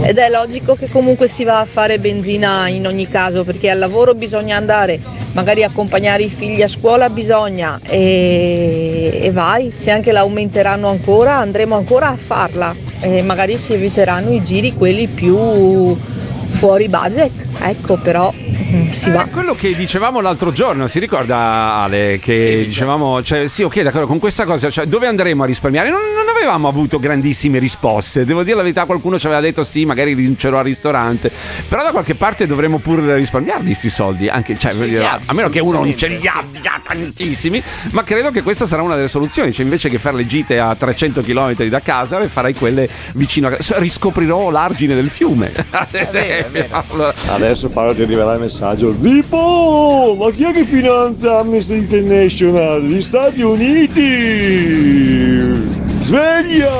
Ed 0.00 0.16
è 0.16 0.30
logico 0.30 0.76
che 0.76 0.88
comunque 0.88 1.28
si 1.28 1.44
va 1.44 1.60
a 1.60 1.66
fare 1.66 1.98
benzina 1.98 2.68
in 2.68 2.86
ogni 2.86 3.06
caso, 3.06 3.44
perché 3.44 3.68
al 3.68 3.78
lavoro 3.78 4.14
bisogna 4.14 4.56
andare, 4.56 4.98
magari 5.32 5.62
accompagnare 5.62 6.22
i 6.22 6.30
figli 6.30 6.62
a 6.62 6.68
scuola 6.68 7.10
bisogna 7.10 7.78
e, 7.86 9.18
e 9.20 9.30
vai. 9.30 9.74
Se 9.76 9.90
anche 9.90 10.10
la 10.10 10.20
aumenteranno 10.20 10.88
ancora 10.88 11.36
andremo 11.36 11.76
ancora 11.76 12.08
a 12.08 12.16
farla 12.16 12.74
e 13.00 13.20
magari 13.20 13.58
si 13.58 13.74
eviteranno 13.74 14.32
i 14.32 14.42
giri 14.42 14.72
quelli 14.72 15.06
più 15.06 16.16
fuori 16.58 16.88
budget. 16.88 17.46
Ecco, 17.60 17.96
però 17.96 18.34
si 18.90 19.10
va. 19.10 19.24
Eh, 19.24 19.30
quello 19.30 19.54
che 19.54 19.74
dicevamo 19.74 20.20
l'altro 20.20 20.52
giorno, 20.52 20.88
si 20.88 20.98
ricorda 20.98 21.36
Ale? 21.76 22.18
Che 22.20 22.64
dicevamo, 22.66 23.22
cioè, 23.22 23.48
sì, 23.48 23.62
ok, 23.62 23.82
d'accordo, 23.82 24.06
con 24.06 24.18
questa 24.18 24.44
cosa, 24.44 24.68
cioè, 24.68 24.86
dove 24.86 25.06
andremo 25.06 25.44
a 25.44 25.46
risparmiare? 25.46 25.88
Non, 25.88 26.00
non 26.14 26.28
avevamo 26.34 26.68
avuto 26.68 26.98
grandissime 26.98 27.58
risposte. 27.58 28.24
Devo 28.24 28.42
dire 28.42 28.56
la 28.56 28.62
verità, 28.62 28.84
qualcuno 28.84 29.18
ci 29.18 29.26
aveva 29.26 29.40
detto 29.40 29.62
sì, 29.62 29.84
magari 29.84 30.14
rinuncerò 30.14 30.58
al 30.58 30.64
ristorante. 30.64 31.30
Però 31.68 31.82
da 31.82 31.90
qualche 31.92 32.14
parte 32.14 32.46
dovremmo 32.46 32.78
pur 32.78 32.98
risparmiarli 32.98 33.66
questi 33.66 33.90
soldi. 33.90 34.28
Anche, 34.28 34.58
cioè, 34.58 34.74
voglio 34.74 34.98
dire, 34.98 35.06
a 35.06 35.32
meno 35.32 35.48
che 35.48 35.60
uno 35.60 35.78
non 35.78 35.96
ce 35.96 36.08
li 36.08 36.26
abbia 36.26 36.80
tantissimi. 36.84 37.62
Ma 37.90 38.02
credo 38.02 38.30
che 38.30 38.42
questa 38.42 38.66
sarà 38.66 38.82
una 38.82 38.96
delle 38.96 39.08
soluzioni. 39.08 39.52
Cioè, 39.52 39.64
invece 39.64 39.88
che 39.88 39.98
fare 39.98 40.16
le 40.16 40.26
gite 40.26 40.58
a 40.58 40.74
300 40.74 41.22
km 41.22 41.54
da 41.68 41.80
casa, 41.80 42.26
farai 42.28 42.54
quelle 42.54 42.88
vicino 43.14 43.46
a 43.46 43.50
casa. 43.52 43.78
Riscoprirò 43.78 44.50
l'argine 44.50 44.94
del 44.94 45.08
fiume. 45.08 45.52
Ad 45.70 45.94
esempio. 45.94 46.47
Allora- 46.90 47.14
Adesso 47.28 47.68
Paolo 47.68 47.94
ti 47.94 48.02
arriverà 48.02 48.34
il 48.34 48.40
messaggio 48.40 48.94
Tipo, 49.00 50.16
ma 50.18 50.30
chi 50.30 50.44
è 50.44 50.52
che 50.52 50.64
finanzia 50.64 51.38
Amnesty 51.38 51.78
International? 51.78 52.82
Gli 52.82 53.02
Stati 53.02 53.42
Uniti! 53.42 54.66
Sveglia! 56.00 56.70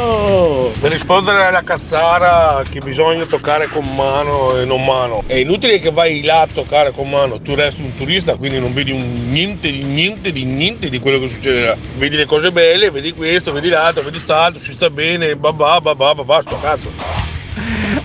Per 0.81 0.93
rispondere 0.93 1.45
alla 1.45 1.63
cazzara 1.63 2.63
che 2.69 2.79
bisogna 2.81 3.27
toccare 3.27 3.69
con 3.69 3.85
mano 3.95 4.57
e 4.57 4.65
non 4.65 4.85
mano, 4.85 5.25
è 5.27 5.35
inutile 5.35 5.81
che 5.81 5.91
vai 5.91 6.23
là 6.23 6.43
a 6.43 6.47
toccare 6.47 6.93
con 6.93 7.11
mano, 7.11 7.41
tu 7.41 7.55
resti 7.55 7.83
un 7.83 7.95
turista 7.97 8.37
quindi 8.37 8.61
non 8.61 8.73
vedi 8.73 8.93
un 8.93 9.31
niente 9.31 9.71
di 9.73 9.83
niente 9.83 10.31
di 10.31 10.45
niente 10.45 10.89
di 10.89 10.99
quello 11.01 11.19
che 11.19 11.29
succederà. 11.29 11.77
Vedi 11.97 12.17
le 12.17 12.27
cose 12.27 12.53
belle, 12.53 12.91
vedi 12.91 13.13
questo, 13.13 13.53
vedi 13.53 13.69
l'altro, 13.69 14.03
vedi 14.03 14.21
stato, 14.21 14.59
si 14.61 14.73
sta 14.73 14.89
bene, 14.89 15.35
babà, 15.37 15.81
babà, 15.81 16.15
babà, 16.15 16.41
sto 16.41 16.59
cazzo. 16.61 17.28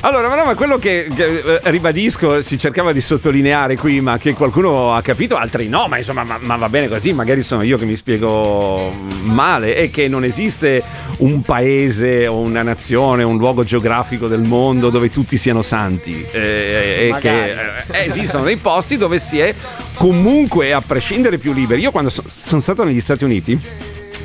Allora, 0.06 0.28
ma 0.28 0.36
no, 0.36 0.44
ma 0.44 0.56
quello 0.56 0.78
che, 0.78 1.08
che, 1.16 1.60
eh, 1.64 1.72
ribadisco, 1.72 2.42
si 2.42 2.58
cercava 2.58 2.92
di 2.92 3.00
sottolineare 3.00 3.78
qui, 3.78 4.02
ma 4.02 4.18
che 4.18 4.34
qualcuno 4.34 4.94
ha 4.94 5.02
capito, 5.02 5.38
altri 5.38 5.70
no, 5.70 5.88
ma 5.88 5.98
insomma, 5.98 6.26
ma, 6.26 6.38
ma 6.42 6.58
va 6.58 6.68
bene 6.68 6.90
così, 6.90 7.14
magari 7.14 7.42
sono 7.42 7.62
io 7.62 7.78
che 7.78 7.86
mi 7.86 7.96
spiego 7.96 8.92
male, 9.22 9.76
è 9.76 9.90
che 9.90 10.10
non 10.10 10.26
esiste 10.26 10.84
un 11.20 11.42
paese 11.44 12.28
o 12.28 12.40
una 12.40 12.64
nazione, 12.64 13.24
un 13.24 13.38
luogo 13.38 13.64
geografico 13.64 14.28
del 14.28 14.42
mondo 14.42 14.90
dove 14.90 15.10
tutti 15.10 15.38
siano 15.38 15.62
santi. 15.62 16.26
Eh, 16.30 17.14
e 17.14 17.20
che 17.22 17.52
eh, 17.52 18.06
esistono 18.08 18.44
dei 18.44 18.58
posti 18.58 18.98
dove 18.98 19.20
si 19.20 19.40
è 19.40 19.56
comunque, 19.94 20.74
a 20.74 20.82
prescindere, 20.82 21.38
più 21.38 21.54
liberi. 21.54 21.80
Io 21.80 21.92
quando 21.92 22.10
so- 22.10 22.24
sono 22.28 22.60
stato 22.60 22.84
negli 22.84 23.00
Stati 23.00 23.24
Uniti, 23.24 23.58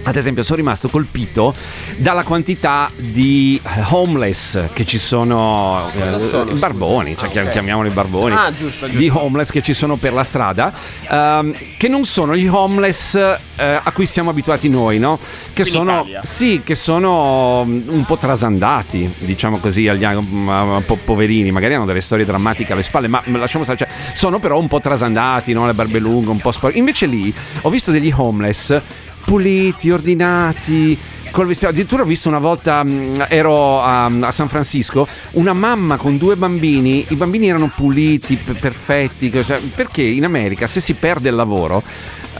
ad 0.09 0.17
esempio, 0.17 0.43
sono 0.43 0.57
rimasto 0.57 0.89
colpito 0.89 1.55
dalla 1.99 2.23
quantità 2.25 2.91
di 2.97 3.61
eh, 3.63 3.83
homeless 3.91 4.69
che 4.73 4.85
ci 4.87 4.99
sono, 4.99 5.91
eh, 5.95 6.19
sono? 6.21 6.53
barboni, 6.55 7.17
cioè 7.17 7.29
Ah, 7.39 7.43
ok. 7.43 7.51
chiamiamoli 7.51 7.91
barboni, 7.91 8.35
Ah, 8.35 8.49
giusto, 8.51 8.87
giusto. 8.87 8.99
di 8.99 9.09
homeless 9.13 9.51
che 9.51 9.63
ci 9.63 9.73
sono 9.75 9.97
per 9.97 10.13
la 10.13 10.25
strada, 10.25 10.73
ehm, 11.11 11.55
che 11.77 11.89
non 11.89 12.05
sono 12.05 12.35
gli 12.37 12.47
homeless 12.47 13.15
eh, 13.15 13.81
a 13.83 13.91
cui 13.93 14.07
siamo 14.07 14.31
abituati 14.31 14.69
noi, 14.69 14.99
no? 14.99 15.19
Che 15.53 15.65
sono, 15.65 16.07
sì, 16.23 16.63
che 16.65 16.75
sono 16.75 17.65
mm, 17.67 17.89
un 17.89 18.05
po' 18.05 18.17
trasandati, 18.17 19.13
diciamo 19.19 19.59
così, 19.59 19.89
agli, 19.89 20.05
mm, 20.07 20.49
un 20.49 20.83
po' 20.87 20.99
poverini, 21.05 21.51
magari 21.51 21.75
hanno 21.75 21.85
delle 21.85 22.01
storie 22.01 22.25
drammatiche 22.25 22.73
alle 22.73 22.83
spalle, 22.83 23.09
ma 23.09 23.21
ma 23.27 23.39
lasciamo 23.39 23.65
stare, 23.65 23.79
cioè, 23.79 23.89
sono 24.15 24.39
però 24.39 24.59
un 24.59 24.69
po' 24.69 24.81
trasandati, 24.81 25.53
no? 25.53 25.67
Le 25.67 25.75
barbe 25.75 25.99
lunghe, 25.99 26.31
un 26.31 26.39
po' 26.39 26.51
sporche. 26.53 26.79
Invece 26.79 27.07
lì 27.07 27.33
ho 27.63 27.69
visto 27.71 27.91
degli 27.91 28.13
homeless 28.15 28.81
puliti, 29.29 29.91
ordinati. 29.91 30.99
Addirittura 31.31 32.03
ho 32.03 32.07
visto 32.07 32.29
una 32.31 32.39
volta, 32.39 32.83
mh, 32.83 33.27
ero 33.29 33.83
a, 33.83 34.07
a 34.07 34.31
San 34.33 34.49
Francisco, 34.49 35.07
una 35.33 35.53
mamma 35.53 35.97
con 35.99 36.17
due 36.17 36.35
bambini, 36.35 37.05
i 37.11 37.15
bambini 37.15 37.49
erano 37.49 37.71
puliti, 37.77 38.37
pe- 38.37 38.55
perfetti, 38.55 39.31
cioè, 39.45 39.61
perché 39.61 40.03
in 40.03 40.25
America 40.25 40.67
se 40.67 40.81
si 40.81 40.95
perde 40.95 41.29
il 41.29 41.35
lavoro 41.35 41.83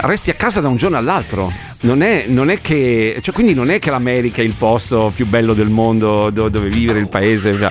resti 0.01 0.31
a 0.31 0.35
casa 0.35 0.63
da 0.63 0.69
un 0.69 0.77
giorno 0.77 0.97
all'altro. 0.97 1.53
Non 1.81 2.03
è, 2.03 2.25
non 2.27 2.49
è 2.49 2.61
che, 2.63 3.21
cioè, 3.21 3.35
quindi 3.35 3.53
non 3.53 3.71
è 3.71 3.79
che 3.79 3.91
l'America 3.91 4.41
è 4.41 4.45
il 4.45 4.55
posto 4.55 5.13
più 5.15 5.27
bello 5.27 5.53
del 5.53 5.69
mondo 5.69 6.31
do- 6.31 6.49
dove 6.49 6.71
vivere, 6.71 6.99
il 6.99 7.09
paese. 7.09 7.53
cioè. 7.53 7.71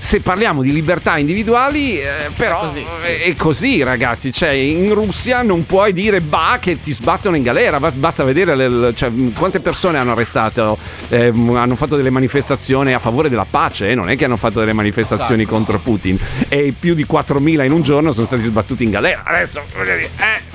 Se 0.00 0.20
parliamo 0.20 0.62
di 0.62 0.72
libertà 0.72 1.18
individuali, 1.18 2.00
eh, 2.00 2.30
però 2.34 2.72
è, 2.72 3.24
è 3.24 3.34
così, 3.34 3.82
ragazzi. 3.82 4.32
Cioè, 4.32 4.48
in 4.50 4.94
Russia 4.94 5.42
non 5.42 5.66
puoi 5.66 5.92
dire 5.92 6.22
bah 6.22 6.56
che 6.60 6.80
ti 6.80 6.92
sbattono 6.92 7.36
in 7.36 7.42
galera. 7.42 7.78
Ba- 7.78 7.90
Basta 7.90 8.24
vedere 8.24 8.54
le- 8.56 8.94
cioè, 8.94 9.10
quante 9.36 9.60
persone 9.60 9.98
hanno 9.98 10.12
arrestato, 10.12 10.78
eh, 11.10 11.26
hanno 11.26 11.76
fatto 11.76 11.96
delle 11.96 12.08
manifestazioni 12.08 12.94
a 12.94 12.98
favore 12.98 13.28
della 13.28 13.44
pace. 13.48 13.90
eh, 13.90 13.94
Non 13.94 14.08
è 14.08 14.16
che 14.16 14.24
hanno 14.24 14.38
fatto 14.38 14.60
delle 14.60 14.72
manifestazioni 14.72 15.42
Esatto. 15.42 15.56
contro 15.56 15.78
Putin. 15.78 16.18
E 16.48 16.72
più 16.78 16.94
di 16.94 17.04
4.000 17.04 17.64
in 17.64 17.72
un 17.72 17.82
giorno 17.82 18.12
sono 18.12 18.24
stati 18.24 18.42
sbattuti 18.44 18.84
in 18.84 18.90
galera. 18.90 19.24
Adesso, 19.26 19.60
eh, 19.84 20.08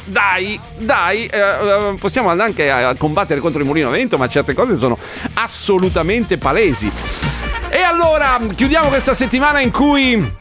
dai, 0.06 0.60
dai, 0.80 1.26
eh, 1.28 1.38
eh, 1.40 1.96
possiamo 2.00 2.30
anche 2.32 2.72
a 2.72 2.96
combattere 2.96 3.40
contro 3.40 3.60
il 3.62 3.68
mulino 3.68 3.90
a 3.90 3.92
vento, 3.92 4.18
ma 4.18 4.28
certe 4.28 4.56
cose 4.56 4.80
sono 4.80 4.98
assolutamente 5.36 6.38
palesi. 6.40 6.90
E 7.76 7.82
allora 7.82 8.40
chiudiamo 8.56 8.88
questa 8.88 9.16
settimana 9.16 9.60
in 9.60 9.72
cui 9.72 10.32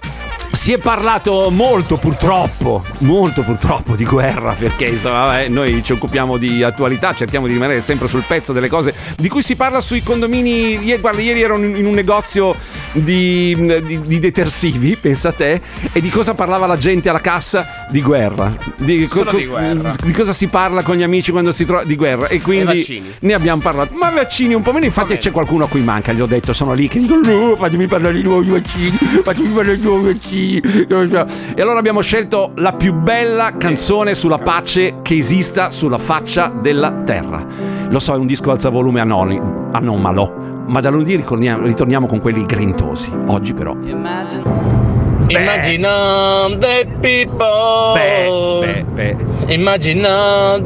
si 0.53 0.73
è 0.73 0.79
parlato 0.79 1.49
molto 1.51 1.97
purtroppo, 1.97 2.85
molto 2.99 3.43
purtroppo 3.43 3.97
di 3.97 4.05
guerra 4.05 4.53
perché 4.53 4.85
insomma 4.85 5.47
noi 5.49 5.83
ci 5.83 5.93
occupiamo 5.93 6.37
di 6.37 6.63
attualità, 6.63 7.15
cerchiamo 7.15 7.47
di 7.47 7.55
rimanere 7.55 7.81
sempre 7.81 8.07
sul 8.07 8.23
pezzo 8.27 8.53
delle 8.53 8.69
cose 8.69 8.95
di 9.17 9.29
cui 9.29 9.43
si 9.43 9.57
parla 9.57 9.81
sui 9.81 10.03
condomini. 10.03 10.97
Guarda, 11.01 11.21
ieri 11.21 11.41
ero 11.41 11.57
in 11.57 11.87
un 11.87 11.93
negozio 11.93 12.55
di, 12.93 13.57
di- 13.85 14.03
di 14.03 14.19
detersivi, 14.19 14.97
pensa 14.97 15.31
a 15.31 15.33
te, 15.33 15.61
e 15.91 16.01
di 16.01 16.11
cosa 16.11 16.35
parlava 16.35 16.67
la 16.67 16.77
gente 16.77 17.09
alla 17.09 17.21
cassa? 17.21 17.87
Di 17.91 18.03
guerra. 18.03 18.55
Di, 18.77 19.07
Solo 19.07 19.33
di 19.33 19.47
guerra. 19.47 19.95
di 20.03 20.13
cosa 20.13 20.33
si 20.33 20.49
parla 20.49 20.83
con 20.83 20.97
gli 20.97 21.03
amici 21.03 21.31
quando 21.31 21.53
si 21.53 21.65
trova? 21.65 21.85
Di 21.85 21.97
guerra. 21.97 22.29
E 22.29 22.41
quindi 22.41 22.77
vaccini. 22.77 23.13
ne 23.21 23.35
abbiamo 23.35 23.61
parlato. 23.63 23.95
Ma 23.95 24.11
vaccini 24.11 24.55
un 24.55 24.63
po' 24.63 24.73
meno. 24.73 24.85
Infatti 24.85 25.17
c'è 25.17 25.31
qualcuno 25.31 25.65
a 25.65 25.69
cui 25.69 25.81
manca. 25.81 26.13
Gli 26.13 26.21
ho 26.21 26.27
detto, 26.27 26.53
sono 26.53 26.75
lì 26.75 26.89
che 26.89 26.99
dicono 26.99 27.21
no, 27.25 27.57
fatemi 27.57 27.87
parlare 27.87 28.15
di 28.15 28.23
nuovi 28.23 28.51
vaccini. 28.51 28.99
Fatemi 29.23 29.49
parlare 29.49 29.77
di 29.79 29.83
nuovi 29.83 30.13
vaccini. 30.13 30.42
E 31.55 31.61
allora 31.61 31.79
abbiamo 31.79 32.01
scelto 32.01 32.53
la 32.57 32.73
più 32.73 32.93
bella 32.95 33.57
canzone 33.57 34.15
sulla 34.15 34.39
pace 34.39 34.97
che 35.03 35.17
esista 35.17 35.71
sulla 35.71 35.99
faccia 35.99 36.49
della 36.49 36.91
terra. 37.05 37.45
Lo 37.89 37.99
so, 37.99 38.15
è 38.15 38.19
un 38.19 38.27
disco 38.27 38.51
alza 38.51 38.69
volume 38.69 39.01
anomalo. 39.01 40.65
Ma 40.67 40.81
da 40.81 40.91
lunedì 40.91 41.17
ritorniamo, 41.17 41.67
ritorniamo 41.67 42.07
con 42.07 42.21
quelli 42.21 42.45
grintosi. 42.45 43.13
Oggi 43.27 43.53
però. 43.53 43.77
Imagine 43.83 45.02
the 45.33 46.87
people. 47.01 47.95
Beh, 47.95 48.85
beh, 48.95 49.15
beh. 49.15 49.55
Imagine 49.55 50.03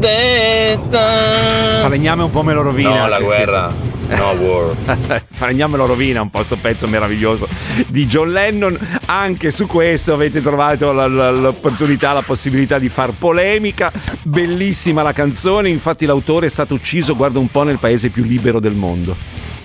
the 0.00 0.78
Falegname 1.82 2.22
un 2.22 2.30
po' 2.30 2.42
me 2.42 2.52
lo 2.52 2.62
rovina. 2.62 3.00
No, 3.00 3.08
la 3.08 3.20
guerra. 3.20 3.72
No 4.08 4.30
war. 4.32 4.76
Falegname 5.30 5.76
lo 5.76 5.86
rovina 5.86 6.20
un 6.20 6.30
po' 6.30 6.44
sto 6.44 6.56
pezzo 6.56 6.86
meraviglioso 6.86 7.48
di 7.86 8.06
John 8.06 8.30
Lennon. 8.32 8.78
Anche 9.06 9.50
su 9.50 9.66
questo 9.66 10.12
avete 10.12 10.40
trovato 10.40 10.92
l'opportunità, 10.92 12.12
la 12.12 12.22
possibilità 12.22 12.78
di 12.78 12.88
far 12.88 13.12
polemica. 13.12 13.92
Bellissima 14.22 15.02
la 15.02 15.12
canzone. 15.12 15.70
Infatti, 15.70 16.06
l'autore 16.06 16.46
è 16.46 16.50
stato 16.50 16.74
ucciso, 16.74 17.16
guarda 17.16 17.38
un 17.38 17.48
po', 17.48 17.64
nel 17.64 17.78
paese 17.78 18.10
più 18.10 18.22
libero 18.22 18.60
del 18.60 18.74
mondo. 18.74 19.16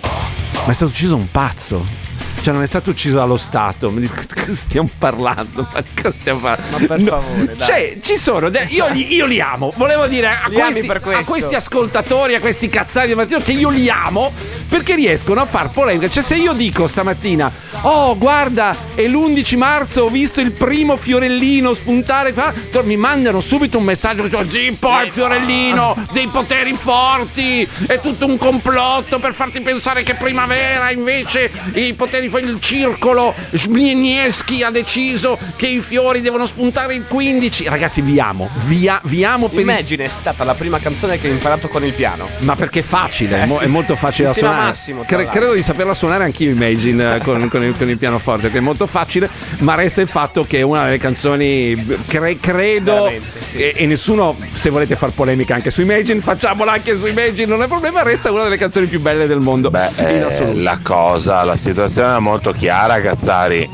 Ma 0.01 0.71
è 0.71 0.73
stato 0.73 0.91
ucciso 0.91 1.15
un 1.15 1.29
pazzo. 1.29 2.00
Cioè, 2.41 2.53
non 2.53 2.63
è 2.63 2.67
stato 2.67 2.89
ucciso 2.89 3.17
dallo 3.17 3.37
Stato. 3.37 3.91
Ma 3.91 3.99
di 3.99 4.07
cosa 4.09 4.55
stiamo 4.55 4.89
parlando? 4.97 5.67
Ma 5.71 5.81
stiamo 5.81 6.39
parlando? 6.39 6.77
Ma 6.77 6.85
per 6.85 6.99
No, 6.99 7.21
favore, 7.21 7.55
dai. 7.55 7.67
Cioè, 7.67 7.97
ci 8.01 8.17
sono. 8.17 8.49
Io 8.69 8.87
li, 8.89 9.13
io 9.13 9.25
li 9.25 9.39
amo. 9.39 9.73
Volevo 9.75 10.07
dire 10.07 10.27
a 10.27 10.49
questi, 10.51 10.89
a 10.89 11.23
questi 11.23 11.55
ascoltatori, 11.55 12.35
a 12.35 12.39
questi 12.39 12.69
cazzari 12.69 13.07
di 13.07 13.15
mattino 13.15 13.39
che 13.39 13.51
io 13.51 13.69
li 13.69 13.89
amo 13.89 14.33
perché 14.69 14.95
riescono 14.95 15.41
a 15.41 15.45
far 15.45 15.69
polemica. 15.69 16.09
Cioè, 16.09 16.23
se 16.23 16.35
io 16.35 16.53
dico 16.53 16.87
stamattina, 16.87 17.51
oh, 17.81 18.17
guarda, 18.17 18.75
è 18.95 19.05
l'11 19.07 19.57
marzo, 19.57 20.03
ho 20.03 20.09
visto 20.09 20.41
il 20.41 20.51
primo 20.53 20.97
fiorellino 20.97 21.73
spuntare, 21.73 22.33
fa", 22.33 22.53
to- 22.71 22.83
mi 22.83 22.97
mandano 22.97 23.39
subito 23.39 23.77
un 23.77 23.83
messaggio 23.83 24.23
che 24.23 24.43
dice, 24.43 24.63
sì, 24.63 24.71
poi 24.79 25.05
il 25.05 25.11
fiorellino, 25.11 26.07
dei 26.11 26.27
poteri 26.27 26.73
forti, 26.73 27.67
è 27.85 27.99
tutto 27.99 28.25
un 28.25 28.37
complotto 28.37 29.19
per 29.19 29.33
farti 29.33 29.61
pensare 29.61 30.03
che 30.03 30.15
primavera 30.15 30.89
invece 30.91 31.51
i 31.73 31.93
poteri 31.93 32.29
il 32.39 32.59
circolo, 32.59 33.33
Sbnienieschi 33.51 34.63
ha 34.63 34.69
deciso 34.69 35.37
che 35.55 35.67
i 35.67 35.81
fiori 35.81 36.21
devono 36.21 36.45
spuntare 36.45 36.93
il 36.95 37.05
15. 37.07 37.65
Ragazzi, 37.67 38.01
vi 38.01 38.19
amo, 38.19 38.49
vi, 38.65 38.87
a- 38.87 39.01
vi 39.05 39.23
amo 39.25 39.47
per 39.47 39.59
il- 39.59 39.65
Imagine 39.65 40.05
è 40.05 40.07
stata 40.07 40.43
la 40.43 40.53
prima 40.53 40.79
canzone 40.79 41.19
che 41.19 41.27
ho 41.27 41.31
imparato 41.31 41.67
con 41.67 41.83
il 41.83 41.93
piano. 41.93 42.29
Ma 42.39 42.55
perché 42.55 42.79
è 42.79 42.83
facile, 42.83 43.41
è, 43.41 43.45
mo- 43.45 43.57
sì. 43.57 43.63
è 43.63 43.67
molto 43.67 43.95
facile 43.95 44.25
da 44.25 44.29
Insieme 44.29 44.49
suonare. 44.49 44.69
Massimo, 44.69 45.03
Cre- 45.05 45.27
credo 45.27 45.53
di 45.53 45.61
saperla 45.61 45.93
suonare 45.93 46.23
anch'io 46.25 46.49
Imagine 46.51 47.15
eh, 47.15 47.19
con, 47.19 47.47
con 47.49 47.63
il, 47.63 47.75
con 47.77 47.89
il 47.89 47.97
pianoforte, 47.97 48.51
che 48.51 48.57
è 48.57 48.61
molto 48.61 48.85
facile, 48.87 49.29
ma 49.59 49.75
resta 49.75 50.01
il 50.01 50.07
fatto 50.07 50.43
che 50.45 50.59
è 50.59 50.61
una 50.61 50.85
delle 50.85 50.97
canzoni, 50.97 51.99
cre- 52.07 52.39
credo, 52.39 53.07
e, 53.07 53.73
e 53.75 53.85
nessuno, 53.85 54.37
se 54.51 54.69
volete 54.69 54.95
far 54.95 55.11
polemica 55.11 55.55
anche 55.55 55.71
su 55.71 55.81
Imagine, 55.81 56.21
facciamola 56.21 56.71
anche 56.73 56.97
su 56.97 57.05
Imagine, 57.05 57.45
non 57.47 57.61
è 57.63 57.67
problema, 57.67 58.03
resta 58.03 58.31
una 58.31 58.43
delle 58.43 58.57
canzoni 58.57 58.85
più 58.87 58.99
belle 58.99 59.27
del 59.27 59.39
mondo. 59.39 59.69
in 59.71 60.05
Eh, 60.05 60.19
assoluto. 60.21 60.61
la 60.61 60.79
cosa, 60.83 61.43
la 61.43 61.55
situazione 61.55 62.15
è 62.15 62.19
molto 62.21 62.51
chiara, 62.51 63.01
Cazzari. 63.01 63.69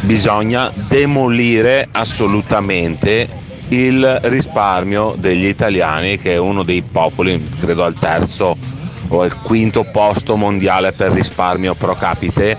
Bisogna 0.00 0.72
demolire 0.74 1.88
assolutamente 1.90 3.28
il 3.68 4.20
risparmio 4.22 5.14
degli 5.18 5.46
italiani, 5.46 6.18
che 6.18 6.34
è 6.34 6.38
uno 6.38 6.62
dei 6.62 6.82
popoli, 6.82 7.42
credo 7.60 7.84
al 7.84 7.94
terzo 7.94 8.56
o 9.08 9.20
al 9.20 9.36
quinto 9.42 9.84
posto 9.84 10.36
mondiale 10.36 10.92
per 10.92 11.12
risparmio 11.12 11.74
pro 11.74 11.94
capite. 11.94 12.56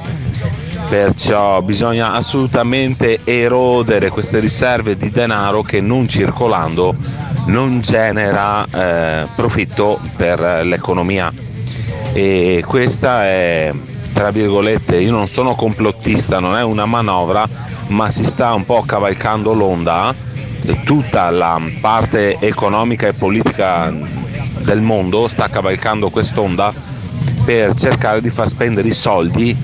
Perciò 0.89 1.61
bisogna 1.61 2.13
assolutamente 2.13 3.21
erodere 3.23 4.09
queste 4.09 4.39
riserve 4.39 4.95
di 4.95 5.09
denaro 5.09 5.63
che 5.63 5.81
non 5.81 6.07
circolando 6.07 6.95
non 7.45 7.81
genera 7.81 8.65
eh, 8.65 9.27
profitto 9.35 9.99
per 10.15 10.39
l'economia 10.63 11.31
e 12.13 12.63
questa 12.65 13.25
è 13.25 13.73
tra 14.13 14.31
virgolette 14.31 14.97
io 14.97 15.11
non 15.11 15.27
sono 15.27 15.55
complottista 15.55 16.39
non 16.39 16.55
è 16.55 16.63
una 16.63 16.85
manovra 16.85 17.47
ma 17.87 18.09
si 18.09 18.23
sta 18.23 18.53
un 18.53 18.63
po' 18.65 18.83
cavalcando 18.83 19.53
l'onda 19.53 20.15
tutta 20.85 21.29
la 21.29 21.59
parte 21.81 22.37
economica 22.39 23.07
e 23.07 23.13
politica 23.13 23.91
del 24.59 24.81
mondo 24.81 25.27
sta 25.27 25.49
cavalcando 25.49 26.09
quest'onda 26.09 26.73
per 27.43 27.73
cercare 27.73 28.21
di 28.21 28.29
far 28.29 28.47
spendere 28.47 28.87
i 28.87 28.93
soldi 28.93 29.55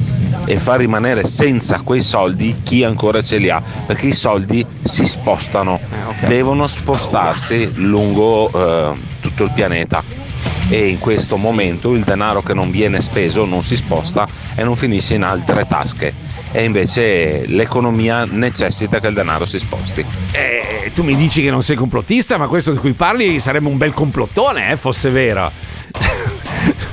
e 0.46 0.58
far 0.58 0.80
rimanere 0.80 1.26
senza 1.26 1.82
quei 1.82 2.02
soldi 2.02 2.58
chi 2.64 2.84
ancora 2.84 3.22
ce 3.22 3.38
li 3.38 3.50
ha 3.50 3.62
perché 3.86 4.08
i 4.08 4.14
soldi 4.14 4.66
si 4.82 5.06
spostano. 5.06 5.80
Devono 6.28 6.68
spostarsi 6.68 7.70
lungo 7.76 8.50
eh, 8.52 9.00
tutto 9.22 9.44
il 9.44 9.52
pianeta 9.52 10.09
e 10.70 10.88
in 10.88 11.00
questo 11.00 11.38
momento 11.38 11.94
il 11.94 12.04
denaro 12.04 12.42
che 12.42 12.54
non 12.54 12.70
viene 12.72 13.02
speso 13.02 13.44
non 13.46 13.64
si 13.64 13.76
sposta 13.76 14.28
e 14.56 14.64
non 14.64 14.76
finisce 14.76 15.16
in 15.16 15.24
altre 15.24 15.66
tasche 15.68 16.14
e 16.52 16.64
invece 16.64 17.46
l'economia 17.48 18.26
necessita 18.26 19.00
che 19.00 19.08
il 19.08 19.14
denaro 19.14 19.46
si 19.46 19.60
sposti. 19.60 20.06
Eh, 20.32 20.92
tu 20.94 21.04
mi 21.04 21.16
dici 21.16 21.42
che 21.42 21.52
non 21.52 21.62
sei 21.62 21.76
complottista, 21.76 22.38
ma 22.38 22.48
questo 22.48 22.72
di 22.72 22.78
cui 22.78 22.94
parli 22.94 23.40
sarebbe 23.40 23.68
un 23.68 23.78
bel 23.78 23.94
complottone, 23.94 24.72
eh, 24.72 24.78
fosse 24.78 25.10
vero. 25.10 25.52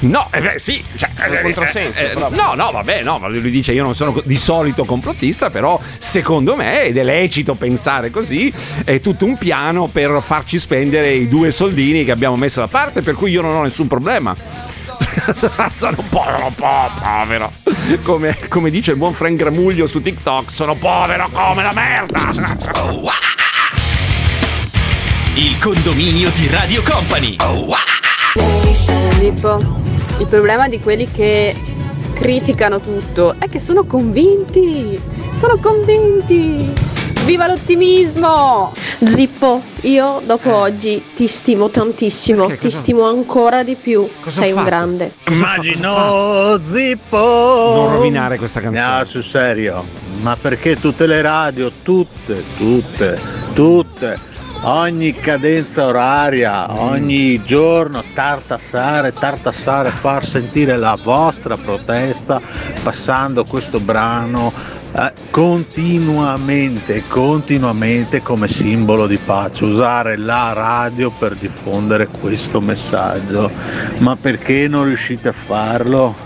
No, 0.01 0.29
eh 0.31 0.41
beh, 0.41 0.59
sì, 0.59 0.85
cioè, 0.95 1.09
È 1.15 1.29
un 1.29 1.35
eh, 1.37 1.43
controsenso, 1.43 2.05
eh, 2.05 2.09
proprio. 2.09 2.43
no, 2.43 2.55
no, 2.55 2.71
vabbè, 2.71 3.03
no, 3.03 3.19
ma 3.19 3.29
lui 3.29 3.51
dice 3.51 3.73
io 3.73 3.83
non 3.83 3.95
sono 3.95 4.21
di 4.25 4.37
solito 4.37 4.85
complottista, 4.85 5.49
però 5.49 5.81
secondo 5.99 6.55
me, 6.55 6.83
ed 6.83 6.99
è 6.99 7.03
lecito 7.03 7.55
pensare 7.55 8.11
così, 8.11 8.53
è 8.85 9.01
tutto 9.01 9.25
un 9.25 9.39
piano 9.39 9.87
per 9.87 10.21
farci 10.23 10.59
spendere 10.59 11.13
i 11.13 11.29
due 11.29 11.51
soldini 11.51 12.05
che 12.05 12.11
abbiamo 12.11 12.37
messo 12.37 12.61
da 12.61 12.67
parte, 12.67 13.01
per 13.01 13.15
cui 13.15 13.31
io 13.31 13.41
non 13.41 13.55
ho 13.57 13.63
nessun 13.63 13.87
problema. 13.87 14.37
sono 15.33 15.97
un 15.99 16.09
po', 16.09 16.25
povero. 17.01 17.51
Come, 18.03 18.37
come 18.49 18.71
dice 18.71 18.91
il 18.93 18.97
buon 18.99 19.15
Frank 19.15 19.37
Gramuglio 19.37 19.87
su 19.87 20.01
TikTok, 20.01 20.51
sono 20.51 20.75
povero 20.75 21.29
come 21.33 21.63
la 21.63 21.73
merda. 21.73 23.15
Il 25.35 25.59
condominio 25.59 26.31
di 26.31 26.49
Radio 26.49 26.83
Company. 26.83 27.37
Filippo, 29.17 29.59
il 30.19 30.27
problema 30.27 30.69
di 30.69 30.81
quelli 30.81 31.11
che 31.11 31.55
criticano 32.15 32.81
tutto 32.81 33.35
è 33.39 33.49
che 33.49 33.61
sono 33.61 33.85
convinti. 33.85 34.99
Sono 35.35 35.59
convinti. 35.59 36.73
Viva 37.25 37.49
l'ottimismo! 37.49 38.73
Zippo, 39.05 39.61
io 39.83 40.23
dopo 40.25 40.55
oggi 40.55 41.03
ti 41.15 41.27
stimo 41.27 41.69
tantissimo, 41.69 42.47
Perché? 42.47 42.61
ti 42.61 42.67
Cosa- 42.69 42.77
stimo 42.79 43.03
ancora 43.09 43.63
di 43.65 43.75
più. 43.75 44.09
Cosa 44.21 44.43
Sei 44.43 44.53
un 44.53 44.63
grande. 44.63 45.13
Immagino 45.29 46.59
Zippo! 46.63 47.17
Non 47.19 47.93
rovinare 47.97 48.39
questa 48.39 48.61
canzone. 48.61 48.99
No, 48.99 49.05
sul 49.05 49.25
serio. 49.25 49.85
Ma 50.23 50.37
perché 50.41 50.79
tutte 50.79 51.07
le 51.07 51.21
radio, 51.21 51.71
tutte, 51.83 52.43
tutte, 52.57 53.19
tutte, 53.55 54.19
ogni 54.67 55.13
cadenza 55.13 55.87
oraria, 55.87 56.81
ogni 56.81 57.43
giorno 57.45 58.03
tartassare, 58.15 59.13
tartassare, 59.13 59.91
far 59.91 60.25
sentire 60.25 60.77
la 60.77 60.99
vostra 61.01 61.57
protesta 61.57 62.41
passando 62.83 63.45
questo 63.45 63.81
brano 63.81 64.53
eh, 64.93 65.13
continuamente, 65.31 67.03
continuamente 67.07 68.23
come 68.23 68.49
simbolo 68.49 69.07
di 69.07 69.19
pace, 69.19 69.65
usare 69.65 70.17
la 70.17 70.53
radio 70.53 71.11
per 71.11 71.35
diffondere 71.35 72.07
questo 72.07 72.61
messaggio. 72.61 73.51
Ma 73.99 74.17
perché 74.17 74.67
non 74.69 74.85
riuscite 74.85 75.29
a 75.29 75.33
farlo? 75.33 76.26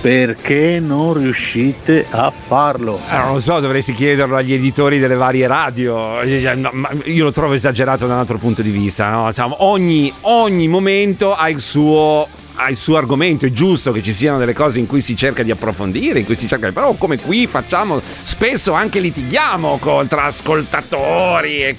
Perché 0.00 0.78
non 0.80 1.14
riuscite 1.14 2.06
a 2.10 2.30
farlo? 2.30 3.00
Eh, 3.10 3.16
non 3.16 3.34
lo 3.34 3.40
so, 3.40 3.58
dovresti 3.58 3.92
chiederlo 3.92 4.36
agli 4.36 4.52
editori 4.52 4.98
delle 4.98 5.16
varie 5.16 5.46
radio. 5.46 6.20
Eh, 6.20 6.56
ma 6.72 6.90
Io 7.04 7.24
lo 7.24 7.32
trovo 7.32 7.54
esagerato 7.54 8.06
da 8.06 8.14
un 8.14 8.20
altro 8.20 8.38
punto 8.38 8.62
di 8.62 8.70
vista. 8.70 9.10
no? 9.10 9.26
Diciamo, 9.28 9.56
ogni, 9.64 10.12
ogni 10.22 10.68
momento 10.68 11.34
ha 11.34 11.48
il 11.48 11.60
suo. 11.60 12.26
Ha 12.60 12.68
il 12.70 12.76
suo 12.76 12.96
argomento, 12.96 13.46
è 13.46 13.52
giusto 13.52 13.92
che 13.92 14.02
ci 14.02 14.12
siano 14.12 14.36
delle 14.36 14.52
cose 14.52 14.80
in 14.80 14.86
cui 14.88 15.00
si 15.00 15.16
cerca 15.16 15.44
di 15.44 15.52
approfondire, 15.52 16.18
in 16.18 16.24
cui 16.24 16.34
si 16.34 16.48
cerca, 16.48 16.72
però 16.72 16.92
come 16.94 17.16
qui 17.18 17.46
facciamo, 17.46 18.00
spesso 18.02 18.72
anche 18.72 18.98
litighiamo 18.98 19.78
con, 19.78 20.08
tra 20.08 20.24
ascoltatori 20.24 21.58
e 21.62 21.76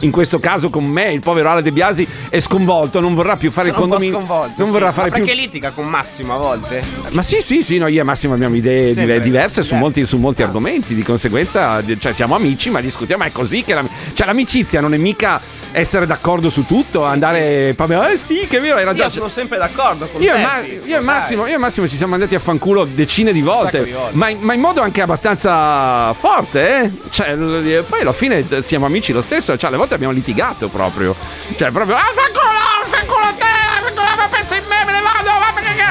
in 0.00 0.10
questo 0.10 0.38
caso 0.38 0.70
con 0.70 0.84
me, 0.84 1.12
il 1.12 1.20
povero 1.20 1.50
Ale 1.50 1.62
De 1.62 1.72
Biasi 1.72 2.06
è 2.28 2.38
sconvolto, 2.40 3.00
non 3.00 3.14
vorrà 3.14 3.36
più 3.36 3.50
fare 3.50 3.70
Sono 3.70 3.82
il 3.84 3.88
condominio, 3.90 4.18
non 4.26 4.52
sì. 4.66 4.70
vorrà 4.72 4.92
fare 4.92 5.10
Ma 5.10 5.16
più 5.16 5.24
perché 5.24 5.40
litiga 5.40 5.70
con 5.70 5.86
Massimo 5.88 6.34
a 6.34 6.38
volte? 6.38 6.82
ma 7.10 7.22
sì, 7.22 7.40
sì, 7.40 7.62
sì, 7.62 7.78
noi 7.78 7.96
e 7.98 8.02
Massimo 8.04 8.34
abbiamo 8.34 8.54
idee 8.54 8.92
Sempre, 8.92 9.14
dive- 9.14 9.24
diverse 9.24 9.62
su 9.62 9.74
diverse. 9.74 9.76
molti, 9.76 10.06
su 10.06 10.18
molti 10.18 10.42
argomenti, 10.42 10.94
di 10.94 11.02
conseguenza 11.02 11.80
di- 11.80 11.98
cioè, 11.98 12.12
siamo 12.12 12.34
amici 12.36 12.70
ma 12.70 12.80
discutiamo, 12.80 13.22
ma 13.24 13.28
è 13.28 13.32
così 13.32 13.62
che 13.64 13.74
la- 13.74 13.84
cioè, 14.14 14.26
l'amicizia 14.26 14.80
non 14.80 14.94
è 14.94 14.98
mica 14.98 15.40
essere 15.72 16.06
d'accordo 16.06 16.48
su 16.50 16.64
tutto, 16.66 17.04
andare, 17.04 17.74
vabbè, 17.76 18.12
eh 18.12 18.18
sì, 18.18 18.46
che 18.48 18.58
è 18.58 18.60
vero, 18.60 18.76
era 18.78 18.94
già... 18.94 19.04
Io 19.04 19.10
sono 19.10 19.28
sempre 19.28 19.58
d'accordo 19.58 20.06
Io 20.18 20.34
e, 20.34 20.42
Ma- 20.42 20.60
io 20.60 20.98
e 20.98 21.00
Massimo, 21.00 21.46
io 21.46 21.54
e 21.54 21.58
Massimo 21.58 21.88
ci 21.88 21.96
siamo 21.96 22.14
andati 22.14 22.34
a 22.34 22.38
fanculo 22.38 22.84
decine 22.84 23.32
di 23.32 23.40
volte, 23.42 23.84
di 23.84 23.92
volte. 23.92 24.16
Ma, 24.16 24.28
in, 24.28 24.38
ma 24.40 24.54
in 24.54 24.60
modo 24.60 24.80
anche 24.80 25.00
abbastanza 25.00 26.12
forte, 26.14 26.82
eh? 26.82 26.90
Cioè, 27.10 27.34
poi 27.82 28.00
alla 28.00 28.12
fine 28.12 28.44
eh, 28.48 28.62
siamo 28.62 28.86
amici 28.86 29.12
lo 29.12 29.22
stesso, 29.22 29.56
cioè 29.56 29.68
alle 29.68 29.78
volte 29.78 29.94
abbiamo 29.94 30.12
litigato 30.12 30.68
proprio. 30.68 31.14
Cioè, 31.56 31.70
proprio, 31.70 31.96
ah, 31.96 32.10
fanculo 32.14 32.61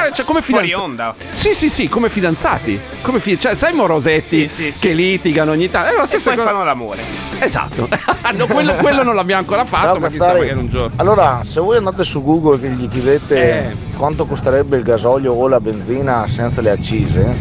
cagare. 0.02 0.14
Cioè, 0.14 0.24
come 0.24 0.42
Fuori 0.42 0.66
fidanzati. 0.66 0.90
onda. 0.90 1.14
Sì, 1.34 1.54
sì, 1.54 1.68
sì, 1.68 1.88
come 1.88 2.08
fidanzati. 2.08 2.80
Come 3.02 3.18
fi- 3.20 3.38
cioè, 3.38 3.54
sai 3.54 3.72
Morosetti 3.74 4.50
che 4.78 4.92
litigano 4.92 5.52
ogni 5.52 5.70
tanto. 5.70 5.90
È 5.92 5.96
la 5.96 6.02
E 6.02 6.06
stessa 6.06 6.30
poi 6.30 6.38
cosa. 6.38 6.50
fanno 6.50 6.64
l'amore. 6.64 7.02
Esatto. 7.38 7.88
No, 8.32 8.46
quello, 8.46 8.72
quello 8.76 9.02
non 9.02 9.14
l'abbiamo 9.14 9.40
ancora 9.42 9.64
fatto, 9.66 9.84
Ciao 9.86 9.98
ma 9.98 10.08
chissà 10.08 10.32
magari 10.32 10.52
un 10.52 10.68
giorno. 10.68 10.92
Allora, 10.96 11.40
se 11.44 11.60
voi 11.60 11.76
andate 11.76 12.02
su 12.02 12.22
Google 12.24 12.58
e 12.66 12.70
gli 12.70 12.88
chiedete 12.88 13.70
Eh. 13.70 13.76
quanto 13.96 14.24
costerebbe 14.24 14.78
il 14.78 14.82
gasolio 14.82 15.32
o 15.34 15.48
la 15.48 15.60
benzina 15.60 16.26
senza 16.26 16.62
le 16.62 16.70
accise, 16.70 17.36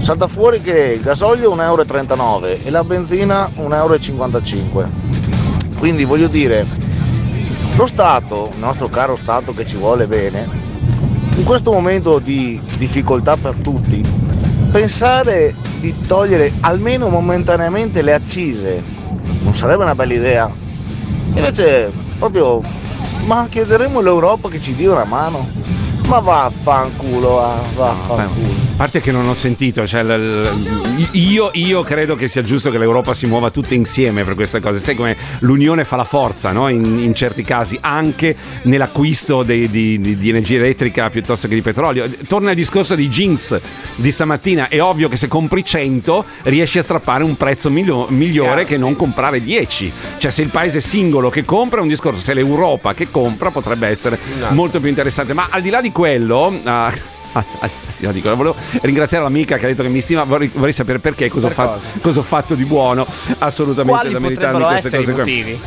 salta 0.00 0.26
fuori 0.28 0.62
che 0.62 0.94
il 0.96 1.02
gasolio 1.02 1.52
è 1.52 1.54
1,39 1.54 1.60
euro 1.60 2.46
e 2.64 2.70
la 2.70 2.84
benzina 2.84 3.50
1,55 3.54 4.56
euro. 4.72 4.90
Quindi 5.78 6.04
voglio 6.04 6.28
dire, 6.28 6.66
lo 7.76 7.86
Stato, 7.86 8.50
il 8.54 8.58
nostro 8.60 8.88
caro 8.88 9.16
Stato 9.16 9.52
che 9.52 9.66
ci 9.66 9.76
vuole 9.76 10.06
bene, 10.06 10.48
in 11.34 11.44
questo 11.44 11.72
momento 11.72 12.18
di 12.18 12.60
difficoltà 12.76 13.36
per 13.36 13.54
tutti, 13.56 14.04
pensare 14.70 15.54
di 15.80 15.94
togliere 16.06 16.52
almeno 16.60 17.08
momentaneamente 17.08 18.02
le 18.02 18.12
accise 18.12 19.00
non 19.42 19.54
sarebbe 19.54 19.82
una 19.82 19.94
bella 19.94 20.14
idea. 20.14 20.54
Invece, 21.34 21.92
proprio, 22.18 22.62
ma 23.26 23.46
chiederemo 23.48 23.98
all'Europa 23.98 24.48
che 24.48 24.60
ci 24.60 24.74
dia 24.74 24.92
una 24.92 25.04
mano. 25.04 25.48
Ma 26.12 26.18
vaffanculo, 26.20 27.28
va, 27.36 27.58
vaffanculo. 27.74 28.60
A 28.72 28.84
parte 28.84 29.00
che 29.00 29.12
non 29.12 29.26
ho 29.28 29.34
sentito, 29.34 29.86
cioè, 29.86 30.02
l- 30.02 30.42
l- 30.42 31.08
io, 31.12 31.50
io 31.54 31.82
credo 31.82 32.16
che 32.16 32.26
sia 32.28 32.42
giusto 32.42 32.70
che 32.70 32.76
l'Europa 32.78 33.14
si 33.14 33.26
muova 33.26 33.50
tutta 33.50 33.72
insieme 33.74 34.22
per 34.24 34.34
queste 34.34 34.60
cose. 34.60 34.78
Sai 34.80 34.94
come 34.94 35.16
l'unione 35.40 35.84
fa 35.84 35.96
la 35.96 36.04
forza, 36.04 36.50
no? 36.52 36.68
in, 36.68 36.98
in 36.98 37.14
certi 37.14 37.42
casi, 37.44 37.78
anche 37.80 38.34
nell'acquisto 38.62 39.42
dei- 39.42 39.70
di, 39.70 40.00
di- 40.00 40.18
di 40.18 40.28
energia 40.28 40.56
elettrica 40.56 41.08
piuttosto 41.10 41.48
che 41.48 41.54
di 41.54 41.62
petrolio. 41.62 42.10
Torna 42.26 42.50
al 42.50 42.56
discorso 42.56 42.94
dei 42.94 43.08
jeans 43.08 43.58
di 43.96 44.10
stamattina. 44.10 44.68
È 44.68 44.82
ovvio 44.82 45.08
che 45.08 45.16
se 45.16 45.28
compri 45.28 45.64
100 45.64 46.24
riesci 46.42 46.78
a 46.78 46.82
strappare 46.82 47.24
un 47.24 47.36
prezzo 47.36 47.70
miglio- 47.70 48.06
migliore 48.10 48.64
che 48.66 48.76
non 48.76 48.96
comprare 48.96 49.40
10. 49.42 49.92
Cioè, 50.18 50.30
se 50.30 50.42
il 50.42 50.48
paese 50.48 50.80
singolo 50.80 51.30
che 51.30 51.44
compra 51.46 51.78
è 51.78 51.82
un 51.82 51.88
discorso, 51.88 52.20
se 52.20 52.34
l'Europa 52.34 52.92
che 52.94 53.10
compra 53.10 53.50
potrebbe 53.50 53.86
essere 53.86 54.18
molto 54.50 54.78
più 54.80 54.88
interessante. 54.88 55.32
Ma 55.34 55.46
al 55.50 55.62
di 55.62 55.70
là 55.70 55.80
di 55.80 55.92
quello. 56.02 56.52
ah, 56.64 56.92
Ah, 57.34 57.42
ah, 57.60 57.70
ti 57.96 58.04
lo 58.04 58.12
dico, 58.12 58.28
volevo 58.36 58.54
ringraziare 58.82 59.24
l'amica 59.24 59.56
che 59.56 59.64
ha 59.64 59.68
detto 59.68 59.82
che 59.82 59.88
mi 59.88 60.02
stima, 60.02 60.24
vorrei, 60.24 60.50
vorrei 60.52 60.74
sapere 60.74 60.98
perché, 60.98 61.30
cosa, 61.30 61.48
Per 61.48 61.58
ho 61.58 61.62
fatto, 61.66 61.80
cosa 62.02 62.18
ho 62.18 62.22
fatto 62.22 62.54
di 62.54 62.64
buono, 62.64 63.06
assolutamente 63.38 63.90
Quali 63.90 64.12
da 64.12 64.18
meritarmi 64.18 64.60
potrebbero 64.60 64.80
queste 64.80 64.98
essere 64.98 65.02
i 65.02 65.14
cose? 65.14 65.58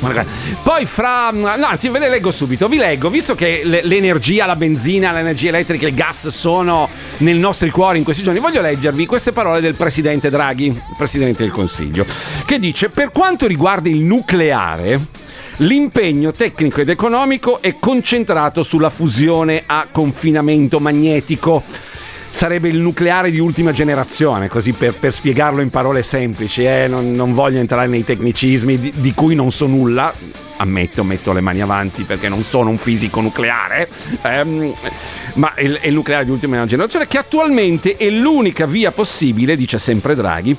Magari. 0.00 0.28
Poi 0.64 0.84
fra. 0.84 1.30
No, 1.30 1.64
anzi, 1.64 1.90
ve 1.90 2.00
le 2.00 2.08
leggo 2.08 2.32
subito. 2.32 2.66
Vi 2.66 2.76
leggo, 2.76 3.08
visto 3.08 3.36
che 3.36 3.60
le- 3.62 3.84
l'energia, 3.84 4.46
la 4.46 4.56
benzina, 4.56 5.12
l'energia 5.12 5.50
elettrica, 5.50 5.86
il 5.86 5.94
gas 5.94 6.26
sono 6.26 6.88
nei 7.18 7.38
nostri 7.38 7.70
cuori 7.70 7.98
in 7.98 8.04
questi 8.04 8.24
giorni, 8.24 8.40
voglio 8.40 8.60
leggervi 8.60 9.06
queste 9.06 9.30
parole 9.30 9.60
del 9.60 9.74
presidente 9.74 10.28
Draghi, 10.28 10.76
presidente 10.96 11.44
del 11.44 11.52
Consiglio, 11.52 12.04
che 12.44 12.58
dice: 12.58 12.88
Per 12.88 13.12
quanto 13.12 13.46
riguarda 13.46 13.88
il 13.88 14.00
nucleare. 14.00 15.20
L'impegno 15.58 16.32
tecnico 16.32 16.80
ed 16.80 16.88
economico 16.88 17.60
è 17.60 17.76
concentrato 17.78 18.62
sulla 18.62 18.90
fusione 18.90 19.62
a 19.66 19.86
confinamento 19.92 20.80
magnetico. 20.80 21.62
Sarebbe 22.30 22.68
il 22.68 22.78
nucleare 22.78 23.30
di 23.30 23.38
ultima 23.38 23.72
generazione, 23.72 24.48
così 24.48 24.72
per, 24.72 24.94
per 24.94 25.12
spiegarlo 25.12 25.60
in 25.60 25.68
parole 25.68 26.02
semplici. 26.02 26.64
eh, 26.64 26.88
non, 26.88 27.12
non 27.12 27.34
voglio 27.34 27.58
entrare 27.58 27.86
nei 27.86 28.02
tecnicismi 28.02 28.78
di, 28.78 28.92
di 28.96 29.12
cui 29.12 29.34
non 29.34 29.52
so 29.52 29.66
nulla. 29.66 30.12
Ammetto, 30.56 31.04
metto 31.04 31.32
le 31.32 31.42
mani 31.42 31.60
avanti 31.60 32.04
perché 32.04 32.30
non 32.30 32.42
sono 32.42 32.70
un 32.70 32.78
fisico 32.78 33.20
nucleare. 33.20 33.88
ehm, 34.22 34.72
ma 35.34 35.52
è 35.54 35.62
il, 35.62 35.92
nucleare 35.92 36.24
di 36.24 36.30
ultima 36.30 36.64
generazione 36.66 37.06
che 37.06 37.18
attualmente 37.18 37.96
è 37.96 38.08
l'unica 38.08 38.64
via 38.64 38.90
possibile, 38.90 39.54
dice 39.54 39.78
sempre 39.78 40.14
Draghi, 40.14 40.56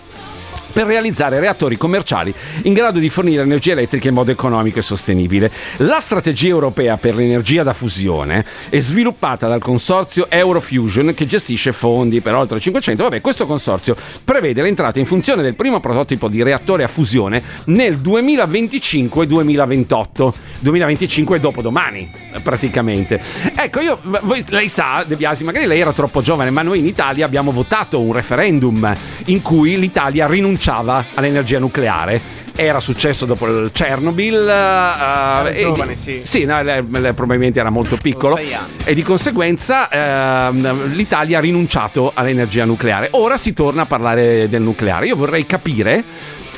per 0.73 0.87
realizzare 0.87 1.39
reattori 1.39 1.77
commerciali 1.77 2.33
in 2.63 2.73
grado 2.73 2.97
di 2.97 3.09
fornire 3.09 3.43
energia 3.43 3.73
elettrica 3.73 4.07
in 4.07 4.15
modo 4.15 4.31
economico 4.31 4.79
e 4.79 4.81
sostenibile. 4.81 5.51
La 5.77 5.99
strategia 5.99 6.47
europea 6.47 6.97
per 6.97 7.13
l'energia 7.15 7.61
da 7.61 7.73
fusione 7.73 8.43
è 8.69 8.79
sviluppata 8.79 9.47
dal 9.47 9.61
consorzio 9.61 10.25
Eurofusion 10.29 11.13
che 11.13 11.27
gestisce 11.27 11.71
fondi 11.71 12.21
per 12.21 12.33
oltre 12.33 12.59
500. 12.59 13.03
Vabbè, 13.03 13.21
questo 13.21 13.45
consorzio 13.45 13.95
prevede 14.23 14.63
l'entrata 14.63 14.97
in 14.99 15.05
funzione 15.05 15.43
del 15.43 15.55
primo 15.55 15.79
prototipo 15.79 16.27
di 16.27 16.41
reattore 16.41 16.83
a 16.83 16.87
fusione 16.87 17.43
nel 17.65 17.97
2025-2028. 17.97 20.33
2025 20.59 21.37
è 21.37 21.39
dopodomani, 21.39 22.09
praticamente. 22.41 23.21
Ecco, 23.55 23.79
io, 23.79 23.99
voi, 24.01 24.43
lei 24.47 24.69
sa, 24.69 25.03
De 25.05 25.15
Biasi, 25.15 25.43
magari 25.43 25.67
lei 25.67 25.81
era 25.81 25.93
troppo 25.93 26.21
giovane, 26.21 26.49
ma 26.49 26.63
noi 26.63 26.79
in 26.79 26.87
Italia 26.87 27.25
abbiamo 27.25 27.51
votato 27.51 27.99
un 27.99 28.13
referendum 28.13 28.93
in 29.25 29.41
cui 29.41 29.77
l'Italia 29.77 30.25
rinunciava 30.25 30.61
all'energia 30.71 31.59
nucleare. 31.59 32.41
Era 32.55 32.79
successo 32.79 33.25
dopo 33.25 33.47
il 33.47 33.71
Chernobyl. 33.71 34.47
eh, 34.47 35.51
e 35.55 35.61
giovane, 35.63 35.93
di- 35.93 35.99
sì. 35.99 36.21
Sì, 36.23 36.45
no, 36.45 36.61
lei- 36.61 36.85
lei 36.87 37.13
probabilmente 37.13 37.59
era 37.59 37.71
molto 37.71 37.97
piccolo. 37.97 38.37
E 38.83 38.93
di 38.93 39.01
conseguenza 39.01 39.89
ehm, 39.89 40.93
l'Italia 40.93 41.39
ha 41.39 41.41
rinunciato 41.41 42.11
all'energia 42.13 42.65
nucleare. 42.65 43.09
Ora 43.13 43.37
si 43.37 43.53
torna 43.53 43.83
a 43.83 43.85
parlare 43.85 44.47
del 44.49 44.61
nucleare. 44.61 45.07
Io 45.07 45.15
vorrei 45.15 45.45
capire 45.47 46.03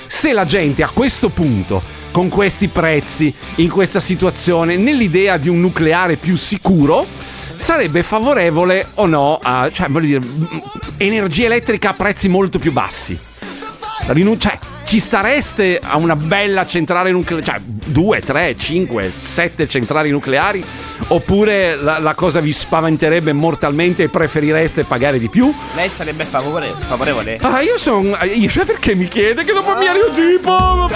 se 0.07 0.33
la 0.33 0.45
gente 0.45 0.83
a 0.83 0.89
questo 0.93 1.29
punto, 1.29 1.81
con 2.11 2.29
questi 2.29 2.67
prezzi, 2.67 3.33
in 3.55 3.69
questa 3.69 3.99
situazione, 3.99 4.75
nell'idea 4.77 5.37
di 5.37 5.49
un 5.49 5.59
nucleare 5.59 6.15
più 6.15 6.35
sicuro, 6.37 7.05
sarebbe 7.55 8.03
favorevole 8.03 8.87
o 8.95 9.05
no 9.05 9.39
a 9.41 9.69
cioè, 9.71 9.87
dire, 9.99 10.21
energia 10.97 11.45
elettrica 11.45 11.89
a 11.89 11.93
prezzi 11.93 12.27
molto 12.27 12.59
più 12.59 12.71
bassi. 12.71 13.17
Rinun- 14.07 14.39
cioè, 14.39 14.57
ci 14.83 14.99
stareste 14.99 15.79
a 15.81 15.97
una 15.97 16.15
bella 16.15 16.65
centrale 16.67 17.11
nucleare, 17.11 17.43
cioè 17.43 17.59
2, 17.59 18.21
3, 18.21 18.55
5, 18.57 19.11
7 19.17 19.67
centrali 19.67 20.11
nucleari? 20.11 20.63
Oppure 21.07 21.75
la, 21.75 21.99
la 21.99 22.13
cosa 22.13 22.39
vi 22.39 22.51
spaventerebbe 22.51 23.33
mortalmente 23.33 24.03
e 24.03 24.09
preferireste 24.09 24.83
pagare 24.83 25.17
di 25.19 25.27
più? 25.27 25.51
Lei 25.75 25.89
sarebbe 25.89 26.23
favore- 26.23 26.71
favorevole? 26.87 27.37
Ah, 27.41 27.61
io 27.61 27.77
sono. 27.77 28.15
Io 28.23 28.49
sai 28.49 28.65
perché 28.65 28.93
mi 28.95 29.07
chiede 29.07 29.43
che 29.43 29.53
dopo 29.53 29.75
mi 29.75 29.87
arrivo 29.87 30.11
tipo. 30.11 30.87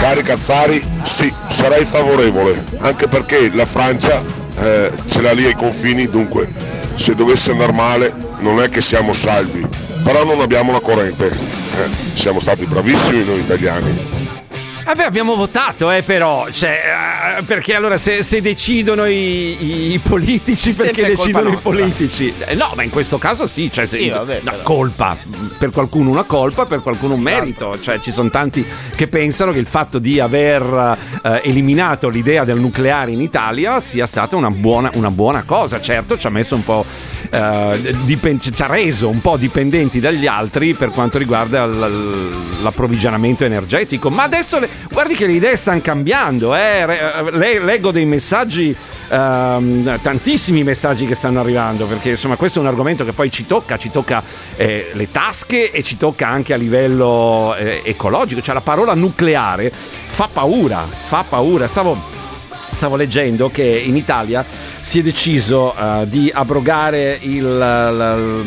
Cari 0.00 0.22
Cazzari, 0.22 0.82
sì, 1.04 1.32
sarei 1.48 1.84
favorevole, 1.84 2.64
anche 2.78 3.06
perché 3.08 3.50
la 3.54 3.64
Francia 3.64 4.22
eh, 4.58 4.90
ce 5.08 5.20
l'ha 5.20 5.32
lì 5.32 5.44
ai 5.44 5.54
confini, 5.54 6.08
dunque 6.08 6.48
se 6.94 7.14
dovesse 7.14 7.50
andare 7.52 7.72
male 7.72 8.14
non 8.38 8.60
è 8.60 8.68
che 8.68 8.80
siamo 8.80 9.12
salvi, 9.12 9.66
però 10.06 10.22
non 10.22 10.40
abbiamo 10.40 10.70
la 10.70 10.78
corrente. 10.78 11.26
Eh, 11.26 12.14
siamo 12.14 12.38
stati 12.38 12.64
bravissimi 12.64 13.24
noi 13.24 13.40
italiani. 13.40 14.25
Vabbè, 14.86 15.02
abbiamo 15.02 15.34
votato, 15.34 15.90
eh, 15.90 16.04
però. 16.04 16.48
Cioè, 16.48 16.80
eh, 17.38 17.42
perché 17.42 17.74
allora 17.74 17.96
se, 17.96 18.22
se 18.22 18.40
decidono 18.40 19.04
i, 19.06 19.94
i 19.94 19.98
politici, 19.98 20.72
perché 20.72 21.02
Sempre 21.02 21.14
decidono 21.16 21.48
i 21.50 21.56
politici? 21.56 22.32
No, 22.54 22.70
ma 22.76 22.84
in 22.84 22.90
questo 22.90 23.18
caso 23.18 23.48
sì. 23.48 23.68
Cioè, 23.72 23.84
se- 23.86 23.96
Sì, 23.96 24.08
vabbè, 24.10 24.42
no, 24.44 24.50
però. 24.52 24.62
colpa. 24.62 25.16
Per 25.58 25.70
qualcuno 25.72 26.10
una 26.10 26.22
colpa, 26.22 26.66
per 26.66 26.82
qualcuno 26.82 27.14
un 27.14 27.20
merito. 27.20 27.76
Cioè, 27.80 27.98
ci 27.98 28.12
sono 28.12 28.28
tanti 28.30 28.64
che 28.94 29.08
pensano 29.08 29.50
che 29.50 29.58
il 29.58 29.66
fatto 29.66 29.98
di 29.98 30.20
aver 30.20 30.96
eh, 31.20 31.40
eliminato 31.42 32.08
l'idea 32.08 32.44
del 32.44 32.58
nucleare 32.60 33.10
in 33.10 33.20
Italia 33.20 33.80
sia 33.80 34.06
stata 34.06 34.36
una 34.36 34.50
buona, 34.50 34.90
una 34.94 35.10
buona 35.10 35.42
cosa. 35.42 35.80
Certo, 35.80 36.16
ci 36.16 36.28
ha 36.28 36.30
messo 36.30 36.54
un 36.54 36.62
po'. 36.62 36.84
eh, 37.28 37.94
dipen- 38.04 38.38
ci 38.38 38.52
ha 38.62 38.66
reso 38.68 39.08
un 39.08 39.20
po' 39.20 39.36
dipendenti 39.36 39.98
dagli 39.98 40.28
altri 40.28 40.74
per 40.74 40.90
quanto 40.90 41.18
riguarda 41.18 41.66
l- 41.66 42.62
l'approvvigionamento 42.62 43.44
energetico. 43.44 44.10
Ma 44.10 44.22
adesso 44.22 44.60
le- 44.60 44.74
guardi 44.90 45.14
che 45.14 45.26
le 45.26 45.32
idee 45.32 45.56
stanno 45.56 45.80
cambiando. 45.80 46.54
eh. 46.54 46.80
Eh, 46.88 47.30
le- 47.36 47.60
leggo 47.60 47.90
dei 47.90 48.04
messaggi, 48.06 48.74
ehm, 49.08 50.00
tantissimi 50.00 50.62
messaggi 50.64 51.06
che 51.06 51.14
stanno 51.14 51.40
arrivando, 51.40 51.86
perché 51.86 52.10
insomma 52.10 52.36
questo 52.36 52.58
è 52.58 52.62
un 52.62 52.68
argomento 52.68 53.04
che 53.04 53.12
poi 53.12 53.30
ci 53.30 53.46
tocca, 53.46 53.76
ci 53.78 53.90
tocca 53.90 54.22
eh, 54.56 54.90
le 54.92 55.10
tasche 55.10 55.70
e 55.70 55.82
ci 55.82 55.96
tocca 55.96 56.28
anche 56.28 56.52
a 56.52 56.56
livello 56.56 57.54
eh, 57.56 57.80
ecologico. 57.84 58.40
Cioè 58.40 58.54
la 58.54 58.60
parola 58.60 58.94
nucleare 58.94 59.70
fa 59.72 60.28
paura, 60.32 60.86
fa 61.06 61.24
paura. 61.28 61.66
Stavo 61.66 62.14
stavo 62.68 62.96
leggendo 62.96 63.48
che 63.48 63.62
in 63.64 63.96
Italia 63.96 64.44
si 64.44 64.98
è 64.98 65.02
deciso 65.02 65.74
eh, 65.74 66.02
di 66.08 66.30
abrogare 66.34 67.18
il, 67.22 67.36
il- 67.36 68.42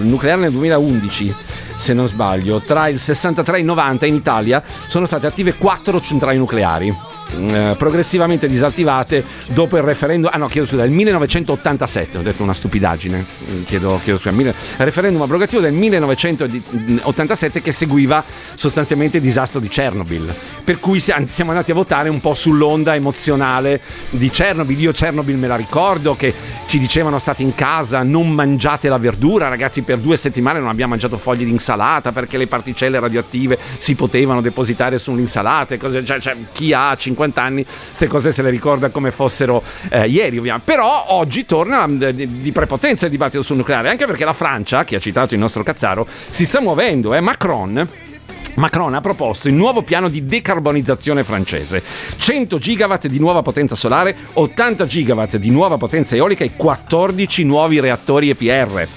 il 0.00 0.06
nucleare 0.06 0.40
nel 0.42 0.50
2011 0.52 1.34
se 1.76 1.94
non 1.94 2.08
sbaglio. 2.08 2.60
Tra 2.60 2.88
il 2.88 2.98
63 2.98 3.56
e 3.56 3.60
il 3.60 3.66
90 3.66 4.06
in 4.06 4.14
Italia 4.14 4.62
sono 4.86 5.06
state 5.06 5.26
attive 5.26 5.54
quattro 5.54 6.00
centrali 6.00 6.38
nucleari 6.38 6.94
eh, 7.36 7.74
progressivamente 7.76 8.48
disattivate 8.48 9.24
dopo 9.48 9.76
il 9.76 9.82
referendum. 9.82 10.30
Ah 10.32 10.38
no 10.38 10.46
chiedo 10.46 10.66
scusa 10.66 10.84
il 10.84 10.90
1987 10.90 12.18
ho 12.18 12.22
detto 12.22 12.42
una 12.42 12.54
stupidaggine. 12.54 13.24
Mm, 13.50 13.64
chiedo, 13.64 14.00
chiedo 14.02 14.18
scusa 14.18 14.34
mille- 14.34 14.54
referendum 14.78 15.22
abrogativo 15.22 15.60
del 15.60 15.72
1987 15.72 17.60
che 17.62 17.72
seguiva 17.72 18.22
sostanzialmente 18.54 19.16
il 19.18 19.22
disastro 19.22 19.60
di 19.60 19.68
Chernobyl. 19.68 20.34
Per 20.64 20.78
cui 20.78 21.00
si- 21.00 21.12
siamo 21.26 21.50
andati 21.50 21.70
a 21.70 21.74
votare 21.74 22.08
un 22.08 22.20
po' 22.20 22.34
sull'onda 22.34 22.94
emozionale 22.94 23.80
di 24.10 24.30
Chernobyl. 24.30 24.80
Io 24.80 24.92
Chernobyl 24.92 25.36
me 25.36 25.46
la 25.46 25.56
ricordo 25.56 26.14
che 26.14 26.32
ci 26.66 26.78
dicevano 26.78 27.18
state 27.18 27.42
in 27.42 27.54
casa 27.54 28.02
non 28.02 28.30
mangiate 28.30 28.88
la 28.88 28.98
verdura 28.98 29.48
ragazzi 29.48 29.82
per 29.82 29.98
due 29.98 30.16
settimane 30.16 30.58
non 30.58 30.68
abbiamo 30.68 30.90
mangiato 30.90 31.18
foglie 31.18 31.44
di 31.44 31.50
insalata 31.50 32.12
perché 32.12 32.36
le 32.36 32.46
particelle 32.46 32.98
radioattive 32.98 33.58
si 33.78 33.94
potevano 33.94 34.40
depositare 34.40 34.98
sull'insalata 34.98 35.76
cose, 35.76 36.04
cioè, 36.04 36.20
cioè, 36.20 36.36
chi 36.52 36.72
ha 36.72 36.94
50 36.96 37.21
anni 37.34 37.64
queste 37.64 38.06
cose 38.06 38.32
se 38.32 38.42
le 38.42 38.50
ricorda 38.50 38.90
come 38.90 39.10
fossero 39.10 39.62
eh, 39.90 40.06
ieri 40.06 40.38
ovviamente 40.38 40.70
però 40.70 41.06
oggi 41.08 41.44
torna 41.44 41.86
di, 41.88 42.40
di 42.40 42.52
prepotenza 42.52 43.06
il 43.06 43.10
dibattito 43.10 43.42
sul 43.42 43.56
nucleare 43.56 43.88
anche 43.88 44.06
perché 44.06 44.24
la 44.24 44.32
Francia 44.32 44.84
che 44.84 44.96
ha 44.96 45.00
citato 45.00 45.34
il 45.34 45.40
nostro 45.40 45.62
Cazzaro 45.62 46.06
si 46.30 46.44
sta 46.44 46.60
muovendo 46.60 47.14
eh. 47.14 47.20
Macron 47.20 47.88
Macron 48.54 48.94
ha 48.94 49.00
proposto 49.00 49.48
il 49.48 49.54
nuovo 49.54 49.82
piano 49.82 50.08
di 50.08 50.26
decarbonizzazione 50.26 51.24
francese. 51.24 51.82
100 52.16 52.58
gigawatt 52.58 53.06
di 53.06 53.18
nuova 53.18 53.40
potenza 53.40 53.74
solare, 53.74 54.14
80 54.34 54.86
gigawatt 54.86 55.36
di 55.36 55.50
nuova 55.50 55.78
potenza 55.78 56.16
eolica 56.16 56.44
e 56.44 56.52
14 56.54 57.44
nuovi 57.44 57.80
reattori 57.80 58.28
EPR. 58.28 58.88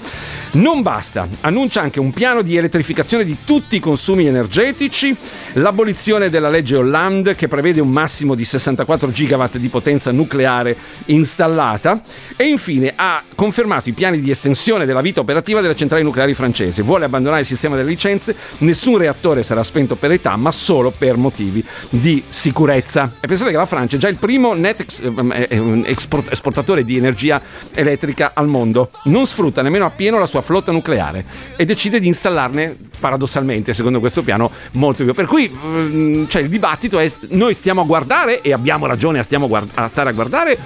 Non 0.56 0.80
basta, 0.80 1.28
annuncia 1.42 1.82
anche 1.82 2.00
un 2.00 2.12
piano 2.12 2.40
di 2.40 2.56
elettrificazione 2.56 3.24
di 3.24 3.36
tutti 3.44 3.76
i 3.76 3.78
consumi 3.78 4.24
energetici, 4.24 5.14
l'abolizione 5.54 6.30
della 6.30 6.48
legge 6.48 6.76
Hollande 6.76 7.34
che 7.34 7.46
prevede 7.46 7.82
un 7.82 7.90
massimo 7.90 8.34
di 8.34 8.46
64 8.46 9.10
gigawatt 9.10 9.58
di 9.58 9.68
potenza 9.68 10.12
nucleare 10.12 10.74
installata 11.06 12.00
e 12.36 12.44
infine 12.44 12.94
ha 12.96 13.22
confermato 13.34 13.90
i 13.90 13.92
piani 13.92 14.18
di 14.18 14.30
estensione 14.30 14.86
della 14.86 15.02
vita 15.02 15.20
operativa 15.20 15.60
delle 15.60 15.76
centrali 15.76 16.02
nucleari 16.02 16.32
francesi. 16.32 16.80
Vuole 16.80 17.04
abbandonare 17.04 17.42
il 17.42 17.46
sistema 17.46 17.76
delle 17.76 17.90
licenze, 17.90 18.34
nessun 18.58 18.96
reattore 18.96 19.42
sarà 19.42 19.62
spento 19.62 19.94
per 19.96 20.10
età, 20.12 20.36
ma 20.36 20.52
solo 20.52 20.90
per 20.90 21.18
motivi 21.18 21.62
di 21.90 22.22
sicurezza. 22.26 23.12
E 23.20 23.26
pensate 23.26 23.50
che 23.50 23.58
la 23.58 23.66
Francia 23.66 23.96
è 23.96 23.98
già 23.98 24.08
il 24.08 24.16
primo 24.16 24.54
net 24.54 24.80
ex- 24.80 25.00
eh, 25.02 25.48
eh, 25.50 25.82
export- 25.84 26.32
esportatore 26.32 26.82
di 26.82 26.96
energia 26.96 27.42
elettrica 27.74 28.30
al 28.32 28.46
mondo. 28.46 28.88
Non 29.04 29.26
sfrutta 29.26 29.60
nemmeno 29.60 29.84
appieno 29.84 30.18
la 30.18 30.24
sua 30.24 30.44
flotta 30.46 30.70
nucleare 30.70 31.24
e 31.56 31.64
decide 31.64 31.98
di 31.98 32.06
installarne 32.06 32.74
paradossalmente, 33.00 33.74
secondo 33.74 33.98
questo 33.98 34.22
piano, 34.22 34.50
molto 34.74 35.02
più. 35.02 35.12
Per 35.12 35.26
cui 35.26 35.52
mm, 35.52 36.26
cioè, 36.28 36.42
il 36.42 36.48
dibattito 36.48 37.00
è 37.00 37.12
noi 37.30 37.52
stiamo 37.54 37.82
a 37.82 37.84
guardare 37.84 38.40
e 38.40 38.52
abbiamo 38.52 38.86
ragione 38.86 39.18
a, 39.18 39.26
guard- 39.46 39.70
a 39.74 39.88
stare 39.88 40.10
a 40.10 40.12
guardare 40.12 40.56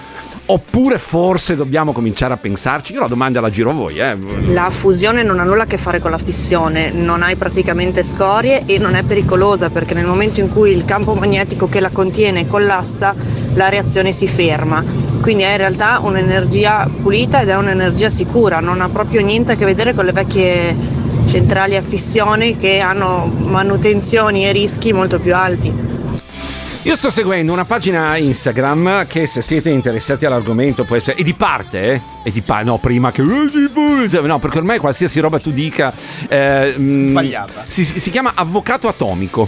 oppure 0.47 0.99
forse 0.99 1.57
dobbiamo 1.57 1.93
cominciare 1.93 2.35
a 2.35 2.37
pensarci? 2.37 2.93
Io 2.93 3.01
la 3.01 3.07
domanda 3.07 3.41
la 3.41 3.51
giro 3.51 3.71
a 3.71 3.73
voi, 3.73 3.99
eh. 3.99 4.17
La 4.49 4.71
fusione 4.71 5.23
non 5.23 5.39
ha 5.39 5.45
nulla 5.45 5.63
a 5.63 5.67
che 5.67 5.79
fare 5.79 6.01
con 6.01 6.11
la 6.11 6.19
fissione, 6.19 6.91
non 6.91 7.23
hai 7.23 7.37
praticamente 7.37 8.03
scorie 8.03 8.65
e 8.67 8.79
non 8.79 8.95
è 8.95 9.03
pericolosa 9.03 9.71
perché 9.71 9.95
nel 9.95 10.07
momento 10.07 10.41
in 10.41 10.53
cui 10.53 10.73
il 10.73 10.85
campo 10.85 11.15
magnetico 11.15 11.69
che 11.69 11.81
la 11.81 11.91
contiene 11.91 12.47
collassa, 12.47 13.15
la 13.55 13.69
reazione 13.69 14.13
si 14.13 14.27
ferma. 14.27 14.83
Quindi 15.21 15.43
è 15.43 15.51
in 15.51 15.57
realtà 15.59 16.01
un'energia 16.03 16.89
pulita 17.03 17.43
ed 17.43 17.49
è 17.49 17.57
un'energia 17.57 18.09
sicura, 18.09 18.61
non 18.61 18.81
ha 18.81 18.89
proprio 18.89 19.21
niente 19.21 19.53
a 19.53 19.55
che 19.55 19.65
vedere 19.65 19.95
con 19.95 20.05
le 20.05 20.13
vecchie 20.13 20.75
centrali 21.27 21.77
a 21.77 21.83
fissione 21.83 22.57
che 22.57 22.81
hanno 22.81 23.27
manutenzioni 23.27 24.47
e 24.47 24.53
rischi 24.53 24.93
molto 24.93 25.19
più 25.19 25.35
alti. 25.35 25.99
Io 26.83 26.97
sto 26.97 27.11
seguendo 27.11 27.53
una 27.53 27.67
pagina 27.67 28.17
Instagram 28.17 29.07
che 29.07 29.27
se 29.27 29.43
siete 29.43 29.69
interessati 29.69 30.25
all'argomento 30.25 30.85
può 30.85 30.97
essere... 30.97 31.19
E 31.19 31.23
di 31.23 31.35
parte, 31.35 31.93
eh? 31.93 32.01
E 32.25 32.31
di 32.31 32.41
parte, 32.41 32.65
no, 32.65 32.79
prima 32.79 33.13
che... 33.13 33.23
No, 33.23 34.39
perché 34.39 34.59
ormai 34.59 34.79
qualsiasi 34.79 35.21
roba 35.21 35.39
tu 35.39 35.51
dica... 35.51 35.93
Eh, 36.27 36.75
Sbagliata. 36.77 37.65
Si, 37.67 37.85
si 37.85 38.11
chiama 38.11 38.33
Avvocato 38.35 38.89
Atomico. 38.89 39.47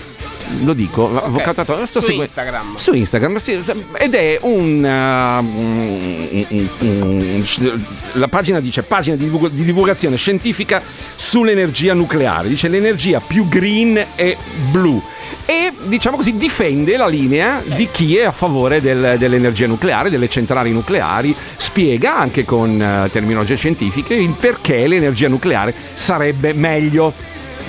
Lo 0.64 0.72
dico, 0.72 1.02
Ok. 1.02 1.24
Avvocato 1.24 1.60
Atomico. 1.62 1.86
Sto 1.86 2.00
Su 2.00 2.06
segui- 2.06 2.22
Instagram. 2.22 2.76
Su 2.76 2.92
Instagram, 2.94 3.36
sì, 3.38 3.60
ed 3.98 4.14
è 4.14 4.38
un... 4.42 4.82
uh, 4.82 5.44
un- 5.58 6.46
un- 6.48 6.68
un- 6.80 7.84
la 8.14 8.28
pagina 8.28 8.60
dice 8.60 8.82
pagina 8.82 9.16
di, 9.16 9.24
divulg- 9.24 9.52
di 9.52 9.64
divulgazione 9.64 10.16
scientifica 10.16 10.82
sull'energia 11.16 11.94
nucleare. 11.94 12.48
Dice 12.48 12.68
l'energia 12.68 13.20
più 13.20 13.48
green 13.48 14.04
è 14.14 14.36
blu. 14.70 15.02
E 15.46 15.72
diciamo 15.84 16.16
così 16.16 16.36
difende 16.36 16.96
la 16.96 17.06
linea 17.08 17.62
di 17.64 17.88
chi 17.90 18.16
è 18.16 18.24
a 18.24 18.32
favore 18.32 18.80
del- 18.80 19.16
dell'energia 19.18 19.66
nucleare, 19.66 20.10
delle 20.10 20.28
centrali 20.28 20.70
nucleari, 20.72 21.34
spiega 21.56 22.16
anche 22.18 22.44
con 22.44 22.80
eh, 22.80 23.08
terminologie 23.10 23.56
scientifiche 23.56 24.14
il 24.14 24.34
perché 24.38 24.86
l'energia 24.86 25.28
nucleare 25.28 25.74
sarebbe 25.94 26.52
meglio. 26.52 27.12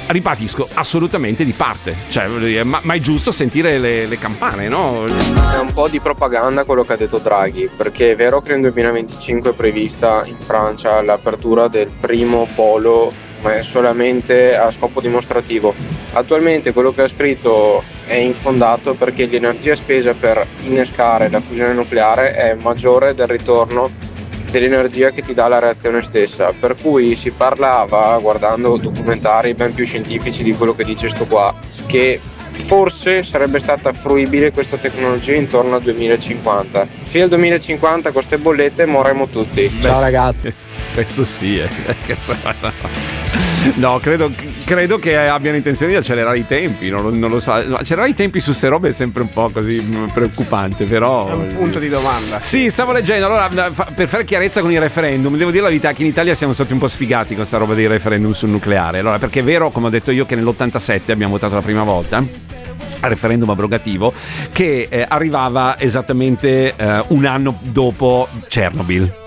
Ripatisco, 0.05 0.67
assolutamente 0.73 1.45
di 1.45 1.53
parte, 1.53 1.95
cioè, 2.09 2.63
ma, 2.63 2.79
ma 2.83 2.93
è 2.93 2.99
giusto 2.99 3.31
sentire 3.31 3.79
le, 3.79 4.05
le 4.05 4.17
campane, 4.17 4.67
no? 4.67 5.05
È 5.07 5.57
un 5.57 5.71
po' 5.73 5.87
di 5.87 5.99
propaganda 5.99 6.65
quello 6.65 6.83
che 6.83 6.93
ha 6.93 6.97
detto 6.97 7.19
Draghi, 7.19 7.69
perché 7.75 8.11
è 8.11 8.15
vero 8.15 8.41
che 8.41 8.51
nel 8.51 8.61
2025 8.61 9.51
è 9.51 9.53
prevista 9.53 10.23
in 10.25 10.35
Francia 10.37 11.01
l'apertura 11.01 11.69
del 11.69 11.89
primo 11.99 12.47
polo, 12.53 13.11
ma 13.41 13.55
è 13.55 13.61
solamente 13.61 14.55
a 14.55 14.69
scopo 14.71 14.99
dimostrativo. 14.99 15.73
Attualmente 16.11 16.73
quello 16.73 16.91
che 16.91 17.03
ha 17.03 17.07
scritto 17.07 17.83
è 18.05 18.15
infondato 18.15 18.95
perché 18.95 19.25
l'energia 19.25 19.75
spesa 19.75 20.13
per 20.13 20.45
innescare 20.63 21.29
la 21.29 21.39
fusione 21.41 21.73
nucleare 21.73 22.33
è 22.33 22.53
maggiore 22.55 23.13
del 23.13 23.27
ritorno 23.27 24.11
dell'energia 24.53 25.09
che 25.09 25.23
ti 25.23 25.33
dà 25.33 25.47
la 25.47 25.57
reazione 25.57 26.03
stessa. 26.03 26.53
Per 26.57 26.75
cui 26.79 27.15
si 27.15 27.31
parlava, 27.31 28.17
guardando 28.19 28.77
documentari 28.77 29.55
ben 29.55 29.73
più 29.73 29.83
scientifici 29.83 30.43
di 30.43 30.53
quello 30.53 30.73
che 30.73 30.83
dice 30.83 31.09
sto 31.09 31.25
qua, 31.25 31.53
che 31.87 32.19
forse 32.51 33.23
sarebbe 33.23 33.57
stata 33.57 33.91
fruibile 33.93 34.51
questa 34.51 34.77
tecnologia 34.77 35.33
intorno 35.33 35.75
al 35.75 35.81
2050. 35.81 36.87
Fino 37.03 37.23
al 37.23 37.29
2050 37.31 38.03
con 38.03 38.11
queste 38.13 38.37
bollette 38.37 38.85
morremo 38.85 39.27
tutti. 39.27 39.71
Ciao 39.81 39.99
ragazzi. 39.99 40.53
Questo 40.93 41.23
sì, 41.23 41.57
eh. 41.57 43.42
No, 43.75 43.99
credo, 43.99 44.29
credo 44.65 44.99
che 44.99 45.17
abbiano 45.17 45.55
intenzione 45.57 45.91
di 45.93 45.97
accelerare 45.97 46.37
i 46.37 46.45
tempi, 46.45 46.89
non, 46.89 47.03
lo- 47.03 47.13
non 47.13 47.29
lo 47.29 47.39
so. 47.39 47.53
Accelerare 47.53 48.09
i 48.09 48.13
tempi 48.13 48.39
su 48.39 48.47
queste 48.47 48.67
robe 48.67 48.89
è 48.89 48.91
sempre 48.91 49.21
un 49.21 49.29
po' 49.29 49.49
così 49.49 49.81
mm, 49.81 50.07
preoccupante, 50.07 50.85
però... 50.85 51.29
È 51.29 51.33
un 51.33 51.47
punto 51.55 51.79
di 51.79 51.87
domanda. 51.89 52.39
Sì, 52.41 52.69
stavo 52.69 52.91
leggendo. 52.91 53.25
Allora, 53.25 53.49
fa- 53.71 53.89
per 53.93 54.07
fare 54.07 54.25
chiarezza 54.25 54.61
con 54.61 54.71
il 54.71 54.79
referendum, 54.79 55.37
devo 55.37 55.49
dire 55.49 55.63
la 55.63 55.69
verità 55.69 55.93
che 55.93 56.01
in 56.01 56.07
Italia 56.09 56.35
siamo 56.35 56.53
stati 56.53 56.73
un 56.73 56.79
po' 56.79 56.87
sfigati 56.87 57.35
con 57.35 57.45
sta 57.45 57.57
roba 57.57 57.73
dei 57.73 57.87
referendum 57.87 58.31
sul 58.33 58.49
nucleare. 58.49 58.99
Allora, 58.99 59.17
perché 59.17 59.39
è 59.39 59.43
vero, 59.43 59.71
come 59.71 59.87
ho 59.87 59.89
detto 59.89 60.11
io, 60.11 60.25
che 60.25 60.35
nell'87 60.35 61.11
abbiamo 61.11 61.33
votato 61.33 61.55
la 61.55 61.61
prima 61.61 61.83
volta 61.83 62.51
al 62.99 63.09
referendum 63.09 63.49
abrogativo 63.49 64.13
che 64.53 64.87
eh, 64.89 65.05
arrivava 65.07 65.77
esattamente 65.77 66.73
eh, 66.75 67.03
un 67.07 67.25
anno 67.25 67.57
dopo 67.61 68.27
Chernobyl. 68.47 69.22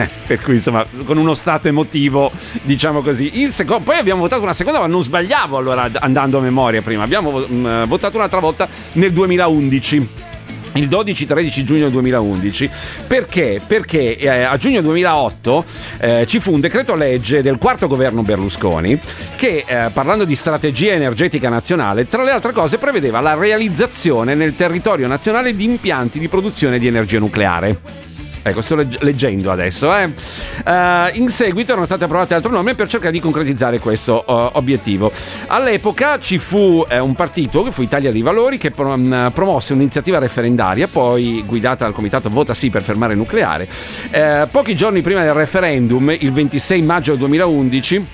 Cioè, 0.00 0.08
per 0.26 0.40
cui 0.40 0.54
insomma, 0.54 0.86
con 1.04 1.18
uno 1.18 1.34
stato 1.34 1.68
emotivo, 1.68 2.32
diciamo 2.62 3.02
così. 3.02 3.50
Seco- 3.50 3.80
poi 3.80 3.98
abbiamo 3.98 4.22
votato 4.22 4.42
una 4.42 4.54
seconda, 4.54 4.78
ma 4.80 4.86
non 4.86 5.02
sbagliavo 5.02 5.58
allora 5.58 5.90
andando 5.98 6.38
a 6.38 6.40
memoria 6.40 6.80
prima. 6.80 7.02
Abbiamo 7.02 7.44
mm, 7.46 7.84
votato 7.84 8.16
un'altra 8.16 8.40
volta 8.40 8.66
nel 8.92 9.12
2011 9.12 10.28
il 10.74 10.88
12-13 10.88 11.64
giugno 11.64 11.88
2011 11.90 12.70
perché? 13.04 13.60
Perché 13.66 14.16
eh, 14.16 14.28
a 14.28 14.56
giugno 14.56 14.80
2008 14.82 15.64
eh, 15.98 16.26
ci 16.28 16.38
fu 16.38 16.52
un 16.52 16.60
decreto 16.60 16.94
legge 16.94 17.42
del 17.42 17.58
quarto 17.58 17.88
governo 17.88 18.22
Berlusconi 18.22 18.96
che 19.34 19.64
eh, 19.66 19.90
parlando 19.92 20.24
di 20.24 20.36
strategia 20.36 20.92
energetica 20.92 21.48
nazionale 21.48 22.06
tra 22.06 22.22
le 22.22 22.30
altre 22.30 22.52
cose 22.52 22.78
prevedeva 22.78 23.20
la 23.20 23.34
realizzazione 23.34 24.36
nel 24.36 24.54
territorio 24.54 25.08
nazionale 25.08 25.56
di 25.56 25.64
impianti 25.64 26.20
di 26.20 26.28
produzione 26.28 26.78
di 26.78 26.86
energia 26.86 27.18
nucleare. 27.18 28.19
Ecco, 28.42 28.62
sto 28.62 28.74
legg- 28.74 29.00
leggendo 29.02 29.50
adesso. 29.50 29.94
eh. 29.94 30.08
Eh, 30.64 31.10
in 31.14 31.28
seguito 31.28 31.72
erano 31.72 31.84
state 31.84 32.04
approvate 32.04 32.34
altre 32.34 32.50
norme 32.50 32.74
per 32.74 32.88
cercare 32.88 33.12
di 33.12 33.20
concretizzare 33.20 33.78
questo 33.78 34.24
eh, 34.26 34.50
obiettivo. 34.54 35.12
All'epoca 35.48 36.18
ci 36.18 36.38
fu 36.38 36.84
eh, 36.88 36.98
un 36.98 37.14
partito, 37.14 37.62
che 37.62 37.70
fu 37.70 37.82
Italia 37.82 38.10
dei 38.10 38.22
Valori, 38.22 38.56
che 38.56 38.70
pro- 38.70 38.96
mh, 38.96 39.32
promosse 39.34 39.74
un'iniziativa 39.74 40.18
referendaria, 40.18 40.88
poi 40.88 41.42
guidata 41.46 41.84
dal 41.84 41.92
comitato 41.92 42.30
Vota 42.30 42.54
Sì 42.54 42.70
per 42.70 42.82
fermare 42.82 43.12
il 43.12 43.18
nucleare. 43.18 43.68
Pochi 44.50 44.74
giorni 44.74 45.02
prima 45.02 45.22
del 45.22 45.34
referendum, 45.34 46.10
il 46.18 46.32
26 46.32 46.82
maggio 46.82 47.14
2011, 47.16 48.06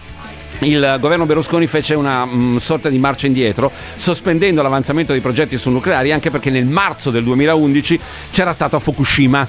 il 0.60 0.96
governo 1.00 1.26
Berlusconi 1.26 1.66
fece 1.66 1.94
una 1.94 2.24
mm, 2.26 2.56
sorta 2.56 2.88
di 2.88 2.98
marcia 2.98 3.26
indietro, 3.26 3.70
sospendendo 3.96 4.60
l'avanzamento 4.62 5.12
dei 5.12 5.20
progetti 5.20 5.56
sul 5.56 5.72
nucleare, 5.72 6.12
anche 6.12 6.30
perché 6.30 6.50
nel 6.50 6.64
marzo 6.66 7.10
del 7.10 7.22
2011 7.24 8.00
c'era 8.32 8.52
stato 8.52 8.74
a 8.76 8.78
Fukushima. 8.80 9.48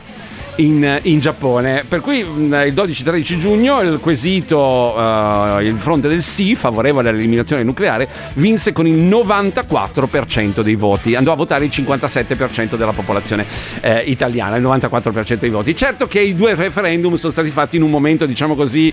In, 0.58 0.99
in 1.03 1.20
Giappone, 1.20 1.86
per 1.88 2.01
cui 2.01 2.18
il 2.18 2.28
12-13 2.28 3.38
giugno 3.38 3.80
il 3.82 3.99
quesito, 3.99 4.95
eh, 4.97 5.66
il 5.66 5.76
fronte 5.76 6.08
del 6.08 6.24
sì, 6.24 6.55
favorevole 6.55 7.10
all'eliminazione 7.10 7.62
nucleare, 7.62 8.08
vinse 8.34 8.72
con 8.72 8.88
il 8.88 9.03
94% 9.05 10.62
dei 10.62 10.76
voti, 10.76 11.14
andò 11.14 11.32
a 11.32 11.36
votare 11.36 11.66
il 11.66 11.72
57% 11.72 12.76
della 12.76 12.91
popolazione 12.91 13.45
eh, 13.82 13.99
italiana, 14.08 14.55
il 14.55 14.64
94% 14.64 15.36
dei 15.36 15.49
voti. 15.51 15.76
Certo 15.76 16.08
che 16.08 16.22
i 16.22 16.34
due 16.34 16.55
referendum 16.55 17.16
sono 17.18 17.32
stati 17.32 17.51
fatti 17.51 17.76
in 17.76 17.84
un 17.84 17.91
momento, 17.91 18.26
diciamo 18.26 18.55
così, 18.55 18.91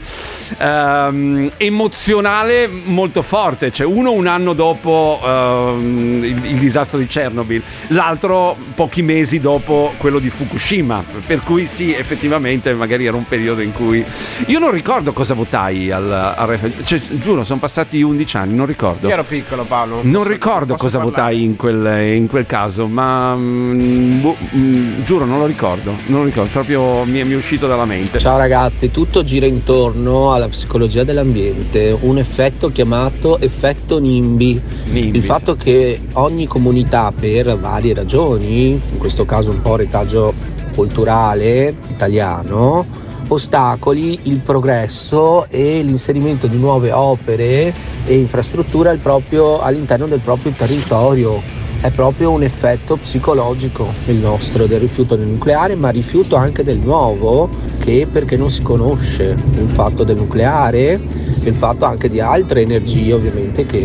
ehm, 0.59 1.49
emozionale 1.57 2.69
molto 2.69 3.23
forte, 3.23 3.73
cioè 3.73 3.87
uno 3.87 4.12
un 4.12 4.27
anno 4.27 4.53
dopo 4.53 5.19
ehm, 5.25 6.25
il, 6.25 6.45
il 6.45 6.59
disastro 6.59 6.99
di 6.99 7.07
Chernobyl, 7.07 7.62
l'altro 7.89 8.55
pochi 8.75 9.01
mesi 9.01 9.41
dopo 9.41 9.95
quello 9.97 10.19
di 10.19 10.29
Fukushima, 10.29 11.03
per 11.27 11.41
cui 11.41 11.53
sì, 11.66 11.94
effettivamente 11.94 12.72
magari 12.74 13.07
era 13.07 13.16
un 13.16 13.26
periodo 13.26 13.61
in 13.61 13.72
cui 13.72 14.05
io 14.46 14.59
non 14.59 14.70
ricordo 14.70 15.12
cosa 15.12 15.34
votai 15.34 15.90
al, 15.90 16.11
al 16.11 16.46
referendum, 16.46 16.84
cioè, 16.84 17.00
giuro, 17.12 17.44
sono 17.44 17.61
passati 17.61 18.02
11 18.02 18.36
anni, 18.36 18.55
non 18.55 18.66
ricordo. 18.66 19.07
Io 19.07 19.12
ero 19.12 19.24
piccolo 19.24 19.64
Paolo. 19.64 20.00
Non 20.02 20.24
ricordo 20.24 20.76
cosa 20.76 20.98
votai 20.98 21.42
in 21.42 21.57
quel, 21.57 22.14
in 22.16 22.26
quel 22.26 22.46
caso, 22.46 22.86
ma 22.86 23.34
mm, 23.36 24.20
boh, 24.20 24.36
mm, 24.57 25.02
giuro 25.05 25.24
non 25.24 25.38
lo 25.38 25.46
ricordo, 25.46 25.94
non 26.07 26.20
lo 26.20 26.26
ricordo, 26.26 26.50
proprio 26.50 27.05
mi 27.05 27.20
è, 27.20 27.24
mi 27.24 27.32
è 27.32 27.36
uscito 27.36 27.66
dalla 27.66 27.86
mente. 27.86 28.18
Ciao 28.18 28.36
ragazzi, 28.36 28.90
tutto 28.90 29.22
gira 29.24 29.46
intorno 29.46 30.32
alla 30.32 30.48
psicologia 30.48 31.05
dell'ambiente, 31.05 31.96
un 31.98 32.18
effetto 32.18 32.70
chiamato 32.70 33.38
effetto 33.38 33.98
NIMBY. 33.98 34.61
Il 34.92 35.22
fatto 35.22 35.57
che 35.57 36.00
ogni 36.14 36.46
comunità 36.46 37.12
per 37.18 37.59
varie 37.59 37.94
ragioni, 37.94 38.70
in 38.70 38.98
questo 38.98 39.24
caso 39.24 39.50
un 39.50 39.61
po' 39.61 39.76
retaggio 39.76 40.52
culturale 40.75 41.75
italiano, 41.89 42.85
ostacoli 43.29 44.20
il 44.25 44.39
progresso 44.39 45.47
e 45.49 45.83
l'inserimento 45.83 46.47
di 46.47 46.59
nuove 46.59 46.93
opere 46.93 47.72
e 48.05 48.14
infrastrutture 48.16 48.91
proprio- 48.97 49.61
all'interno 49.61 50.07
del 50.07 50.20
proprio 50.20 50.53
territorio. 50.53 51.41
È 51.81 51.91
proprio 51.91 52.31
un 52.31 52.43
effetto 52.43 52.97
psicologico 52.97 53.93
il 54.07 54.16
nostro 54.16 54.64
del 54.66 54.81
rifiuto 54.81 55.16
del 55.16 55.27
nucleare, 55.27 55.75
ma 55.75 55.91
rifiuto 55.91 56.35
anche 56.35 56.64
del 56.64 56.79
nuovo, 56.79 57.51
che 57.79 58.07
perché 58.11 58.39
non 58.39 58.51
si 58.51 58.62
conosce 58.62 59.37
il 59.59 59.68
fatto 59.68 60.03
del 60.03 60.16
nucleare, 60.16 60.99
il 61.43 61.55
fatto 61.55 61.85
anche 61.85 62.09
di 62.09 62.20
altre 62.20 62.62
energie 62.62 63.12
ovviamente 63.12 63.66
che 63.66 63.81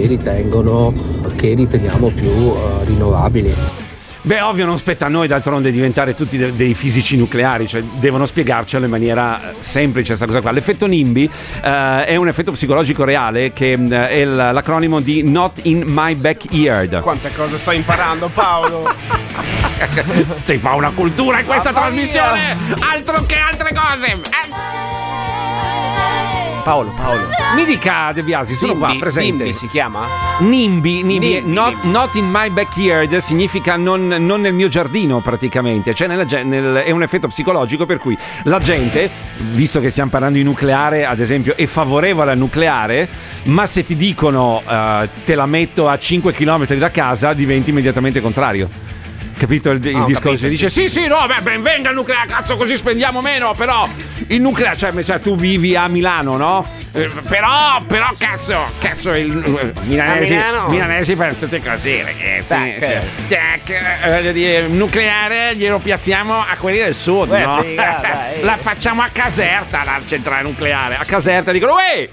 che 1.35 1.53
riteniamo 1.53 2.07
più 2.07 2.29
eh, 2.29 2.85
rinnovabili. 2.85 3.88
Beh, 4.21 4.41
ovvio, 4.41 4.65
non 4.65 4.77
spetta 4.77 5.05
a 5.05 5.09
noi 5.09 5.27
d'altronde 5.27 5.71
diventare 5.71 6.13
tutti 6.13 6.37
de- 6.37 6.53
dei 6.53 6.73
fisici 6.73 7.15
nucleari, 7.17 7.67
cioè 7.67 7.81
devono 7.81 8.25
spiegarcelo 8.25 8.83
in 8.83 8.91
maniera 8.91 9.51
eh, 9.51 9.55
semplice 9.59 10.07
questa 10.07 10.25
cosa 10.25 10.41
qua. 10.41 10.51
L'effetto 10.51 10.87
NIMBY 10.87 11.29
eh, 11.63 12.05
è 12.05 12.15
un 12.17 12.27
effetto 12.27 12.51
psicologico 12.51 13.05
reale 13.05 13.53
che 13.53 13.77
mm, 13.77 13.91
è 13.91 14.25
l- 14.25 14.35
l'acronimo 14.35 14.99
di 14.99 15.23
Not 15.23 15.59
in 15.63 15.83
My 15.85 16.15
Backyard. 16.15 16.99
Quante 16.99 17.31
cose 17.33 17.57
sto 17.57 17.71
imparando, 17.71 18.29
Paolo. 18.33 18.93
Si 20.43 20.57
fa 20.57 20.73
una 20.73 20.91
cultura 20.91 21.39
in 21.39 21.45
questa 21.45 21.71
Mamma 21.71 21.85
trasmissione! 21.87 22.57
Altro 22.79 23.23
che 23.25 23.35
altre 23.37 23.73
cose! 23.73 25.18
Paolo, 26.63 26.93
Paolo. 26.97 27.27
Mi 27.55 27.65
dica 27.65 28.11
De 28.13 28.21
Biasi, 28.23 28.55
sono 28.55 28.75
qua 28.75 28.87
Nimbi, 28.87 29.01
presente. 29.01 29.43
Nimbi 29.43 29.53
si 29.53 29.67
chiama? 29.67 30.05
NIMBY, 30.39 31.03
NIMBY, 31.03 31.27
Nimbi, 31.33 31.51
not, 31.51 31.73
Nimbi. 31.73 31.89
not 31.89 32.15
in 32.15 32.29
my 32.29 32.49
backyard 32.49 33.17
significa 33.17 33.75
non, 33.75 34.07
non 34.07 34.41
nel 34.41 34.53
mio 34.53 34.67
giardino 34.67 35.19
praticamente, 35.19 35.93
cioè 35.95 36.07
nella 36.07 36.25
nel- 36.43 36.83
è 36.85 36.91
un 36.91 37.01
effetto 37.03 37.27
psicologico 37.27 37.85
per 37.85 37.97
cui 37.97 38.17
la 38.43 38.59
gente, 38.59 39.09
visto 39.51 39.79
che 39.79 39.89
stiamo 39.89 40.09
parlando 40.09 40.37
di 40.37 40.43
nucleare 40.43 41.05
ad 41.05 41.19
esempio, 41.19 41.55
è 41.55 41.65
favorevole 41.65 42.31
al 42.31 42.37
nucleare, 42.37 43.07
ma 43.45 43.65
se 43.65 43.83
ti 43.83 43.95
dicono 43.95 44.61
eh, 44.67 45.09
te 45.25 45.35
la 45.35 45.45
metto 45.45 45.87
a 45.87 45.97
5 45.97 46.33
km 46.33 46.65
da 46.75 46.91
casa 46.91 47.33
diventi 47.33 47.69
immediatamente 47.71 48.21
contrario. 48.21 48.69
Capito 49.39 49.69
il, 49.71 49.83
il 49.85 49.95
Ah, 49.95 50.03
discorso? 50.03 50.29
capito, 50.43 50.47
dice 50.49 50.69
sì, 50.69 50.83
sì, 50.89 50.99
sì, 51.01 51.07
no, 51.07 51.25
beh, 51.25 51.41
ben 51.41 51.61
venga 51.61 51.89
il 51.89 51.95
nucleare, 51.95 52.27
cazzo, 52.27 52.57
così 52.57 52.75
spendiamo 52.75 53.21
meno, 53.21 53.53
però 53.53 53.87
il 54.27 54.41
nucleare, 54.41 54.75
cioè, 54.75 55.01
cioè, 55.01 55.21
tu 55.21 55.37
vivi 55.37 55.77
a 55.77 55.87
Milano, 55.87 56.35
no? 56.35 56.67
Eh, 56.91 57.09
però, 57.29 57.81
però, 57.87 58.07
cazzo, 58.17 58.57
cazzo, 58.81 59.11
il 59.11 59.31
eh, 59.45 59.79
milanesi, 59.83 60.37
milanesi 60.67 61.15
fanno 61.15 61.35
tutte 61.35 61.61
così, 61.61 62.01
ragazzi. 62.01 62.47
Tac. 62.47 62.79
Cioè, 62.79 63.01
tac, 63.29 64.25
eh, 64.25 64.33
dire, 64.33 64.57
il 64.65 64.71
nucleare 64.71 65.55
glielo 65.55 65.77
piazziamo 65.79 66.33
a 66.37 66.55
quelli 66.59 66.79
del 66.79 66.93
sud, 66.93 67.29
Beh, 67.29 67.41
no? 67.45 67.61
figa, 67.61 67.99
dai. 68.03 68.41
la 68.43 68.57
facciamo 68.57 69.03
a 69.03 69.09
Caserta, 69.09 69.83
la 69.85 70.01
centrale 70.05 70.41
nucleare. 70.43 70.95
A 70.95 71.05
Caserta 71.05 71.53
dicono, 71.53 71.75
uè! 71.75 72.09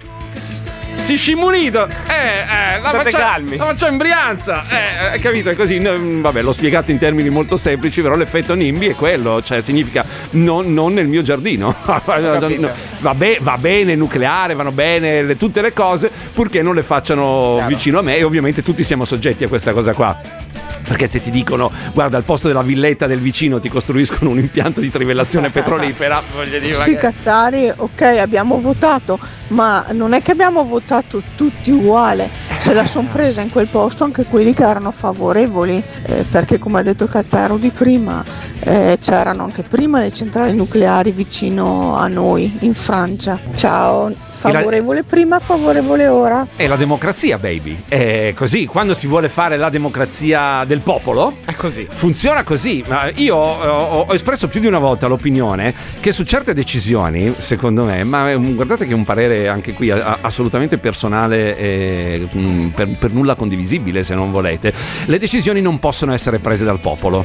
Si 1.06 1.16
scimunito! 1.16 1.86
Eh, 1.86 1.90
eh, 1.90 2.80
la 2.80 2.88
State 2.88 3.10
faccia- 3.12 3.18
calmi. 3.18 3.56
La 3.56 3.66
faccio 3.66 3.86
in 3.86 3.96
Brianza! 3.96 4.60
Eh, 4.68 5.14
eh, 5.14 5.18
capito? 5.20 5.50
È 5.50 5.54
così. 5.54 5.78
No, 5.78 5.96
mm, 5.96 6.20
vabbè, 6.20 6.42
l'ho 6.42 6.52
spiegato 6.52 6.90
in 6.90 6.98
termini 6.98 7.28
molto 7.28 7.56
semplici, 7.56 8.02
però 8.02 8.16
l'effetto 8.16 8.54
NIMBY 8.54 8.88
è 8.88 8.94
quello, 8.96 9.40
cioè 9.40 9.62
significa 9.62 10.04
non, 10.30 10.74
non 10.74 10.94
nel 10.94 11.06
mio 11.06 11.22
giardino. 11.22 11.72
va, 11.84 13.14
be- 13.14 13.38
va 13.40 13.56
bene 13.56 13.92
il 13.92 13.98
nucleare, 13.98 14.54
vanno 14.54 14.72
bene 14.72 15.22
le- 15.22 15.36
tutte 15.36 15.60
le 15.62 15.72
cose, 15.72 16.10
purché 16.34 16.60
non 16.60 16.74
le 16.74 16.82
facciano 16.82 17.52
Chiaro. 17.54 17.68
vicino 17.68 17.98
a 18.00 18.02
me 18.02 18.16
e 18.16 18.24
ovviamente 18.24 18.64
tutti 18.64 18.82
siamo 18.82 19.04
soggetti 19.04 19.44
a 19.44 19.48
questa 19.48 19.72
cosa 19.72 19.92
qua. 19.92 20.44
Perché 20.86 21.06
se 21.06 21.20
ti 21.20 21.30
dicono, 21.30 21.70
guarda, 21.92 22.16
al 22.16 22.22
posto 22.22 22.46
della 22.46 22.62
villetta 22.62 23.06
del 23.06 23.18
vicino 23.18 23.58
ti 23.58 23.68
costruiscono 23.68 24.30
un 24.30 24.38
impianto 24.38 24.80
di 24.80 24.90
trivellazione 24.90 25.50
petrolifera, 25.50 26.22
voglio 26.34 26.58
dire, 26.58 26.74
Sì, 26.82 26.94
Cazzari, 26.94 27.72
ok, 27.74 28.02
abbiamo 28.02 28.60
votato, 28.60 29.18
ma 29.48 29.86
non 29.90 30.12
è 30.12 30.22
che 30.22 30.30
abbiamo 30.30 30.64
votato 30.64 31.22
tutti 31.34 31.70
uguale, 31.70 32.30
se 32.58 32.72
la 32.72 32.86
sono 32.86 33.08
presa 33.10 33.40
in 33.40 33.50
quel 33.50 33.66
posto 33.66 34.04
anche 34.04 34.24
quelli 34.24 34.54
che 34.54 34.62
erano 34.62 34.92
favorevoli, 34.92 35.82
eh, 36.04 36.24
perché 36.30 36.58
come 36.58 36.80
ha 36.80 36.82
detto 36.82 37.06
Cazzaro 37.06 37.56
di 37.56 37.70
prima, 37.70 38.24
eh, 38.60 38.98
c'erano 39.00 39.44
anche 39.44 39.62
prima 39.62 39.98
le 39.98 40.12
centrali 40.12 40.54
nucleari 40.54 41.10
vicino 41.10 41.96
a 41.96 42.06
noi, 42.08 42.58
in 42.60 42.74
Francia. 42.74 43.38
Ciao, 43.54 44.12
favorevole 44.52 45.02
prima, 45.02 45.38
favorevole 45.40 46.06
ora. 46.08 46.46
È 46.56 46.66
la 46.66 46.76
democrazia, 46.76 47.38
baby. 47.38 47.76
È 47.88 48.32
così. 48.34 48.66
Quando 48.66 48.94
si 48.94 49.06
vuole 49.06 49.28
fare 49.28 49.56
la 49.56 49.68
democrazia 49.70 50.64
del 50.66 50.80
popolo, 50.80 51.34
È 51.44 51.54
così. 51.54 51.86
funziona 51.90 52.42
così. 52.44 52.84
Ma 52.86 53.10
io 53.14 53.36
eh, 53.62 53.66
ho, 53.68 54.04
ho 54.08 54.14
espresso 54.14 54.48
più 54.48 54.60
di 54.60 54.66
una 54.66 54.78
volta 54.78 55.06
l'opinione 55.06 55.74
che 56.00 56.12
su 56.12 56.24
certe 56.24 56.54
decisioni, 56.54 57.34
secondo 57.38 57.84
me, 57.84 58.04
ma 58.04 58.34
un- 58.36 58.54
guardate 58.54 58.84
che 58.86 58.92
è 58.92 58.94
un 58.94 59.04
parere 59.04 59.48
anche 59.48 59.72
qui 59.72 59.90
assolutamente 59.90 60.78
personale 60.78 61.56
e 61.56 62.28
mm, 62.34 62.68
per, 62.68 62.88
per 62.98 63.12
nulla 63.12 63.34
condivisibile, 63.34 64.04
se 64.04 64.14
non 64.14 64.30
volete, 64.30 64.72
le 65.06 65.18
decisioni 65.18 65.60
non 65.60 65.78
possono 65.78 66.12
essere 66.12 66.38
prese 66.38 66.64
dal 66.64 66.78
popolo. 66.78 67.24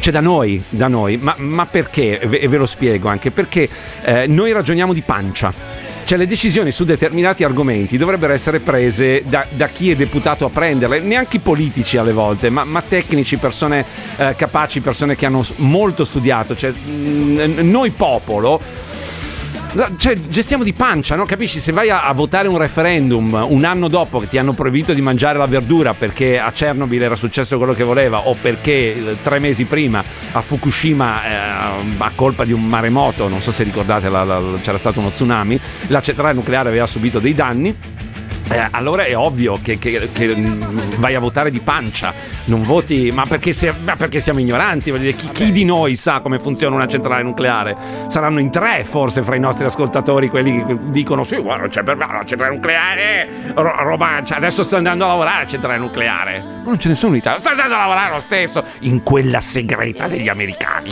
Cioè 0.00 0.12
da 0.12 0.20
noi, 0.20 0.62
da 0.68 0.86
noi, 0.86 1.16
ma, 1.16 1.34
ma 1.38 1.66
perché? 1.66 2.20
E 2.20 2.26
ve, 2.28 2.36
e 2.38 2.46
ve 2.46 2.56
lo 2.56 2.66
spiego 2.66 3.08
anche, 3.08 3.32
perché 3.32 3.68
eh, 4.04 4.26
noi 4.28 4.52
ragioniamo 4.52 4.92
di 4.92 5.00
pancia. 5.00 5.52
Cioè 6.08 6.16
le 6.16 6.26
decisioni 6.26 6.70
su 6.70 6.84
determinati 6.84 7.44
argomenti 7.44 7.98
dovrebbero 7.98 8.32
essere 8.32 8.60
prese 8.60 9.24
da, 9.26 9.44
da 9.50 9.68
chi 9.68 9.90
è 9.90 9.94
deputato 9.94 10.46
a 10.46 10.48
prenderle, 10.48 11.00
neanche 11.00 11.36
i 11.36 11.40
politici 11.40 11.98
alle 11.98 12.14
volte, 12.14 12.48
ma, 12.48 12.64
ma 12.64 12.80
tecnici, 12.80 13.36
persone 13.36 13.84
eh, 14.16 14.34
capaci, 14.34 14.80
persone 14.80 15.16
che 15.16 15.26
hanno 15.26 15.44
molto 15.56 16.06
studiato. 16.06 16.56
Cioè, 16.56 16.72
mm, 16.72 17.58
noi 17.68 17.90
popolo 17.90 18.58
Cioè, 19.98 20.14
gestiamo 20.28 20.64
di 20.64 20.72
pancia, 20.72 21.14
no? 21.14 21.24
Capisci? 21.24 21.60
Se 21.60 21.72
vai 21.72 21.90
a, 21.90 22.02
a 22.02 22.12
votare 22.12 22.48
un 22.48 22.56
referendum 22.56 23.46
un 23.50 23.64
anno 23.64 23.88
dopo 23.88 24.18
che 24.18 24.26
ti 24.26 24.38
hanno 24.38 24.52
proibito 24.52 24.92
di 24.94 25.00
mangiare 25.02 25.36
la 25.38 25.46
verdura 25.46 25.92
perché 25.94 26.38
a 26.38 26.50
Chernobyl 26.50 27.02
era 27.02 27.14
successo 27.14 27.58
quello 27.58 27.74
che 27.74 27.84
voleva 27.84 28.26
o 28.28 28.34
perché 28.40 28.94
eh, 28.94 29.16
tre 29.22 29.38
mesi 29.38 29.64
prima 29.66 30.02
a 30.32 30.40
Fukushima, 30.40 31.24
eh, 31.24 31.34
a 31.98 32.10
colpa 32.14 32.44
di 32.44 32.52
un 32.52 32.64
maremoto, 32.66 33.28
non 33.28 33.40
so 33.42 33.52
se 33.52 33.62
ricordate, 33.62 34.08
la- 34.08 34.24
la- 34.24 34.42
c'era 34.62 34.78
stato 34.78 35.00
uno 35.00 35.10
tsunami, 35.10 35.60
la 35.88 36.00
centrale 36.00 36.32
nucleare 36.32 36.68
aveva 36.70 36.86
subito 36.86 37.18
dei 37.18 37.34
danni. 37.34 37.76
Eh, 38.50 38.66
allora 38.70 39.04
è 39.04 39.14
ovvio 39.16 39.58
che, 39.62 39.76
che- 39.78 40.08
che, 40.10 40.34
mm, 40.34 40.62
vai 40.96 41.14
a 41.14 41.20
votare 41.20 41.50
di 41.50 41.60
pancia, 41.60 42.14
non 42.44 42.62
voti, 42.62 43.10
ma 43.12 43.24
perché, 43.28 43.52
se- 43.52 43.74
ma 43.84 43.94
perché 43.94 44.20
siamo 44.20 44.40
ignoranti? 44.40 44.90
Voglio 44.90 45.02
dire, 45.04 45.16
chi, 45.16 45.28
chi 45.32 45.52
di 45.52 45.64
noi 45.64 45.96
sa 45.96 46.20
come 46.20 46.38
funziona 46.38 46.74
una 46.74 46.86
centrale 46.86 47.22
nucleare? 47.22 47.76
Saranno 48.08 48.40
in 48.40 48.50
tre 48.50 48.84
forse 48.84 49.22
fra 49.22 49.34
i 49.36 49.40
nostri 49.40 49.66
ascoltatori 49.66 50.30
quelli 50.30 50.64
che 50.64 50.76
dicono 50.90 51.24
sì, 51.24 51.36
guarda, 51.42 51.68
c'è 51.68 51.82
per 51.82 51.96
me 51.96 52.06
la 52.10 52.22
centrale 52.24 52.54
nucleare, 52.54 53.28
ro- 53.54 53.82
roba, 53.82 54.22
cioè, 54.24 54.38
adesso 54.38 54.62
sto 54.62 54.76
andando 54.76 55.04
a 55.04 55.08
lavorare 55.08 55.36
alla 55.40 55.46
centrale 55.46 55.78
nucleare. 55.78 56.40
Ma 56.40 56.62
non 56.64 56.78
ce 56.78 56.88
ne 56.88 56.94
sono 56.94 57.12
in 57.12 57.18
Italia, 57.18 57.40
sto 57.40 57.50
andando 57.50 57.74
a 57.74 57.78
lavorare 57.78 58.14
lo 58.14 58.20
stesso, 58.22 58.64
in 58.80 59.02
quella 59.02 59.40
segreta 59.42 60.08
degli 60.08 60.28
americani. 60.28 60.90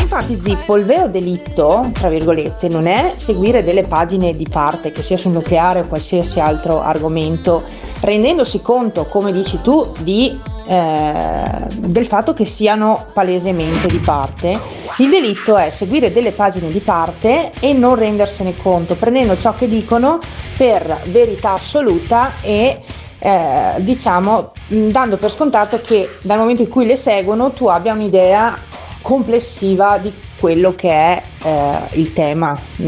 Infatti 0.00 0.38
Zippo, 0.40 0.76
il 0.76 0.84
vero 0.84 1.08
delitto, 1.08 1.90
tra 1.92 2.08
virgolette, 2.08 2.68
non 2.68 2.86
è 2.86 3.14
seguire 3.16 3.64
delle 3.64 3.82
pagine 3.82 4.36
di 4.36 4.46
parte, 4.48 4.92
che 4.92 5.02
sia 5.02 5.16
sul 5.16 5.32
nucleare 5.32 5.54
o 5.56 5.86
qualsiasi 5.86 6.40
altro 6.40 6.82
argomento, 6.82 7.62
rendendosi 8.00 8.62
conto, 8.62 9.06
come 9.06 9.32
dici 9.32 9.60
tu, 9.62 9.92
di, 10.00 10.38
eh, 10.66 11.66
del 11.76 12.06
fatto 12.06 12.32
che 12.32 12.44
siano 12.44 13.06
palesemente 13.12 13.88
di 13.88 13.98
parte. 13.98 14.58
Il 14.98 15.10
delitto 15.10 15.56
è 15.56 15.70
seguire 15.70 16.12
delle 16.12 16.32
pagine 16.32 16.70
di 16.70 16.80
parte 16.80 17.52
e 17.60 17.72
non 17.72 17.94
rendersene 17.94 18.56
conto, 18.56 18.94
prendendo 18.94 19.36
ciò 19.36 19.54
che 19.54 19.68
dicono 19.68 20.20
per 20.56 21.02
verità 21.06 21.52
assoluta 21.52 22.34
e 22.40 22.80
eh, 23.18 23.74
diciamo 23.78 24.52
dando 24.68 25.16
per 25.16 25.30
scontato 25.30 25.80
che 25.80 26.18
dal 26.22 26.38
momento 26.38 26.62
in 26.62 26.68
cui 26.68 26.86
le 26.86 26.96
seguono 26.96 27.50
tu 27.50 27.66
abbia 27.66 27.92
un'idea 27.92 28.56
complessiva 29.00 29.98
di 29.98 30.12
quello 30.38 30.74
che 30.74 30.90
è 30.90 31.22
eh, 31.46 31.98
il 32.00 32.12
tema 32.12 32.58
mh, 32.76 32.84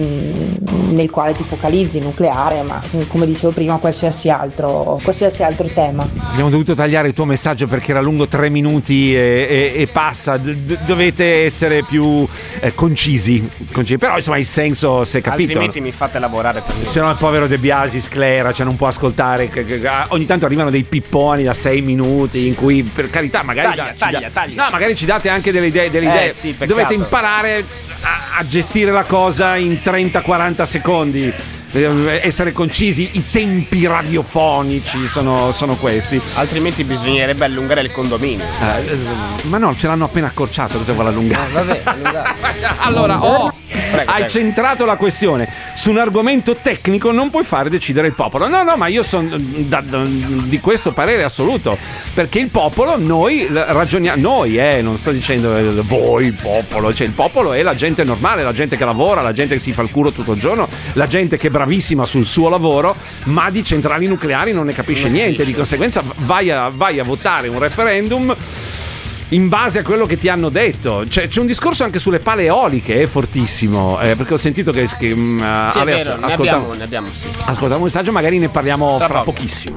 nel 0.90 1.10
quale 1.10 1.32
ti 1.34 1.44
focalizzi, 1.44 2.00
nucleare, 2.00 2.62
ma 2.62 2.82
mh, 2.90 3.02
come 3.08 3.24
dicevo 3.26 3.52
prima 3.52 3.76
qualsiasi 3.76 4.30
altro, 4.30 4.98
qualsiasi 5.02 5.42
altro 5.44 5.68
tema. 5.72 6.06
Abbiamo 6.32 6.50
dovuto 6.50 6.74
tagliare 6.74 7.08
il 7.08 7.14
tuo 7.14 7.24
messaggio 7.24 7.66
perché 7.68 7.92
era 7.92 8.00
lungo 8.00 8.26
tre 8.26 8.48
minuti 8.48 9.14
e, 9.14 9.72
e- 9.76 9.80
e 9.82 9.86
passa. 9.86 10.36
D- 10.36 10.78
dovete 10.84 11.44
essere 11.44 11.82
più 11.84 12.26
eh, 12.60 12.74
concisi, 12.74 13.48
concisi. 13.72 13.98
Però 13.98 14.16
insomma 14.16 14.38
il 14.38 14.46
senso 14.46 15.04
si 15.04 15.18
è 15.18 15.20
capito. 15.20 15.52
Altrimenti 15.52 15.80
mi 15.80 15.92
fate 15.92 16.18
lavorare 16.18 16.60
per 16.62 16.88
Se 16.88 17.00
no 17.00 17.10
il 17.10 17.16
povero 17.16 17.46
De 17.46 17.58
Biasi 17.58 18.00
sclera, 18.00 18.52
cioè 18.52 18.66
non 18.66 18.76
può 18.76 18.88
ascoltare. 18.88 19.50
ah, 19.84 20.06
Ogni 20.10 20.26
tanto 20.26 20.46
arrivano 20.46 20.70
dei 20.70 20.82
pipponi 20.82 21.44
da 21.44 21.54
sei 21.54 21.80
minuti 21.82 22.46
in 22.46 22.54
cui, 22.54 22.82
per 22.82 23.08
carità, 23.10 23.42
magari, 23.42 23.76
Taglia, 23.76 23.92
ci 23.92 23.98
taglia, 23.98 24.30
taglia. 24.32 24.64
No, 24.64 24.70
magari 24.70 24.94
ci 24.96 25.06
date 25.06 25.28
anche 25.28 25.52
delle 25.52 25.66
idee. 25.66 25.90
Delle 25.90 26.06
Eh, 26.06 26.08
idee. 26.16 26.32
sì. 26.32 26.56
Dovete 26.66 26.94
imparare 26.94 27.64
a, 28.00 28.38
a 28.38 28.46
gestire 28.48 28.90
la 28.90 29.04
cosa 29.04 29.56
in 29.56 29.78
30-40 29.82 30.62
secondi. 30.62 31.57
Eh, 31.72 32.20
Essere 32.22 32.52
concisi, 32.52 33.10
i 33.12 33.24
tempi 33.24 33.86
radiofonici 33.86 35.06
sono, 35.06 35.52
sono 35.52 35.76
questi. 35.76 36.20
Altrimenti 36.34 36.84
bisognerebbe 36.84 37.44
allungare 37.44 37.80
il 37.82 37.90
condominio. 37.90 38.44
Eh, 38.44 38.96
ma 39.42 39.58
no, 39.58 39.74
ce 39.76 39.86
l'hanno 39.86 40.04
appena 40.04 40.28
accorciato, 40.28 40.78
cosa 40.78 40.92
vuole 40.92 41.10
allungare? 41.10 41.50
vabbè, 41.50 41.80
allungare. 41.84 42.34
allora, 42.78 43.22
oh, 43.22 43.46
hai 43.46 44.04
prego. 44.04 44.28
centrato 44.28 44.84
la 44.84 44.96
questione 44.96 45.48
su 45.74 45.90
un 45.90 45.98
argomento 45.98 46.56
tecnico, 46.56 47.12
non 47.12 47.30
puoi 47.30 47.44
fare 47.44 47.70
decidere 47.70 48.06
il 48.08 48.14
popolo. 48.14 48.48
No, 48.48 48.62
no, 48.62 48.76
ma 48.76 48.86
io 48.88 49.02
sono 49.02 49.36
di 49.36 50.60
questo 50.60 50.92
parere 50.92 51.22
assoluto, 51.22 51.78
perché 52.14 52.38
il 52.38 52.48
popolo, 52.48 52.98
noi 52.98 53.46
ragioniamo, 53.48 54.20
noi, 54.20 54.58
eh, 54.58 54.82
non 54.82 54.98
sto 54.98 55.12
dicendo 55.12 55.56
eh, 55.56 55.82
voi, 55.82 56.26
il 56.26 56.34
popolo, 56.34 56.92
cioè 56.92 57.06
il 57.06 57.12
popolo 57.12 57.52
è 57.52 57.62
la 57.62 57.74
gente 57.74 58.04
normale, 58.04 58.42
la 58.42 58.52
gente 58.52 58.76
che 58.76 58.84
lavora, 58.84 59.22
la 59.22 59.32
gente 59.32 59.54
che 59.54 59.60
si 59.60 59.72
fa 59.72 59.82
il 59.82 59.90
culo 59.90 60.12
tutto 60.12 60.32
il 60.32 60.40
giorno, 60.40 60.68
la 60.94 61.06
gente 61.06 61.36
che 61.36 61.50
bravissima 61.58 62.06
sul 62.06 62.24
suo 62.24 62.48
lavoro, 62.48 62.94
ma 63.24 63.50
di 63.50 63.64
centrali 63.64 64.06
nucleari 64.06 64.52
non 64.52 64.66
ne 64.66 64.72
capisce 64.72 65.04
Non 65.04 65.12
ne 65.12 65.18
niente, 65.24 65.44
di 65.44 65.52
capisce. 65.52 65.76
conseguenza 65.78 66.02
vai 66.18 66.50
a, 66.50 66.68
vai 66.72 67.00
a 67.00 67.04
votare 67.04 67.48
un 67.48 67.58
referendum 67.58 68.34
in 69.30 69.48
base 69.48 69.80
a 69.80 69.82
quello 69.82 70.06
che 70.06 70.16
ti 70.16 70.28
hanno 70.28 70.48
detto. 70.50 71.04
C'è, 71.08 71.26
c'è 71.28 71.40
un 71.40 71.46
discorso 71.46 71.82
anche 71.84 71.98
sulle 71.98 72.20
pale 72.20 72.44
eoliche, 72.44 73.02
è 73.02 73.06
fortissimo, 73.06 74.00
eh, 74.00 74.14
perché 74.16 74.34
ho 74.34 74.38
sentito 74.38 74.70
che... 74.72 74.88
che 74.98 75.14
mm, 75.14 75.38
Sì, 75.38 75.44
è 75.44 75.80
Ale, 75.80 75.94
vero, 75.94 76.16
ne 76.16 76.26
ascoltavo- 76.26 76.40
abbiamo, 76.40 76.74
ne 76.74 76.82
abbiamo, 76.84 77.08
sì. 77.12 77.26
ascoltavo 77.44 77.76
un 77.76 77.82
messaggio, 77.86 78.12
magari 78.12 78.38
ne 78.38 78.48
parliamo 78.48 78.96
Tra 78.98 79.06
fra 79.08 79.18
poco. 79.18 79.32
pochissimo. 79.32 79.74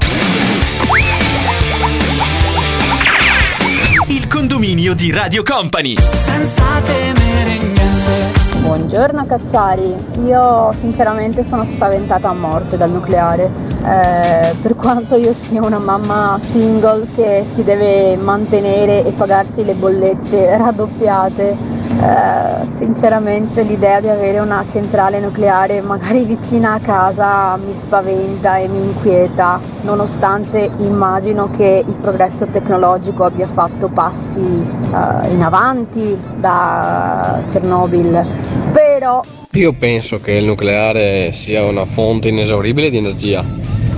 Il 4.07 4.27
condominio 4.27 4.93
di 4.93 5.11
Radio 5.11 5.41
Company. 5.43 5.95
Senza 6.11 6.63
temere 6.83 7.57
niente. 7.57 8.20
Buongiorno 8.61 9.25
Cazzari, 9.25 9.95
io 10.23 10.71
sinceramente 10.79 11.43
sono 11.43 11.65
spaventata 11.65 12.29
a 12.29 12.33
morte 12.33 12.77
dal 12.77 12.91
nucleare, 12.91 13.69
Eh, 13.83 14.53
per 14.61 14.75
quanto 14.75 15.15
io 15.15 15.33
sia 15.33 15.65
una 15.65 15.79
mamma 15.79 16.39
single 16.39 17.07
che 17.15 17.43
si 17.49 17.63
deve 17.63 18.15
mantenere 18.15 19.03
e 19.03 19.11
pagarsi 19.11 19.65
le 19.65 19.73
bollette 19.73 20.55
raddoppiate, 20.55 21.57
eh, 22.01 22.65
sinceramente 22.65 23.61
l'idea 23.61 23.99
di 23.99 24.09
avere 24.09 24.39
una 24.39 24.65
centrale 24.67 25.19
nucleare 25.19 25.81
magari 25.81 26.25
vicina 26.25 26.73
a 26.73 26.79
casa 26.79 27.57
mi 27.57 27.75
spaventa 27.75 28.57
e 28.57 28.67
mi 28.67 28.83
inquieta, 28.83 29.59
nonostante 29.81 30.67
immagino 30.79 31.49
che 31.51 31.83
il 31.85 31.97
progresso 31.99 32.47
tecnologico 32.47 33.23
abbia 33.23 33.47
fatto 33.47 33.87
passi 33.89 34.41
eh, 34.41 35.31
in 35.31 35.43
avanti 35.43 36.17
da 36.37 37.39
Chernobyl, 37.47 38.25
però 38.71 39.21
Io 39.51 39.73
penso 39.77 40.19
che 40.19 40.31
il 40.31 40.45
nucleare 40.45 41.31
sia 41.33 41.63
una 41.63 41.85
fonte 41.85 42.29
inesauribile 42.29 42.89
di 42.89 42.97
energia, 42.97 43.43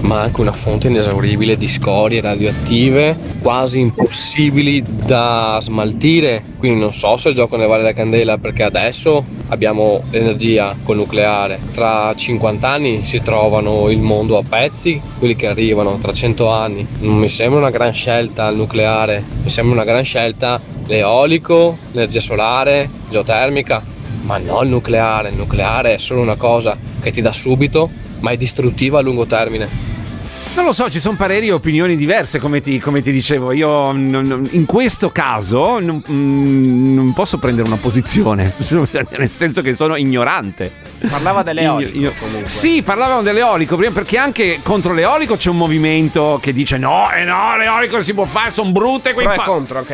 ma 0.04 0.22
anche 0.22 0.42
una 0.42 0.52
fonte 0.52 0.88
inesauribile 0.88 1.58
di 1.58 1.68
scorie 1.68 2.22
radioattive 2.22 3.18
quasi 3.42 3.80
impossibili 3.80 4.84
da 4.86 5.58
smaltire. 5.62 6.44
Quindi 6.58 6.80
non 6.80 6.94
so 6.94 7.18
se 7.18 7.30
il 7.30 7.36
gioco 7.36 7.58
ne 7.58 7.66
vale 7.66 7.84
la 7.84 7.94
candela 7.94 8.38
perché 8.38 8.64
adesso 8.64 9.24
abbiamo 9.48 10.02
l'energia 10.12 10.76
col 10.84 10.98
nucleare. 10.98 11.60
Tra 11.74 12.14
50 12.16 12.68
anni 12.68 13.06
si 13.06 13.22
trovano 13.22 13.90
il 13.90 14.00
mondo 14.00 14.38
a 14.38 14.44
pezzi, 14.48 15.02
quelli 15.20 15.36
che 15.36 15.48
arrivano 15.48 15.98
tra 15.98 16.14
100 16.14 16.50
anni. 16.50 16.86
Non 17.00 17.18
mi 17.18 17.30
sembra 17.30 17.60
una 17.60 17.70
gran 17.70 17.94
scelta 17.94 18.48
il 18.50 18.58
nucleare, 18.58 19.24
mi 19.44 19.50
sembra 19.50 19.76
una 19.76 19.86
gran 19.86 20.04
scelta 20.04 20.60
l'eolico, 20.86 21.78
l'energia 21.92 22.20
solare, 22.20 22.90
geotermica. 23.10 23.82
Ma 24.24 24.38
no 24.38 24.62
il 24.62 24.70
nucleare, 24.70 25.30
il 25.30 25.36
nucleare 25.36 25.96
è 25.96 25.98
solo 25.98 26.22
una 26.22 26.36
cosa 26.36 26.78
che 27.02 27.12
ti 27.12 27.22
dà 27.22 27.34
subito, 27.34 27.90
ma 28.20 28.32
è 28.32 28.38
distruttiva 28.38 29.00
a 29.00 29.02
lungo 29.02 29.26
termine. 29.26 29.93
Non 30.56 30.66
lo 30.66 30.74
so, 30.74 30.88
ci 30.90 31.00
sono 31.00 31.16
pareri 31.16 31.48
e 31.48 31.52
opinioni 31.52 31.96
diverse, 31.98 32.38
come 32.38 32.62
ti, 32.62 32.78
come 32.80 33.02
ti 33.02 33.12
dicevo. 33.12 33.54
Io 33.54 33.92
non- 33.92 34.48
in 34.52 34.66
questo 34.66 35.10
caso 35.12 35.80
non, 35.80 36.02
mm, 36.10 36.94
non 36.94 37.12
posso 37.14 37.40
prendere 37.40 37.68
una 37.68 37.78
posizione, 37.78 38.54
nel 39.18 39.32
senso 39.32 39.62
che 39.64 39.74
sono 39.74 39.96
ignorante. 39.96 40.72
Parlava 41.10 41.42
dell'eolico 41.42 41.98
Io- 41.98 42.02
io-. 42.02 42.14
Sì, 42.48 42.82
parlavano 42.84 43.24
dell'eolico 43.24 43.76
prima 43.76 43.92
perché 43.92 44.18
anche 44.20 44.60
contro 44.62 44.94
l'eolico 44.94 45.36
c'è 45.38 45.50
un 45.50 45.58
movimento 45.58 46.40
che 46.42 46.54
dice 46.54 46.78
no, 46.78 47.12
e 47.12 47.24
no, 47.24 47.58
l'eolico 47.58 48.02
si 48.04 48.14
può 48.14 48.26
fare, 48.26 48.52
sono 48.52 48.72
brutte 48.72 49.14
quei 49.14 49.26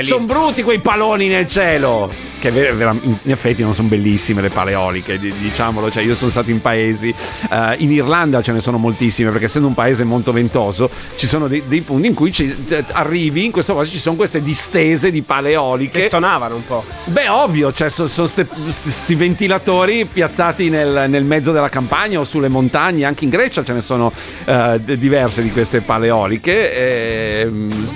lì. 0.01 0.05
Sono 0.07 0.25
brutti 0.25 0.61
quei 0.61 0.79
paloni 0.79 1.27
nel 1.29 1.47
cielo. 1.47 2.11
Che 2.39 2.47
in 2.49 3.31
effetti 3.31 3.63
non 3.63 3.73
sono 3.73 3.89
bellissime 3.89 4.41
le 4.41 4.47
pale 4.49 4.71
eoliche, 4.71 5.19
di- 5.19 5.33
diciamolo. 5.39 5.91
Cioè, 5.91 6.03
io 6.03 6.15
sono 6.15 6.31
stato 6.31 6.49
in 6.51 6.61
paesi, 6.61 7.13
eh, 7.51 7.75
in 7.79 7.91
Irlanda 7.91 8.41
ce 8.41 8.53
ne 8.53 8.61
sono 8.61 8.77
moltissime 8.77 9.29
perché 9.29 9.45
essendo 9.45 9.67
un 9.67 9.73
paese 9.73 10.03
molto 10.05 10.31
ventoso 10.49 10.89
ci 11.15 11.27
sono 11.27 11.47
dei, 11.47 11.63
dei 11.67 11.81
punti 11.81 12.07
in 12.07 12.13
cui 12.13 12.31
ci- 12.31 12.53
eh, 12.69 12.83
arrivi, 12.91 13.45
in 13.45 13.51
questo 13.51 13.75
caso 13.75 13.91
ci 13.91 13.99
sono 13.99 14.15
queste 14.15 14.41
distese 14.41 15.11
di 15.11 15.21
pale 15.21 15.51
eoliche. 15.51 15.99
Che 15.99 16.05
stonavano 16.05 16.55
un 16.55 16.65
po'. 16.65 16.83
Beh, 17.05 17.27
ovvio, 17.29 17.71
cioè, 17.71 17.89
sono 17.89 18.07
questi 18.09 19.15
ventilatori 19.15 20.05
piazzati 20.11 20.69
nel, 20.69 21.05
nel 21.09 21.23
mezzo 21.23 21.51
della 21.51 21.69
campagna 21.69 22.19
o 22.19 22.23
sulle 22.23 22.47
montagne, 22.47 23.05
anche 23.05 23.23
in 23.25 23.29
Grecia 23.29 23.63
ce 23.63 23.73
ne 23.73 23.81
sono 23.81 24.11
eh, 24.45 24.79
diverse 24.83 25.41
di 25.41 25.51
queste 25.51 25.81
paleoliche. 25.81 27.41
ehm, 27.41 27.87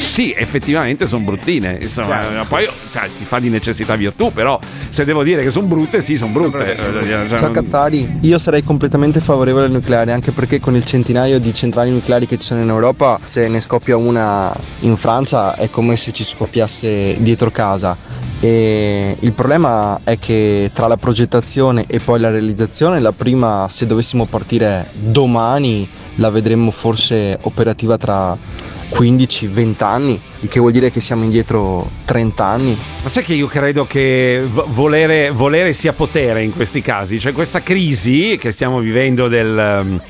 sì, 0.00 0.34
effettivamente 0.36 1.06
sono 1.06 1.24
bruttine. 1.24 1.78
Insomma, 1.80 2.18
Chiaro, 2.18 2.42
sì. 2.42 2.48
poi 2.48 2.68
cioè, 2.90 3.08
ti 3.16 3.24
fa 3.24 3.38
di 3.38 3.48
necessità 3.48 3.94
virtù, 3.96 4.32
però 4.32 4.58
se 4.88 5.04
devo 5.04 5.22
dire 5.22 5.42
che 5.42 5.50
sono 5.50 5.66
brutte, 5.66 6.00
sì, 6.00 6.16
sono 6.16 6.32
brutte. 6.32 6.76
Cioè, 6.76 7.28
Ciao 7.28 7.40
non- 7.40 7.52
Cazzari, 7.52 8.18
io 8.22 8.38
sarei 8.38 8.62
completamente 8.64 9.20
favorevole 9.20 9.66
al 9.66 9.70
nucleare 9.70 10.12
anche 10.12 10.32
perché 10.32 10.58
con 10.60 10.74
il 10.74 10.84
centinaio 10.84 11.38
di 11.38 11.54
centrali 11.70 11.92
nucleari 11.92 12.26
che 12.26 12.36
ci 12.36 12.46
sono 12.46 12.62
in 12.62 12.68
Europa, 12.68 13.20
se 13.24 13.46
ne 13.46 13.60
scoppia 13.60 13.96
una 13.96 14.52
in 14.80 14.96
Francia 14.96 15.54
è 15.54 15.70
come 15.70 15.96
se 15.96 16.10
ci 16.10 16.24
scoppiasse 16.24 17.22
dietro 17.22 17.50
casa. 17.50 17.96
E 18.40 19.16
il 19.20 19.32
problema 19.32 20.00
è 20.02 20.18
che 20.18 20.70
tra 20.74 20.88
la 20.88 20.96
progettazione 20.96 21.84
e 21.86 22.00
poi 22.00 22.18
la 22.18 22.30
realizzazione, 22.30 22.98
la 22.98 23.12
prima 23.12 23.68
se 23.70 23.86
dovessimo 23.86 24.24
partire 24.24 24.88
domani 24.94 25.88
la 26.16 26.30
vedremmo 26.30 26.72
forse 26.72 27.38
operativa 27.42 27.96
tra 27.96 28.36
15-20 28.92 29.84
anni, 29.84 30.20
il 30.40 30.48
che 30.48 30.58
vuol 30.60 30.72
dire 30.72 30.90
che 30.90 31.00
siamo 31.00 31.24
indietro 31.24 31.88
30 32.04 32.44
anni. 32.44 32.76
Ma 33.02 33.08
sai 33.08 33.24
che 33.24 33.34
io 33.34 33.46
credo 33.46 33.86
che 33.86 34.42
vo- 34.50 34.66
volere, 34.68 35.30
volere 35.30 35.72
sia 35.72 35.92
potere 35.92 36.42
in 36.42 36.52
questi 36.52 36.80
casi? 36.80 37.18
Cioè 37.20 37.32
questa 37.32 37.62
crisi 37.62 38.36
che 38.40 38.50
stiamo 38.52 38.80
vivendo 38.80 39.28
del, 39.28 39.80
um, 39.84 40.00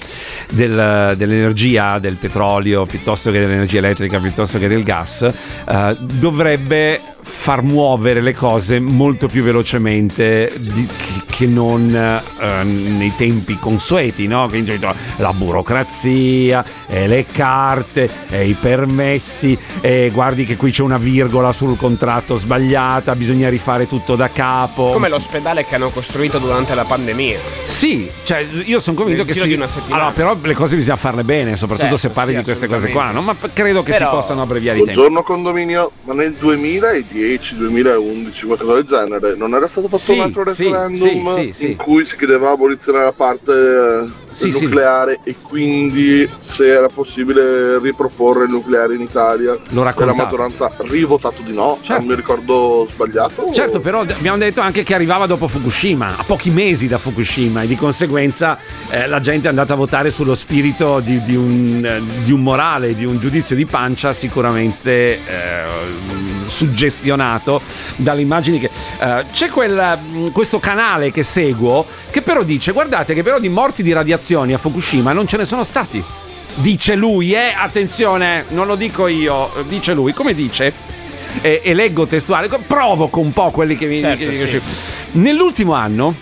del- 0.51 1.15
dell'energia, 1.17 1.99
del 1.99 2.17
petrolio, 2.17 2.85
piuttosto 2.87 3.31
che 3.31 3.39
dell'energia 3.41 3.79
elettrica, 3.79 4.19
piuttosto 4.19 4.59
che 4.59 4.69
del 4.69 4.83
gas, 4.83 5.23
eh, 5.23 5.97
dovrebbe 5.99 7.01
far 7.23 7.63
muovere 7.63 8.23
le 8.23 8.35
cose 8.35 8.81
molto 8.81 9.29
più 9.29 9.43
velocemente 9.43 10.53
di- 10.59 10.89
che, 11.29 11.47
non 11.47 11.95
eh, 11.95 12.63
nei 12.65 13.13
tempi 13.17 13.57
consueti, 13.59 14.27
no? 14.27 14.49
Genere 14.51 14.95
la 15.17 15.33
burocrazia, 15.33 16.65
e 16.89 17.07
le 17.07 17.25
carte, 17.27 18.11
e 18.31 18.47
i 18.49 18.55
permessi, 18.75 19.59
e 19.81 20.11
guardi 20.13 20.45
che 20.45 20.57
qui 20.57 20.71
c'è 20.71 20.83
una 20.83 20.99
virgola 20.99 21.51
sul 21.53 21.77
contratto 21.77 22.39
sbagliata, 22.39 23.17
bisogna 23.17 23.49
rifare 23.49 23.89
tutto 23.89 24.15
da 24.15 24.31
capo. 24.31 24.93
Come 24.93 25.09
l'ospedale 25.09 25.65
che 25.65 25.75
hanno 25.75 25.91
costruito 25.91 26.39
durante 26.39 26.75
la 26.77 26.85
pandemia. 26.85 27.39
Sì, 27.65 28.09
cioè 28.23 28.47
io 28.65 28.79
sono 28.79 28.97
convinto 28.97 29.25
Nel 29.25 29.27
che 29.27 29.33
giro 29.33 29.45
sì. 29.47 29.51
di 29.51 29.57
una 29.57 29.67
settimana. 29.67 30.03
Allora, 30.03 30.15
però 30.17 30.37
le 30.41 30.55
cose 30.55 30.77
bisogna 30.77 30.95
farle 30.97 31.25
bene, 31.25 31.57
soprattutto 31.57 31.97
Certo, 31.97 31.99
se 31.99 32.09
parli 32.11 32.31
sì, 32.33 32.39
di 32.39 32.45
queste 32.45 32.69
cose 32.69 32.89
qua, 32.91 33.11
no? 33.11 33.23
Ma 33.23 33.35
credo 33.53 33.83
che 33.83 33.91
Però- 33.93 34.11
si 34.11 34.15
possano 34.17 34.43
abbreviare 34.43 34.79
i 34.79 34.85
tempi. 34.85 34.95
Buongiorno 34.95 35.23
condominio, 35.25 35.91
ma 36.05 36.15
nel 36.15 36.35
2010-2011, 36.41 38.47
qualcosa 38.47 38.75
del 38.75 38.85
genere, 38.85 39.35
non 39.35 39.53
era 39.55 39.67
stato 39.67 39.89
fatto 39.89 40.01
Sì, 40.03 40.13
un 40.15 40.21
altro 40.21 40.53
sì, 40.53 40.65
referendum 40.65 41.35
sì, 41.35 41.43
sì, 41.43 41.53
sì. 41.55 41.71
in 41.73 41.77
cui 41.77 42.05
si 42.05 42.17
chiedeva 42.17 42.51
l'abolizione 42.51 42.99
della 42.99 43.13
parte 43.13 43.53
eh, 43.53 44.09
Sì, 44.31 44.45
del 44.45 44.55
sì. 44.55 44.65
nucleare 44.65 45.19
e 45.25 45.35
quindi 45.43 46.29
se 46.39 46.67
era 46.69 46.87
possibile 46.89 47.79
riproporre 47.81 48.45
il 48.45 48.51
nucleare 48.51 48.59
in 48.95 49.01
Italia 49.01 49.57
Lo 49.71 49.87
e 49.89 50.05
la 50.05 50.15
maggioranza 50.15 50.71
rivotato 50.79 51.43
di 51.43 51.53
no, 51.53 51.79
Certo. 51.81 52.01
non 52.01 52.11
mi 52.11 52.15
ricordo 52.15 52.87
sbagliato. 52.91 53.51
Certo, 53.53 53.81
però 53.81 54.01
abbiamo 54.01 54.39
detto 54.39 54.61
anche 54.61 54.83
che 54.83 54.95
arrivava 54.95 55.27
dopo 55.27 55.49
Fukushima, 55.49 56.19
a 56.19 56.23
pochi 56.25 56.51
mesi 56.51 56.87
da 56.87 56.99
Fukushima, 56.99 57.63
e 57.63 57.67
di 57.67 57.77
conseguenza 57.77 58.59
eh, 58.91 59.07
la 59.07 59.21
gente 59.21 59.47
è 59.47 59.51
andata 59.51 59.73
a 59.73 59.77
votare 59.77 60.11
sullo 60.11 60.35
spirito 60.35 61.01
di, 61.01 61.21
di 61.23 61.35
un, 61.37 61.85
eh, 61.85 62.03
di 62.25 62.33
un 62.33 62.43
morale, 62.43 62.95
di 62.95 63.05
un 63.05 63.19
giudizio 63.19 63.57
di 63.57 63.67
pancia 63.67 64.13
sicuramente 64.13 64.91
eh, 65.15 65.19
suggestionato 66.47 67.61
dalle 67.97 68.21
immagini 68.21 68.59
che... 68.59 68.71
eh, 69.01 69.25
c'è 69.33 69.49
quel, 69.49 69.99
mh, 69.99 70.33
questo 70.33 70.59
canale 70.59 71.11
che 71.11 71.23
seguo 71.23 71.85
che 72.11 72.23
però 72.23 72.43
dice, 72.43 72.73
guardate 72.73 73.15
che 73.15 73.23
però 73.23 73.39
di 73.39 73.49
morti 73.49 73.83
di 73.83 73.93
radiazioni 73.93 74.53
a 74.53 74.59
Fukushima 74.59 75.13
non 75.13 75.27
ce 75.27 75.37
ne 75.37 75.45
sono 75.45 75.65
stati. 75.65 76.03
Dice 76.57 76.95
lui, 76.95 77.33
eh, 77.33 77.55
attenzione, 77.57 78.45
non 78.49 78.67
lo 78.67 78.77
dico 78.77 79.07
io, 79.07 79.51
dice 79.67 79.95
lui, 79.95 80.13
come 80.13 80.35
dice? 80.35 80.73
E, 81.41 81.61
e 81.65 81.75
leggo 81.75 82.07
testuale, 82.07 82.49
provoco 82.67 83.21
un 83.21 83.33
po' 83.33 83.51
quelli 83.51 83.77
che 83.77 83.87
mi... 83.87 84.01
Certo, 84.01 84.27
che- 84.29 84.35
sì. 84.37 84.61
Nell'ultimo 85.13 85.73
anno 85.75 86.15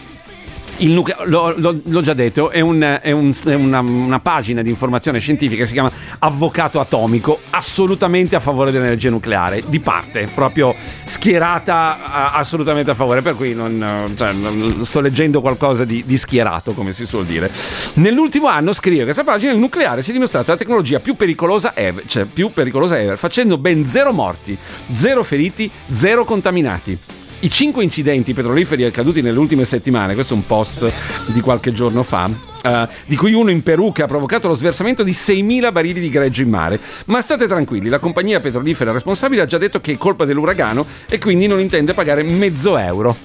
il 0.79 0.91
nucle- 0.91 1.17
l'ho, 1.25 1.53
l'ho- 1.57 1.81
l'ho 1.83 2.01
già 2.01 2.15
detto, 2.15 2.51
è, 2.51 2.61
un- 2.61 2.99
è 3.03 3.11
un- 3.11 3.35
è 3.45 3.55
una, 3.55 3.81
una 3.81 4.21
pagina 4.21 4.63
di 4.63 4.71
informazione 4.71 5.19
scientifica 5.19 5.63
che 5.63 5.67
si 5.67 5.73
chiama 5.73 5.91
Avvocato 6.21 6.81
Atomico, 6.81 7.41
assolutamente 7.51 8.37
a 8.37 8.41
favore 8.41 8.71
dell'energia 8.71 9.11
nucleare, 9.11 9.63
di 9.67 9.81
parte, 9.81 10.29
proprio 10.35 10.75
schierata 11.05 11.99
a- 12.13 12.33
assolutamente 12.35 12.91
a 12.91 12.95
favore, 12.95 13.23
per 13.23 13.35
cui 13.35 13.55
non, 13.55 14.15
cioè, 14.17 14.33
non- 14.33 14.85
sto 14.85 15.01
leggendo 15.01 15.41
qualcosa 15.41 15.85
di, 15.85 16.03
di 16.07 16.17
schierato, 16.17 16.73
come 16.73 16.93
si 16.93 17.07
suol 17.07 17.27
dire. 17.27 17.51
Nell'ultimo 17.95 18.47
anno, 18.47 18.73
scrive 18.73 19.05
questa 19.05 19.25
pagina, 19.25 19.53
il 19.53 19.59
nucleare 19.59 20.03
si 20.03 20.11
è 20.11 20.13
dimostrata 20.13 20.53
la 20.53 20.59
tecnologia 20.59 21.01
più 21.01 21.17
pericolosa 21.17 21.75
ever, 21.75 22.05
cioè 22.07 22.25
più 22.25 22.51
pericolosa 22.53 22.99
ever, 22.99 23.19
facendo 23.19 23.59
ben 23.59 23.87
zero 23.89 24.13
morti, 24.13 24.57
zero 24.93 25.25
feriti, 25.25 25.69
zero 25.93 26.25
contaminati. 26.25 26.99
I 27.41 27.51
cinque 27.51 27.85
incidenti 27.85 28.35
petroliferi 28.35 28.83
accaduti 28.83 29.23
nelle 29.23 29.39
ultime 29.39 29.65
settimane, 29.65 30.15
questo 30.15 30.35
è 30.35 30.37
un 30.37 30.45
post 30.45 30.93
di 31.27 31.41
qualche 31.41 31.73
giorno 31.73 32.03
fa, 32.03 32.29
eh, 32.63 32.89
di 33.07 33.15
cui 33.15 33.33
uno 33.33 33.53
in 33.53 33.63
Perù 33.63 33.93
che 33.93 34.03
ha 34.03 34.07
provocato 34.07 34.49
lo 34.49 34.55
sversamento 34.55 35.05
di 35.05 35.13
6.000 35.13 35.71
barili 35.71 36.01
di 36.01 36.11
greggio 36.11 36.43
in 36.43 36.49
mare. 36.49 36.81
Ma 37.05 37.21
state 37.21 37.47
tranquilli, 37.47 37.89
la 37.89 38.01
compagnia 38.01 38.41
petrolifera 38.41 38.91
responsabile 38.91 39.43
ha 39.43 39.47
già 39.47 39.59
detto 39.59 39.81
che 39.81 39.93
è 39.93 39.97
colpa 39.97 40.25
dell'uragano 40.25 40.85
e 41.09 41.19
quindi 41.19 41.47
non 41.47 41.61
intende 41.61 41.95
pagare 41.95 42.25
mezzo 42.25 42.77
euro. 42.77 43.17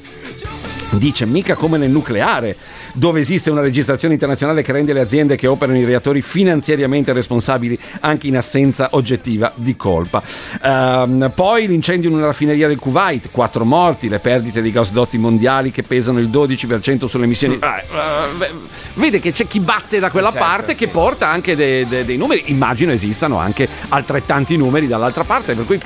Dice 0.98 1.26
mica 1.26 1.56
come 1.56 1.78
nel 1.78 1.90
nucleare, 1.90 2.56
dove 2.94 3.20
esiste 3.20 3.50
una 3.50 3.62
legislazione 3.62 4.14
internazionale 4.14 4.62
che 4.62 4.72
rende 4.72 4.94
le 4.94 5.02
aziende 5.02 5.36
che 5.36 5.48
operano 5.48 5.78
i 5.78 5.86
reattori 5.86 6.22
finanziariamente 6.22 7.12
responsabili 7.14 7.78
anche 8.02 8.28
in 8.28 8.38
assenza 8.38 8.90
oggettiva 8.92 9.52
di 9.56 9.76
colpa. 9.76 10.22
Ehm, 10.62 11.32
poi 11.34 11.68
l'incendio 11.68 12.10
in 12.10 12.16
una 12.16 12.28
raffineria 12.28 12.68
del 12.68 12.78
Kuwait, 12.78 13.30
quattro 13.32 13.66
morti, 13.66 14.08
le 14.08 14.20
perdite 14.20 14.62
di 14.62 14.72
gasdotti 14.72 15.18
mondiali 15.18 15.72
che 15.72 15.84
pesano 15.84 16.20
il 16.20 16.30
12% 16.30 17.06
sulle 17.06 17.26
emissioni. 17.26 17.58
Ah, 17.60 17.80
eh, 17.80 18.52
vede 18.94 19.20
che 19.20 19.32
c'è 19.32 19.48
chi 19.48 19.60
batte 19.60 20.00
da 20.00 20.12
quella 20.12 20.32
Certo, 20.32 20.46
parte 20.46 20.76
che 20.76 20.88
porta 20.88 21.28
anche 21.28 21.56
de- 21.56 21.88
de- 21.88 22.06
dei 22.06 22.18
numeri. 22.18 22.44
Immagino 22.46 22.92
esistano 22.92 23.38
anche 23.38 23.68
altrettanti 23.90 24.56
numeri 24.58 24.88
dall'altra 24.88 25.24
parte, 25.24 25.56
per 25.56 25.66
cui 25.66 25.80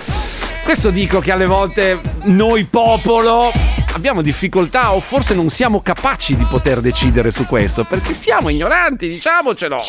questo 0.64 0.90
dico 0.90 1.20
che 1.20 1.32
alle 1.32 1.46
volte 1.46 2.00
noi 2.24 2.66
popolo 2.66 3.52
abbiamo 3.98 4.22
difficoltà 4.22 4.94
o 4.94 5.02
forse 5.02 5.34
non 5.34 5.50
siamo 5.50 5.82
capaci 5.82 6.38
di 6.38 6.46
poter 6.46 6.82
decidere 6.82 7.32
su 7.32 7.48
questo 7.48 7.84
perché 7.84 8.14
siamo 8.14 8.50
ignoranti, 8.50 9.08
diciamocelo. 9.08 9.82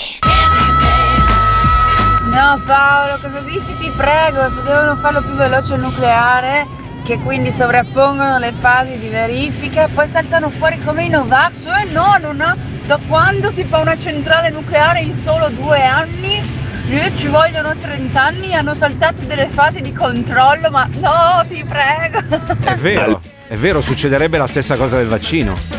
No 2.33 2.61
Paolo, 2.65 3.19
cosa 3.21 3.41
dici? 3.41 3.77
Ti 3.77 3.91
prego, 3.95 4.51
se 4.51 4.63
devono 4.63 4.97
farlo 4.97 5.21
più 5.21 5.33
veloce 5.33 5.75
il 5.75 5.81
nucleare, 5.81 6.67
che 7.05 7.19
quindi 7.19 7.51
sovrappongono 7.51 8.39
le 8.39 8.53
fasi 8.53 8.99
di 8.99 9.09
verifica, 9.09 9.89
poi 9.93 10.09
saltano 10.11 10.49
fuori 10.51 10.79
come 10.85 11.05
i 11.05 11.09
Novax, 11.09 11.67
eh 11.67 11.85
no, 11.93 12.17
non 12.21 12.41
ha... 12.41 12.57
Da 12.87 12.99
quando 13.07 13.51
si 13.51 13.65
fa 13.65 13.79
una 13.79 13.99
centrale 13.99 14.49
nucleare 14.49 15.01
in 15.01 15.13
solo 15.13 15.51
due 15.51 15.85
anni? 15.85 16.43
Eh, 16.89 17.13
ci 17.19 17.27
vogliono 17.27 17.77
30 17.77 18.23
anni, 18.23 18.55
hanno 18.55 18.73
saltato 18.73 19.23
delle 19.25 19.49
fasi 19.49 19.83
di 19.83 19.93
controllo, 19.93 20.71
ma 20.71 20.89
no, 20.95 21.45
ti 21.47 21.63
prego. 21.63 22.21
È 22.65 22.75
vero, 22.77 23.21
è 23.49 23.57
vero, 23.57 23.81
succederebbe 23.81 24.37
la 24.37 24.47
stessa 24.47 24.77
cosa 24.77 24.99
del 24.99 25.09
vaccino. 25.09 25.78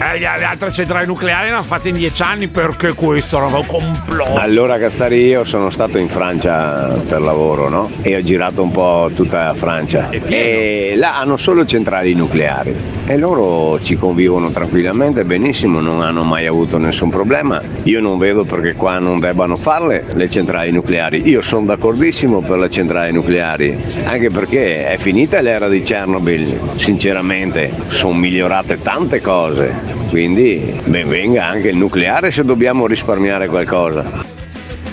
Eh, 0.00 0.18
le 0.20 0.44
altre 0.44 0.70
centrali 0.72 1.06
nucleari 1.06 1.48
le 1.48 1.54
hanno 1.54 1.62
fatte 1.64 1.88
in 1.88 1.96
dieci 1.96 2.22
anni 2.22 2.46
perché 2.46 2.92
questo 2.92 3.36
era 3.38 3.46
un 3.46 3.66
complotto. 3.66 4.36
Allora 4.36 4.78
Cassari 4.78 5.24
io 5.24 5.44
sono 5.44 5.70
stato 5.70 5.98
in 5.98 6.08
Francia 6.08 6.86
per 7.08 7.20
lavoro, 7.20 7.68
no? 7.68 7.88
E 8.02 8.16
ho 8.16 8.22
girato 8.22 8.62
un 8.62 8.70
po' 8.70 9.10
tutta 9.14 9.46
la 9.46 9.54
Francia. 9.54 10.08
E 10.10 10.92
là 10.96 11.18
hanno 11.18 11.36
solo 11.36 11.66
centrali 11.66 12.14
nucleari. 12.14 12.76
E 13.06 13.16
loro 13.16 13.82
ci 13.82 13.96
convivono 13.96 14.50
tranquillamente, 14.50 15.24
benissimo, 15.24 15.80
non 15.80 16.00
hanno 16.00 16.22
mai 16.22 16.46
avuto 16.46 16.78
nessun 16.78 17.10
problema. 17.10 17.60
Io 17.82 18.00
non 18.00 18.18
vedo 18.18 18.44
perché 18.44 18.74
qua 18.74 19.00
non 19.00 19.18
debbano 19.18 19.56
farle 19.56 20.04
le 20.14 20.28
centrali 20.30 20.70
nucleari. 20.70 21.28
Io 21.28 21.42
sono 21.42 21.66
d'accordissimo 21.66 22.40
per 22.40 22.58
le 22.58 22.70
centrali 22.70 23.12
nucleari, 23.12 23.76
anche 24.04 24.30
perché 24.30 24.86
è 24.86 24.96
finita 24.96 25.40
l'era 25.40 25.68
di 25.68 25.80
Chernobyl, 25.80 26.58
sinceramente, 26.76 27.72
sono 27.88 28.12
migliorate 28.14 28.78
tante 28.78 29.20
cose. 29.20 29.87
Quindi 30.08 30.80
ben 30.84 31.08
venga 31.08 31.46
anche 31.46 31.68
il 31.68 31.76
nucleare 31.76 32.30
se 32.30 32.44
dobbiamo 32.44 32.86
risparmiare 32.86 33.48
qualcosa. 33.48 34.36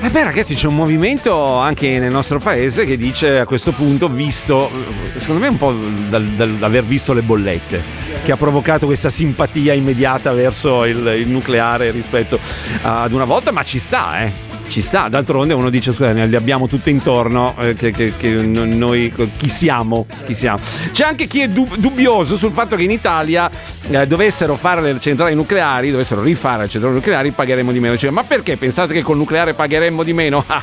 Eh 0.01 0.09
beh 0.09 0.23
ragazzi 0.23 0.53
c'è 0.53 0.67
un 0.67 0.75
movimento 0.75 1.55
anche 1.55 1.97
nel 1.97 2.11
nostro 2.11 2.37
paese 2.37 2.85
che 2.85 2.95
dice 2.95 3.39
a 3.39 3.45
questo 3.45 3.71
punto, 3.71 4.07
visto, 4.07 4.69
secondo 5.17 5.41
me 5.41 5.47
un 5.47 5.57
po' 5.57 5.73
dal, 6.09 6.23
dal- 6.23 6.57
aver 6.59 6.83
visto 6.83 7.11
le 7.13 7.21
bollette, 7.21 7.81
che 8.23 8.31
ha 8.31 8.37
provocato 8.37 8.85
questa 8.85 9.09
simpatia 9.09 9.73
immediata 9.73 10.31
verso 10.31 10.85
il, 10.85 11.07
il 11.17 11.27
nucleare 11.27 11.89
rispetto 11.89 12.39
ad 12.83 13.13
una 13.13 13.25
volta, 13.25 13.51
ma 13.51 13.63
ci 13.63 13.79
sta 13.79 14.21
eh. 14.21 14.44
Ci 14.67 14.81
sta, 14.81 15.07
d'altronde 15.07 15.53
uno 15.53 15.69
dice 15.69 15.93
scusa, 15.93 16.11
li 16.11 16.35
abbiamo 16.35 16.67
tutte 16.67 16.89
intorno, 16.89 17.55
eh, 17.59 17.75
che, 17.75 17.91
che- 17.91 18.13
che 18.17 18.29
no- 18.29 18.65
noi 18.65 19.13
chi 19.37 19.47
siamo? 19.47 20.05
Chi 20.25 20.33
siamo? 20.33 20.59
C'è 20.91 21.05
anche 21.05 21.27
chi 21.27 21.39
è 21.41 21.47
dub- 21.47 21.77
dubbioso 21.77 22.35
sul 22.35 22.51
fatto 22.51 22.75
che 22.75 22.83
in 22.83 22.91
Italia 22.91 23.49
eh, 23.89 24.05
dovessero 24.05 24.55
fare 24.55 24.81
le 24.81 24.99
centrali 24.99 25.33
nucleari, 25.33 25.91
dovessero 25.91 26.21
rifare 26.21 26.63
le 26.63 26.69
centrali 26.69 26.95
nucleari, 26.95 27.31
pagheremo 27.31 27.71
di 27.71 27.79
meno. 27.79 27.93
Dice, 27.93 28.09
ma 28.09 28.23
perché 28.23 28.57
pensate 28.57 28.93
che 28.93 29.01
col 29.01 29.15
nucleare 29.17 29.53
pagheremmo 29.53 30.03
di 30.03 30.11
meno? 30.13 30.43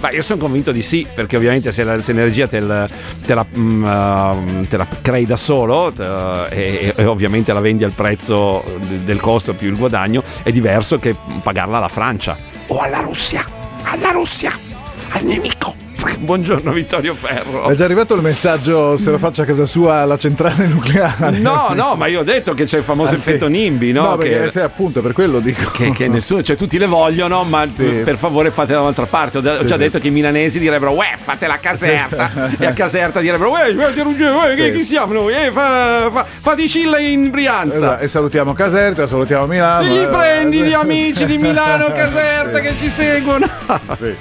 Ma 0.00 0.10
io 0.12 0.22
sono 0.22 0.38
convinto 0.38 0.70
di 0.70 0.82
sì, 0.82 1.04
perché 1.12 1.36
ovviamente 1.36 1.72
se, 1.72 1.82
la- 1.82 2.00
se 2.00 2.12
l'energia 2.12 2.46
te, 2.46 2.60
la- 2.60 2.88
te 3.26 3.34
la, 3.34 3.44
mm, 3.56 3.82
uh, 3.82 4.66
te 4.68 4.76
la 4.76 4.86
crei 5.02 5.26
da 5.26 5.36
solo 5.36 5.92
eh, 5.98 6.46
e, 6.50 6.92
e 6.94 7.04
ovviamente 7.06 7.52
la 7.52 7.60
vendi 7.60 7.82
al 7.82 7.92
prezzo 7.92 8.62
de- 8.86 9.04
del 9.04 9.18
costo 9.20 9.54
più 9.54 9.68
il 9.68 9.76
guadagno, 9.76 10.22
è 10.44 10.52
diverso 10.52 10.98
che 11.00 11.16
pagarla 11.42 11.78
alla 11.78 11.88
Francia 11.88 12.36
o 12.68 12.80
alla 12.80 13.00
Russia, 13.00 13.44
alla 13.82 14.10
Russia, 14.10 14.52
al 15.10 15.24
nemico. 15.24 15.87
Buongiorno 16.18 16.72
Vittorio 16.72 17.14
Ferro. 17.14 17.68
È 17.68 17.74
già 17.74 17.84
arrivato 17.84 18.14
il 18.14 18.22
messaggio 18.22 18.96
se 18.96 19.10
lo 19.10 19.18
faccio 19.18 19.42
a 19.42 19.44
casa 19.44 19.66
sua 19.66 19.96
alla 19.96 20.16
centrale 20.16 20.66
nucleare. 20.66 21.30
No, 21.38 21.70
no, 21.74 21.94
ma 21.96 22.06
io 22.06 22.20
ho 22.20 22.22
detto 22.22 22.54
che 22.54 22.64
c'è 22.64 22.78
il 22.78 22.84
famoso 22.84 23.14
Ah, 23.14 23.18
sì. 23.18 23.28
effetto 23.30 23.48
NIMBY, 23.48 23.92
no? 23.92 24.02
No, 24.10 24.16
perché 24.16 24.42
che, 24.44 24.50
sì, 24.50 24.60
appunto 24.60 25.00
per 25.02 25.12
quello 25.12 25.40
dico. 25.40 25.70
che- 25.72 25.90
che 25.92 26.08
nessuno, 26.08 26.42
cioè 26.42 26.56
tutti 26.56 26.78
le 26.78 26.86
vogliono, 26.86 27.42
ma 27.44 27.66
per 27.76 28.16
favore 28.16 28.50
fate 28.50 28.72
da 28.74 28.80
un'altra 28.80 29.06
parte. 29.06 29.38
Ho, 29.38 29.40
Sì, 29.42 29.66
già 29.66 29.74
sì. 29.74 29.78
detto 29.80 29.98
che 29.98 30.08
i 30.08 30.10
milanesi 30.10 30.58
direbbero, 30.60 30.92
uè, 30.92 31.16
fate 31.20 31.46
la 31.46 31.58
caserta. 31.58 32.30
Sì. 32.56 32.62
E 32.62 32.66
a 32.66 32.72
caserta 32.72 33.20
direbbero, 33.20 33.50
uè, 33.50 33.74
uè, 33.74 33.92
uè, 33.92 34.54
Sì. 34.56 34.70
chi 34.72 34.84
siamo 34.84 35.12
noi? 35.12 35.32
Eh, 35.34 35.50
fa, 35.52 36.10
fa, 36.12 36.24
fate 36.28 36.66
Scilla 36.66 36.98
in 36.98 37.30
Brianza. 37.30 37.74
Esatto, 37.76 38.02
E 38.04 38.08
salutiamo 38.08 38.52
Caserta, 38.52 39.06
salutiamo 39.06 39.46
Milano. 39.46 39.86
Gli 39.88 39.98
eh, 39.98 40.06
prendi 40.06 40.60
gli 40.62 40.72
amici 40.72 41.26
di 41.26 41.38
Milano, 41.38 41.90
Caserta 41.92 42.56
Sì. 42.58 42.62
che 42.62 42.74
ci 42.78 42.90
seguono. 42.90 43.48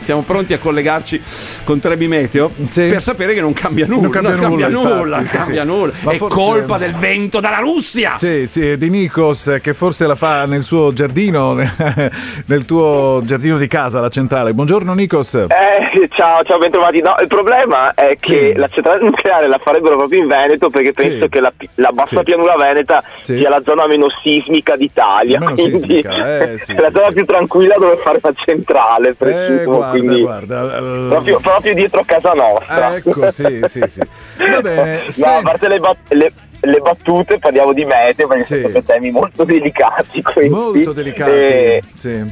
Siamo 0.04 0.22
pronti 0.22 0.54
a 0.54 0.58
collegarci 0.60 1.22
con 1.68 1.80
Trebi 1.82 2.08
Meteo 2.08 2.50
per 2.74 3.02
sapere 3.02 3.34
che 3.34 3.42
non 3.42 3.52
cambia 3.52 3.86
nulla. 3.86 4.02
Non 4.04 4.10
cambia 4.12 4.36
nulla, 4.48 4.68
nulla, 4.70 5.20
infatti, 5.20 5.28
sì, 5.28 5.38
cambia 5.38 5.62
sì. 5.64 5.68
nulla. 5.68 5.92
È 5.92 6.16
forse- 6.16 6.28
colpa 6.40 6.78
del 6.78 6.94
vento 6.96 7.42
dalla 7.42 7.58
Russia. 7.58 8.14
Sì, 8.18 8.48
sì, 8.48 8.78
di 8.78 8.90
Nikos 8.90 9.60
che 9.62 9.74
forse 9.74 10.08
la 10.08 10.16
fa 10.16 10.46
nel 10.46 10.64
suo 10.64 10.94
giardino, 10.94 11.56
nel 12.48 12.64
tuo 12.66 13.20
giardino 13.26 13.58
di 13.58 13.68
casa, 13.68 14.00
la 14.00 14.08
centrale. 14.08 14.54
Buongiorno 14.54 14.94
Nikos. 14.94 15.34
Eh, 15.34 16.08
ciao, 16.16 16.42
ciao, 16.44 16.58
bentrovati. 16.58 17.02
No, 17.02 17.16
il 17.20 17.28
problema 17.28 17.94
è 17.94 18.16
che 18.18 18.54
la 18.56 18.70
centrale 18.70 19.04
nucleare 19.04 19.50
la 19.50 19.58
farebbero 19.58 19.98
proprio 19.98 20.22
in 20.22 20.28
Veneto 20.28 20.70
perché 20.70 20.94
penso 20.94 21.24
Sì. 21.26 21.30
che 21.30 21.40
la, 21.42 21.52
la 21.76 21.92
bassa 21.92 22.20
Sì. 22.20 22.24
pianura 22.24 22.56
veneta 22.56 23.04
Sì. 23.24 23.36
sia 23.40 23.50
la 23.50 23.62
zona 23.66 23.88
meno 23.88 24.08
sismica 24.24 24.78
d'Italia. 24.78 25.38
Meno 25.40 25.54
quindi 25.54 25.80
sismica, 25.80 26.40
eh, 26.44 26.58
sì, 26.64 26.72
è 26.72 26.80
la 26.80 26.88
sì, 26.88 26.98
zona 26.98 27.12
più 27.12 27.26
tranquilla 27.26 27.76
dove 27.78 27.98
fare 27.98 28.20
la 28.22 28.32
centrale. 28.38 29.10
Eh, 29.10 29.16
Presumo, 29.16 29.76
guarda, 29.76 29.90
quindi 29.90 30.22
guarda. 30.22 30.78
eh, 30.78 31.08
proprio, 31.10 31.40
proprio 31.58 31.74
dietro 31.74 32.04
casa 32.06 32.32
nostra. 32.32 32.96
Ecco, 32.96 33.32
sì, 33.32 33.62
sì, 33.66 33.84
sì. 33.88 34.02
Va 34.50 34.62
bene. 34.62 35.04
no, 35.06 35.12
senti- 35.12 35.24
a 35.30 35.42
parte 35.42 35.68
le, 35.68 35.80
bat- 35.80 36.12
le- 36.14 36.32
le 36.60 36.80
battute 36.80 37.38
parliamo 37.38 37.72
di 37.74 37.86
meteo 37.86 38.28
perché 38.28 38.46
sono 38.46 38.62
sempre 38.62 38.84
temi 38.86 39.12
molto 39.12 39.44
delicati. 39.44 40.22
quindi, 40.22 40.54
Molto 40.54 40.94
delicati. 40.94 41.32
eh, 41.32 41.84
sì. 41.98 42.24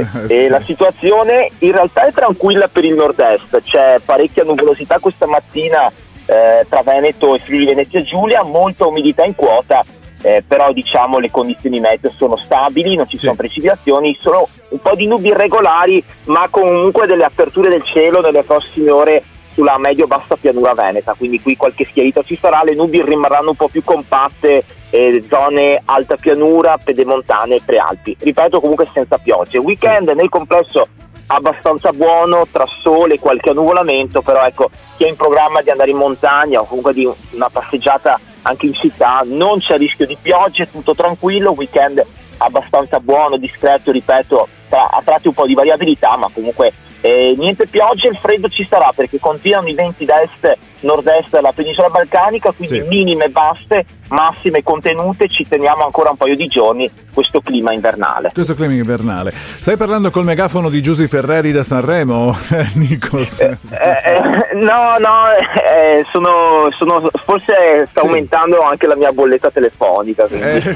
e 0.28 0.48
la 0.48 0.62
situazione 0.62 1.50
in 1.58 1.72
realtà 1.72 2.06
è 2.06 2.12
tranquilla 2.12 2.68
per 2.68 2.84
il 2.84 2.94
nord-est, 2.94 3.60
c'è 3.62 3.98
parecchia 4.04 4.44
nuvolosità 4.44 4.98
questa 4.98 5.26
mattina 5.26 5.90
eh, 6.26 6.64
tra 6.68 6.82
Veneto 6.82 7.34
e 7.34 7.38
Friuli 7.38 7.66
Venezia 7.66 8.02
Giulia, 8.02 8.42
molta 8.42 8.86
umidità 8.86 9.24
in 9.24 9.34
quota, 9.34 9.84
eh, 10.26 10.42
però 10.44 10.72
diciamo 10.72 11.20
le 11.20 11.30
condizioni 11.30 11.78
meteo 11.78 12.10
sono 12.10 12.34
stabili, 12.34 12.96
non 12.96 13.06
ci 13.06 13.16
sono 13.16 13.36
precipitazioni, 13.36 14.18
sono 14.20 14.48
un 14.70 14.80
po' 14.80 14.96
di 14.96 15.06
nubi 15.06 15.28
irregolari, 15.28 16.02
ma 16.24 16.48
comunque 16.50 17.06
delle 17.06 17.22
aperture 17.22 17.68
del 17.68 17.84
cielo 17.84 18.20
nelle 18.20 18.42
prossime 18.42 18.90
ore 18.90 19.22
sulla 19.52 19.78
medio-bassa 19.78 20.34
pianura 20.34 20.74
veneta, 20.74 21.14
quindi 21.14 21.40
qui 21.40 21.56
qualche 21.56 21.86
schiarita 21.88 22.24
ci 22.24 22.36
sarà, 22.36 22.62
le 22.64 22.74
nubi 22.74 23.00
rimarranno 23.02 23.50
un 23.50 23.56
po' 23.56 23.68
più 23.68 23.84
compatte, 23.84 24.64
eh, 24.90 25.24
zone 25.28 25.80
alta 25.84 26.16
pianura, 26.16 26.76
pedemontane 26.76 27.54
e 27.54 27.62
prealpi. 27.64 28.16
Ripeto 28.18 28.60
comunque 28.60 28.88
senza 28.92 29.18
piogge. 29.18 29.58
Weekend 29.58 30.08
nel 30.08 30.28
complesso 30.28 30.88
abbastanza 31.28 31.92
buono, 31.92 32.46
tra 32.50 32.66
sole 32.82 33.14
e 33.14 33.18
qualche 33.18 33.50
annuvolamento, 33.50 34.22
però 34.22 34.44
ecco, 34.44 34.70
chi 34.96 35.04
è 35.04 35.08
in 35.08 35.16
programma 35.16 35.62
di 35.62 35.70
andare 35.70 35.90
in 35.90 35.96
montagna 35.96 36.60
o 36.60 36.66
comunque 36.66 36.92
di 36.92 37.08
una 37.32 37.48
passeggiata 37.50 38.18
anche 38.42 38.66
in 38.66 38.74
città, 38.74 39.22
non 39.24 39.58
c'è 39.58 39.76
rischio 39.76 40.06
di 40.06 40.16
piogge, 40.20 40.70
tutto 40.70 40.94
tranquillo, 40.94 41.50
weekend 41.52 42.04
abbastanza 42.38 43.00
buono, 43.00 43.36
discreto, 43.38 43.90
ripeto, 43.90 44.48
tra- 44.68 44.90
a 44.90 45.00
tratti 45.04 45.28
un 45.28 45.34
po' 45.34 45.46
di 45.46 45.54
variabilità, 45.54 46.16
ma 46.16 46.28
comunque 46.32 46.72
E 47.02 47.34
niente 47.36 47.66
pioggia, 47.68 48.08
il 48.08 48.16
freddo 48.16 48.48
ci 48.48 48.66
sarà 48.68 48.90
perché 48.92 49.20
continuano 49.20 49.68
i 49.68 49.74
venti 49.74 50.04
da 50.04 50.22
est 50.22 50.56
nord-est 50.80 51.28
della 51.30 51.52
penisola 51.52 51.88
balcanica, 51.88 52.50
quindi 52.52 52.80
Sì. 52.80 52.86
minime 52.86 53.28
basse, 53.28 53.84
massime 54.08 54.62
contenute, 54.62 55.28
ci 55.28 55.46
teniamo 55.48 55.84
ancora 55.84 56.10
un 56.10 56.16
paio 56.16 56.36
di 56.36 56.46
giorni 56.46 56.90
questo 57.12 57.40
clima 57.40 57.72
invernale. 57.72 58.30
Questo 58.32 58.54
clima 58.54 58.72
invernale. 58.72 59.32
Stai 59.56 59.76
parlando 59.76 60.10
col 60.10 60.24
megafono 60.24 60.68
di 60.68 60.82
Giusy 60.82 61.06
Ferreri 61.06 61.52
da 61.52 61.62
Sanremo, 61.62 62.36
Nikos? 62.74 63.40
Eh, 63.40 63.56
eh, 63.70 64.54
no, 64.54 64.96
no, 64.98 65.28
eh, 65.64 66.04
sono, 66.10 66.68
sono- 66.76 67.08
forse 67.24 67.86
sta 67.90 68.00
Sì. 68.02 68.06
aumentando 68.06 68.60
anche 68.62 68.86
la 68.86 68.96
mia 68.96 69.12
bolletta 69.12 69.50
telefonica. 69.50 70.26
Eh, 70.28 70.60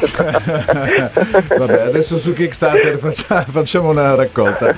Vabbè, 1.58 1.80
adesso 1.82 2.16
su 2.18 2.32
Kickstarter 2.32 2.96
faccia- 2.98 3.44
facciamo 3.48 3.90
una 3.90 4.14
raccolta. 4.14 4.74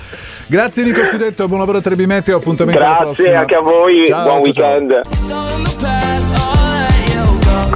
Grazie 0.49 0.85
Nico 0.85 1.05
Scudetto, 1.05 1.47
buon 1.49 1.61
lavoro 1.61 1.79
a 1.79 1.81
Trebimetti, 1.81 2.31
appuntamento 2.33 2.83
alla 2.83 3.05
Grazie 3.05 3.35
anche 3.35 3.55
a 3.55 3.61
voi, 3.61 4.05
Ciao, 4.07 4.41
buon 4.41 4.53
ciao, 4.53 4.89
ciao. 4.89 5.01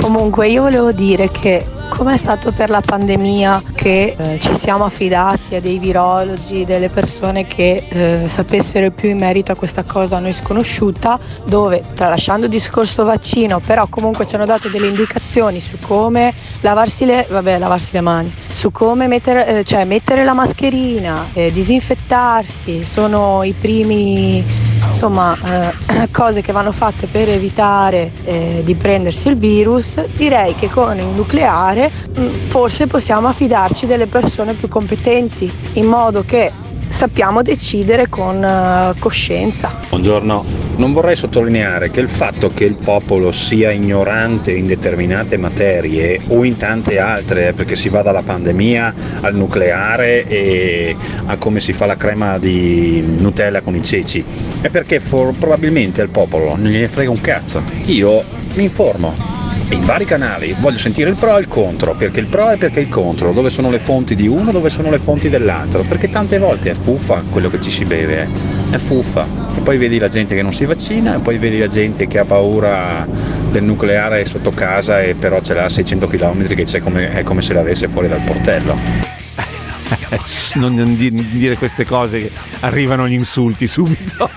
Comunque 0.07 0.47
io 0.47 0.63
volevo 0.63 0.93
dire 0.93 1.33
che 1.33 1.67
come 1.89 2.15
è 2.15 2.17
stato 2.17 2.53
per 2.53 2.71
la 2.71 2.81
pandemia 2.81 3.61
che 3.75 4.15
eh, 4.17 4.39
ci 4.39 4.55
siamo 4.55 4.85
affidati 4.85 5.57
a 5.57 5.61
dei 5.61 5.81
virologi, 5.81 6.65
delle 6.65 6.89
persone 6.89 7.45
che 7.45 7.83
eh, 7.89 8.29
sapessero 8.29 8.93
più 8.93 9.09
in 9.09 9.19
merito 9.19 9.51
a 9.51 9.57
questa 9.57 9.83
cosa 9.83 10.19
a 10.19 10.21
noi 10.21 10.33
sconosciuta, 10.33 11.19
dove 11.45 11.83
tralasciando 11.97 12.47
il 12.47 12.53
discorso 12.53 13.03
vaccino, 13.03 13.59
però 13.59 13.89
comunque 13.89 14.29
ci 14.29 14.37
hanno 14.37 14.47
dato 14.47 14.69
delle 14.69 14.87
indicazioni 14.87 15.59
su 15.59 15.77
come 15.81 16.33
lavarsi 16.61 17.05
le, 17.05 17.27
vabbè, 17.29 17.59
lavarsi 17.59 17.91
le 17.95 18.01
mani, 18.01 18.33
su 18.47 18.71
come 18.71 19.09
mettere, 19.09 19.59
eh, 19.59 19.65
cioè 19.65 19.85
mettere 19.85 20.23
la 20.23 20.35
mascherina, 20.35 21.31
eh, 21.33 21.51
disinfettarsi, 21.51 22.85
sono 22.85 23.43
i 23.43 23.55
primi 23.59 24.66
insomma 24.87 25.37
eh, 25.45 26.09
cose 26.13 26.41
che 26.41 26.53
vanno 26.53 26.73
fatte 26.73 27.07
per 27.07 27.29
evitare 27.29 28.13
eh, 28.25 28.63
di 28.65 28.75
prendersi 28.75 29.29
il 29.29 29.37
virus, 29.37 30.03
direi 30.17 30.55
che 30.55 30.71
con 30.71 30.97
il 30.99 31.05
nucleare 31.05 31.91
mh, 32.15 32.27
forse 32.49 32.87
possiamo 32.87 33.29
affidarci 33.29 33.87
delle 33.87 34.07
persone 34.07 34.55
più 34.55 34.69
competenti 34.69 35.51
in 35.75 35.87
modo 35.87 36.25
che 36.25 36.51
sappiamo 36.89 37.43
decidere 37.43 38.09
con 38.09 38.43
eh, 38.43 38.95
coscienza. 38.99 39.81
Buongiorno, 39.89 40.45
non 40.77 40.93
vorrei 40.93 41.17
sottolineare 41.17 41.91
che 41.91 42.01
il 42.01 42.09
fatto 42.09 42.49
che 42.49 42.65
il 42.65 42.77
popolo 42.77 43.33
sia 43.33 43.71
ignorante 43.71 44.53
in 44.53 44.67
determinate 44.67 45.37
materie 45.37 46.21
o 46.29 46.45
in 46.45 46.57
tante 46.57 46.99
altre, 46.99 47.49
eh, 47.49 47.53
perché 47.53 47.75
si 47.75 47.89
va 47.89 48.03
dalla 48.03 48.23
pandemia 48.23 48.95
al 49.21 49.35
nucleare 49.35 50.27
e 50.27 50.97
a 51.27 51.37
come 51.37 51.61
si 51.61 51.73
fa 51.73 51.87
la 51.87 51.97
crema 51.97 52.39
di 52.39 53.03
Nutella 53.19 53.61
con 53.61 53.75
i 53.75 53.83
ceci, 53.83 54.25
è 54.61 54.69
perché 54.69 55.01
for- 55.01 55.35
probabilmente 55.39 56.03
al 56.03 56.09
popolo 56.09 56.57
non 56.57 56.71
gliene 56.71 56.89
frega 56.89 57.11
un 57.11 57.21
cazzo. 57.21 57.63
Io 57.87 58.23
mi 58.55 58.65
informo. 58.65 59.46
In 59.69 59.85
vari 59.85 60.05
canali 60.05 60.55
voglio 60.61 60.79
sentire 60.79 61.11
il 61.11 61.17
pro 61.17 61.37
e 61.37 61.41
il 61.41 61.49
contro, 61.49 61.95
perché 61.95 62.21
il 62.21 62.27
pro 62.27 62.51
è 62.51 62.57
perché 62.57 62.79
il 62.79 62.89
contro, 62.89 63.33
dove 63.33 63.51
sono 63.51 63.69
le 63.69 63.81
fonti 63.81 64.15
di 64.15 64.29
uno, 64.29 64.53
dove 64.53 64.71
sono 64.71 64.91
le 64.91 64.99
fonti 64.99 65.29
dell'altro, 65.29 65.83
perché 65.83 66.09
tante 66.09 66.39
volte 66.39 66.71
è 66.71 66.75
fuffa 66.75 67.25
quello 67.29 67.51
che 67.51 67.61
ci 67.61 67.73
si 67.73 67.85
beve, 67.85 68.23
eh. 68.23 68.77
è 68.77 68.79
fuffa. 68.79 69.27
E 69.57 69.61
poi 69.61 69.77
vedi 69.77 69.99
la 69.99 70.09
gente 70.09 70.37
che 70.37 70.43
non 70.43 70.53
si 70.53 70.65
vaccina, 70.67 71.17
e 71.17 71.19
poi 71.19 71.39
vedi 71.39 71.59
la 71.59 71.67
gente 71.67 72.07
che 72.07 72.21
ha 72.21 72.25
paura 72.25 73.05
del 73.51 73.65
nucleare 73.65 74.25
sotto 74.25 74.51
casa 74.51 75.03
e 75.03 75.15
però 75.15 75.41
ce 75.41 75.55
l'ha 75.55 75.65
a 75.65 75.69
600 75.69 76.07
km 76.07 76.47
che 76.47 76.65
c'è 76.65 76.81
come, 76.81 77.13
è 77.13 77.25
come 77.25 77.43
se 77.43 77.53
l'avesse 77.53 77.89
fuori 77.89 78.07
dal 78.07 78.21
portello. 78.21 78.77
Non, 80.55 80.75
non 80.75 80.97
di- 80.97 81.29
dire 81.33 81.57
queste 81.57 81.85
cose 81.85 82.19
che 82.19 82.31
arrivano 82.61 83.07
gli 83.07 83.13
insulti 83.13 83.67
subito. 83.67 84.31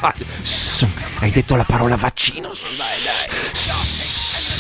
Hai 1.19 1.31
detto 1.31 1.55
la 1.55 1.63
parola 1.63 1.95
vaccino. 1.95 2.53
Shh, 2.53 3.48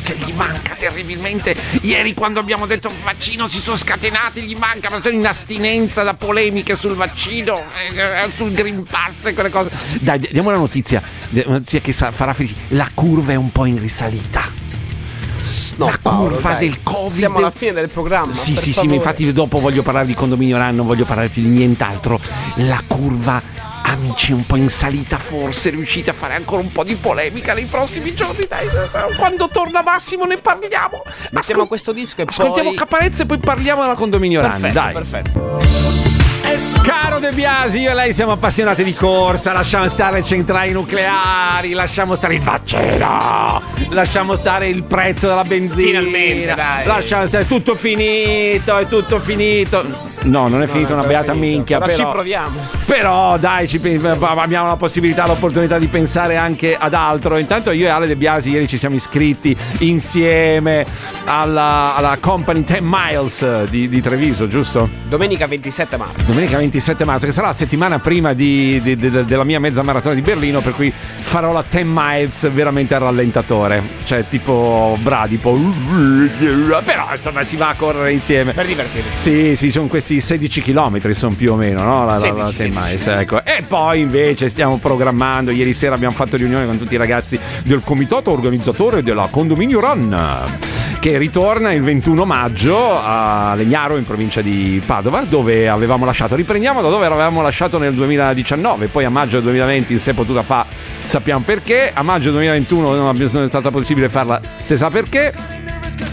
Che 0.09 0.17
gli 0.25 0.33
manca 0.33 0.73
terribilmente. 0.73 1.55
Ieri 1.81 2.15
quando 2.15 2.39
abbiamo 2.39 2.65
detto 2.65 2.91
vaccino 3.03 3.47
si 3.47 3.61
sono 3.61 3.77
scatenati, 3.77 4.41
gli 4.41 4.55
manca 4.55 4.89
sono 5.01 5.13
in 5.13 5.27
astinenza 5.27 6.01
da 6.01 6.15
polemiche 6.15 6.75
sul 6.75 6.95
vaccino, 6.95 7.61
eh, 7.93 8.27
sul 8.35 8.51
Green 8.51 8.83
Pass 8.85 9.25
e 9.25 9.35
quelle 9.35 9.51
cose. 9.51 9.69
Dai, 9.99 10.17
diamo 10.31 10.49
la 10.49 10.57
notizia, 10.57 10.99
una 11.29 11.43
notizia 11.45 11.79
che 11.79 11.93
farà 11.93 12.33
felice. 12.33 12.55
La 12.69 12.89
curva 12.91 13.33
è 13.33 13.35
un 13.35 13.51
po' 13.51 13.65
in 13.65 13.77
risalita. 13.77 14.51
No, 15.77 15.85
la 15.85 15.99
Paolo, 16.01 16.33
curva 16.33 16.53
dai. 16.53 16.67
del 16.67 16.81
Covid. 16.81 17.11
Siamo 17.11 17.37
alla 17.37 17.51
fine 17.51 17.73
del 17.73 17.89
programma. 17.89 18.33
Sì, 18.33 18.55
sì, 18.55 18.63
sì, 18.63 18.71
favore. 18.71 18.87
ma 18.87 18.95
infatti 18.95 19.31
dopo 19.31 19.59
voglio 19.59 19.83
parlare 19.83 20.07
di 20.07 20.15
condominio 20.15 20.57
RAN, 20.57 20.75
non 20.75 20.87
voglio 20.87 21.05
parlare 21.05 21.29
più 21.29 21.43
di 21.43 21.49
nient'altro. 21.49 22.19
La 22.55 22.81
curva, 22.87 23.41
amici, 23.89 24.31
un 24.31 24.45
po' 24.45 24.55
in 24.55 24.69
salita, 24.69 25.17
forse 25.17 25.69
riuscite 25.69 26.09
a 26.09 26.13
fare 26.13 26.35
ancora 26.35 26.61
un 26.61 26.71
po' 26.71 26.83
di 26.83 26.95
polemica 26.95 27.53
nei 27.53 27.65
prossimi 27.65 28.13
giorni. 28.13 28.45
Dai, 28.47 28.67
quando 29.17 29.47
torna 29.47 29.81
Massimo 29.81 30.25
ne 30.25 30.37
parliamo. 30.37 31.03
Mettiamo 31.31 31.67
questo 31.67 31.91
disco 31.91 32.21
e 32.21 32.25
Ascoltiamo 32.27 32.69
poi... 32.69 32.77
Caparezza 32.77 33.23
e 33.23 33.25
poi 33.25 33.39
parliamo 33.39 33.81
della 33.81 33.95
condominio 33.95 34.41
RAN. 34.41 34.61
Perfetto, 34.61 34.73
Dai. 34.73 34.93
perfetto. 34.93 36.08
Caro 36.81 37.19
De 37.19 37.31
Biasi, 37.31 37.79
io 37.79 37.91
e 37.91 37.93
lei 37.93 38.13
siamo 38.13 38.31
appassionati 38.31 38.83
di 38.83 38.93
corsa, 38.93 39.51
lasciamo 39.53 39.87
stare 39.87 40.17
le 40.19 40.23
centrali 40.23 40.71
nucleari, 40.71 41.73
lasciamo 41.73 42.15
stare 42.15 42.35
il 42.35 42.41
vaccino, 42.41 43.61
lasciamo 43.89 44.35
stare 44.35 44.67
il 44.67 44.83
prezzo 44.83 45.27
della 45.27 45.43
benzina, 45.43 45.99
Finalmente, 45.99 46.53
dai. 46.55 46.85
lasciamo 46.85 47.25
stare 47.27 47.45
tutto 47.47 47.75
finito, 47.75 48.77
è 48.77 48.87
tutto 48.87 49.19
finito. 49.19 49.85
No, 50.23 50.47
non 50.47 50.61
è 50.61 50.67
finita 50.67 50.93
una 50.93 51.03
beata 51.03 51.33
minchia, 51.33 51.77
Però 51.79 51.91
però, 51.91 52.05
ci 52.07 52.11
proviamo. 52.13 52.59
però 52.85 53.37
dai, 53.37 53.67
ci 53.67 53.79
abbiamo 54.21 54.67
la 54.67 54.75
possibilità, 54.75 55.27
l'opportunità 55.27 55.77
di 55.77 55.87
pensare 55.87 56.37
anche 56.37 56.75
ad 56.77 56.93
altro. 56.93 57.37
Intanto 57.37 57.71
io 57.71 57.85
e 57.85 57.89
Ale 57.89 58.07
De 58.07 58.15
Biasi 58.15 58.49
ieri 58.49 58.67
ci 58.67 58.77
siamo 58.77 58.95
iscritti 58.95 59.55
insieme 59.79 60.85
alla, 61.25 61.95
alla 61.95 62.17
Company 62.19 62.63
10 62.63 62.79
Miles 62.83 63.63
di, 63.65 63.87
di 63.87 64.01
Treviso, 64.01 64.47
giusto? 64.47 64.89
Domenica 65.07 65.45
27 65.45 65.97
marzo. 65.97 66.31
Domenica 66.31 66.48
27 66.57 67.05
marzo, 67.05 67.25
che 67.25 67.31
sarà 67.31 67.47
la 67.47 67.53
settimana 67.53 67.99
prima 67.99 68.33
di- 68.33 68.79
di- 68.81 68.95
di- 68.95 69.25
della 69.25 69.43
mia 69.43 69.59
mezza 69.59 69.83
maratona 69.83 70.15
di 70.15 70.21
Berlino, 70.21 70.61
per 70.61 70.73
cui 70.73 70.91
farò 70.91 71.51
la 71.51 71.63
10 71.67 71.85
miles 71.87 72.49
veramente 72.51 72.95
al 72.95 73.01
rallentatore. 73.01 73.81
Cioè, 74.03 74.25
tipo 74.27 74.97
bradipo. 75.01 75.57
Però 76.83 77.07
insomma 77.13 77.45
ci 77.45 77.55
va 77.55 77.69
a 77.69 77.75
correre 77.75 78.11
insieme. 78.11 78.53
Per 78.53 78.65
divertirsi. 78.65 79.09
Sì, 79.09 79.55
sì, 79.55 79.71
sono 79.71 79.87
questi 79.87 80.19
16 80.19 80.61
km, 80.61 81.11
sono 81.13 81.35
più 81.35 81.53
o 81.53 81.55
meno, 81.55 81.81
no? 81.83 82.05
La, 82.05 82.17
la- 82.17 82.31
la 82.33 82.47
16, 82.51 82.55
10 82.55 82.77
miles, 82.77 83.07
ecco. 83.07 83.43
E 83.45 83.63
poi 83.67 83.99
invece 84.01 84.49
stiamo 84.49 84.77
programmando. 84.77 85.51
Ieri 85.51 85.73
sera 85.73 85.95
abbiamo 85.95 86.13
fatto 86.15 86.37
riunione 86.37 86.65
con 86.65 86.77
tutti 86.77 86.93
i 86.95 86.97
ragazzi 86.97 87.39
del 87.63 87.81
comitato 87.83 88.31
organizzatore 88.31 89.03
della 89.03 89.27
Condominio 89.29 89.79
Run. 89.79 90.17
Che 90.99 91.17
ritorna 91.17 91.71
il 91.71 91.81
21 91.81 92.25
maggio 92.25 92.99
a 93.01 93.53
Legnaro 93.55 93.95
in 93.95 94.03
provincia 94.03 94.41
di 94.41 94.81
Padova, 94.85 95.21
dove 95.21 95.69
avevamo 95.69 96.03
lasciato. 96.03 96.35
Riprendiamo 96.35 96.81
da 96.81 96.89
dove 96.89 97.05
avevamo 97.05 97.41
lasciato 97.41 97.77
nel 97.77 97.93
2019, 97.93 98.87
poi 98.87 99.05
a 99.05 99.09
maggio 99.09 99.37
del 99.37 99.43
2020 99.43 99.97
si 99.97 100.09
è 100.09 100.13
potuta 100.13 100.41
fare, 100.41 100.67
sappiamo 101.05 101.45
perché. 101.45 101.91
A 101.93 102.03
maggio 102.03 102.31
2021 102.31 102.95
non 102.95 103.07
abbiamo- 103.07 103.31
non 103.31 103.43
è 103.45 103.47
stata 103.47 103.71
possibile 103.71 104.09
farla, 104.09 104.41
se 104.57 104.75
sa 104.75 104.89
perché. 104.89 105.33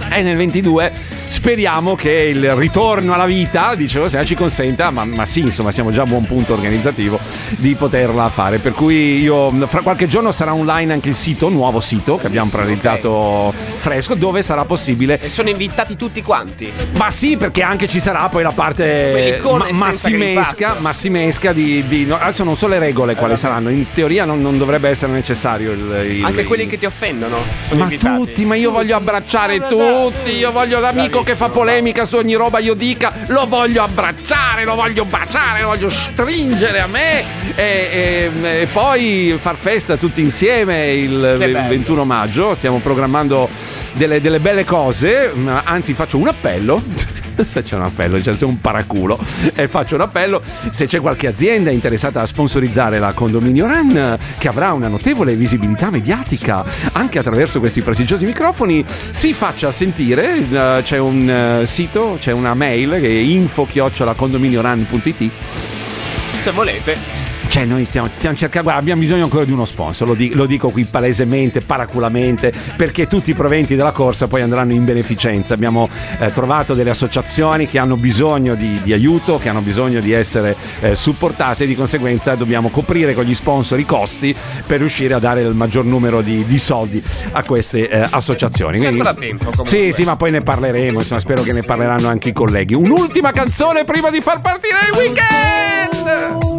E 0.08 0.22
nel 0.22 0.36
22 0.36 0.92
speriamo 1.28 1.94
che 1.96 2.10
il 2.10 2.54
ritorno 2.54 3.12
alla 3.14 3.26
vita, 3.26 3.74
dicevo, 3.74 4.08
se 4.08 4.24
ci 4.24 4.34
consenta, 4.34 4.90
ma, 4.90 5.04
ma 5.04 5.24
sì, 5.24 5.40
insomma, 5.40 5.72
siamo 5.72 5.90
già 5.92 6.02
a 6.02 6.06
buon 6.06 6.24
punto 6.26 6.52
organizzativo 6.54 7.18
di 7.50 7.74
poterla 7.74 8.28
fare. 8.28 8.58
Per 8.58 8.72
cui 8.72 9.20
io 9.20 9.50
fra 9.66 9.80
qualche 9.82 10.06
giorno 10.06 10.32
sarà 10.32 10.54
online 10.54 10.92
anche 10.92 11.08
il 11.08 11.14
sito, 11.14 11.48
nuovo 11.48 11.80
sito 11.80 12.16
che 12.16 12.26
abbiamo 12.26 12.50
realizzato 12.52 13.52
fresco, 13.76 14.14
dove 14.14 14.42
sarà 14.42 14.64
possibile. 14.64 15.20
E 15.20 15.28
sono 15.28 15.48
invitati 15.48 15.96
tutti 15.96 16.22
quanti. 16.22 16.70
Ma 16.92 17.10
sì, 17.10 17.36
perché 17.36 17.62
anche 17.62 17.86
ci 17.88 18.00
sarà 18.00 18.28
poi 18.28 18.42
la 18.42 18.52
parte 18.52 19.40
ma- 19.42 19.66
massimesca, 19.72 20.76
massimesca 20.78 21.52
di, 21.52 21.84
di- 21.86 22.04
no, 22.04 22.18
adesso 22.18 22.44
non 22.44 22.56
so 22.56 22.66
le 22.66 22.78
regole 22.78 23.14
quali 23.14 23.36
saranno. 23.36 23.68
In 23.70 23.84
teoria 23.92 24.24
non, 24.24 24.40
non 24.40 24.58
dovrebbe 24.58 24.88
essere 24.88 25.12
necessario 25.12 25.72
il, 25.72 26.06
il- 26.16 26.24
Anche 26.24 26.40
il- 26.40 26.46
quelli 26.46 26.66
che 26.66 26.78
ti 26.78 26.86
offendono 26.86 27.38
sono 27.66 27.78
ma 27.80 27.84
invitati. 27.84 28.16
tutti, 28.18 28.44
ma 28.44 28.54
io 28.54 28.70
voglio 28.70 28.96
abbracciare 28.96 29.58
tutti. 29.66 30.30
Io 30.36 30.50
voglio 30.52 30.78
l'amico 30.80 31.15
che 31.22 31.34
fa 31.34 31.48
polemica 31.48 32.04
su 32.04 32.16
ogni 32.16 32.34
roba 32.34 32.58
io 32.58 32.74
dica. 32.74 33.12
Lo 33.28 33.46
voglio 33.46 33.82
abbracciare, 33.82 34.64
lo 34.64 34.74
voglio 34.74 35.04
baciare, 35.04 35.60
lo 35.62 35.68
voglio 35.68 35.90
stringere 35.90 36.80
a 36.80 36.86
me. 36.86 37.24
E, 37.54 38.30
e- 38.42 38.60
e 38.60 38.66
poi 38.66 39.36
far 39.40 39.56
festa 39.56 39.96
tutti 39.96 40.20
insieme 40.20 40.92
il 40.92 41.34
bello. 41.38 41.68
21 41.68 42.04
maggio. 42.04 42.54
Stiamo 42.54 42.78
programmando 42.78 43.48
delle, 43.92 44.20
delle 44.20 44.38
belle 44.40 44.64
cose. 44.64 45.32
Anzi, 45.64 45.94
faccio 45.94 46.18
un 46.18 46.28
appello. 46.28 46.82
Se 47.44 47.62
c'è 47.62 47.76
un 47.76 47.82
appello, 47.82 48.22
cioè 48.22 48.34
c'è 48.34 48.44
un 48.44 48.60
paraculo 48.60 49.18
e 49.54 49.68
faccio 49.68 49.94
un 49.94 50.00
appello 50.02 50.42
se 50.70 50.86
c'è 50.86 51.00
qualche 51.00 51.26
azienda 51.26 51.70
interessata 51.70 52.22
a 52.22 52.26
sponsorizzare 52.26 52.98
la 52.98 53.12
Condominio 53.12 53.66
Run 53.66 54.16
che 54.38 54.48
avrà 54.48 54.72
una 54.72 54.88
notevole 54.88 55.34
visibilità 55.34 55.90
mediatica 55.90 56.64
anche 56.92 57.18
attraverso 57.18 57.60
questi 57.60 57.82
prestigiosi 57.82 58.24
microfoni 58.24 58.84
si 59.10 59.32
faccia 59.32 59.70
sentire 59.70 60.48
eh, 60.48 60.80
c'è 60.82 60.98
un 60.98 61.28
eh, 61.28 61.66
sito 61.66 62.16
c'è 62.20 62.32
una 62.32 62.54
mail 62.54 62.98
che 63.00 63.08
è 63.08 63.10
info-condominioRun.it 63.10 65.30
Se 66.38 66.50
volete. 66.52 67.25
Cioè, 67.48 67.64
noi 67.64 67.84
stiamo, 67.86 68.08
stiamo 68.12 68.36
cercando, 68.36 68.70
abbiamo 68.70 69.00
bisogno 69.00 69.24
ancora 69.24 69.44
di 69.44 69.52
uno 69.52 69.64
sponsor, 69.64 70.08
lo, 70.08 70.14
di- 70.14 70.34
lo 70.34 70.44
dico 70.46 70.68
qui 70.68 70.84
palesemente, 70.84 71.62
paraculamente, 71.62 72.52
perché 72.76 73.06
tutti 73.06 73.30
i 73.30 73.34
proventi 73.34 73.76
della 73.76 73.92
corsa 73.92 74.26
poi 74.26 74.42
andranno 74.42 74.72
in 74.72 74.84
beneficenza. 74.84 75.54
Abbiamo 75.54 75.88
eh, 76.18 76.30
trovato 76.32 76.74
delle 76.74 76.90
associazioni 76.90 77.66
che 77.66 77.78
hanno 77.78 77.96
bisogno 77.96 78.54
di, 78.54 78.80
di 78.82 78.92
aiuto, 78.92 79.38
che 79.38 79.48
hanno 79.48 79.60
bisogno 79.60 80.00
di 80.00 80.12
essere 80.12 80.54
eh, 80.80 80.94
supportate 80.94 81.64
e 81.64 81.66
di 81.66 81.74
conseguenza 81.74 82.34
dobbiamo 82.34 82.68
coprire 82.68 83.14
con 83.14 83.24
gli 83.24 83.34
sponsor 83.34 83.78
i 83.78 83.86
costi 83.86 84.34
per 84.66 84.78
riuscire 84.80 85.14
a 85.14 85.18
dare 85.18 85.40
il 85.40 85.54
maggior 85.54 85.84
numero 85.84 86.20
di, 86.20 86.44
di 86.44 86.58
soldi 86.58 87.02
a 87.32 87.42
queste 87.42 87.88
eh, 87.88 88.06
associazioni. 88.10 88.78
C'è 88.80 88.88
ancora 88.88 89.14
tempo, 89.14 89.50
comunque. 89.50 89.68
Sì, 89.68 89.92
sì, 89.92 90.04
ma 90.04 90.16
poi 90.16 90.30
ne 90.30 90.42
parleremo, 90.42 90.98
insomma, 91.00 91.20
spero 91.20 91.42
che 91.42 91.52
ne 91.52 91.62
parleranno 91.62 92.08
anche 92.08 92.30
i 92.30 92.32
colleghi. 92.32 92.74
Un'ultima 92.74 93.32
canzone 93.32 93.84
prima 93.84 94.10
di 94.10 94.20
far 94.20 94.40
partire 94.42 94.78
il 94.90 94.96
weekend! 94.96 96.55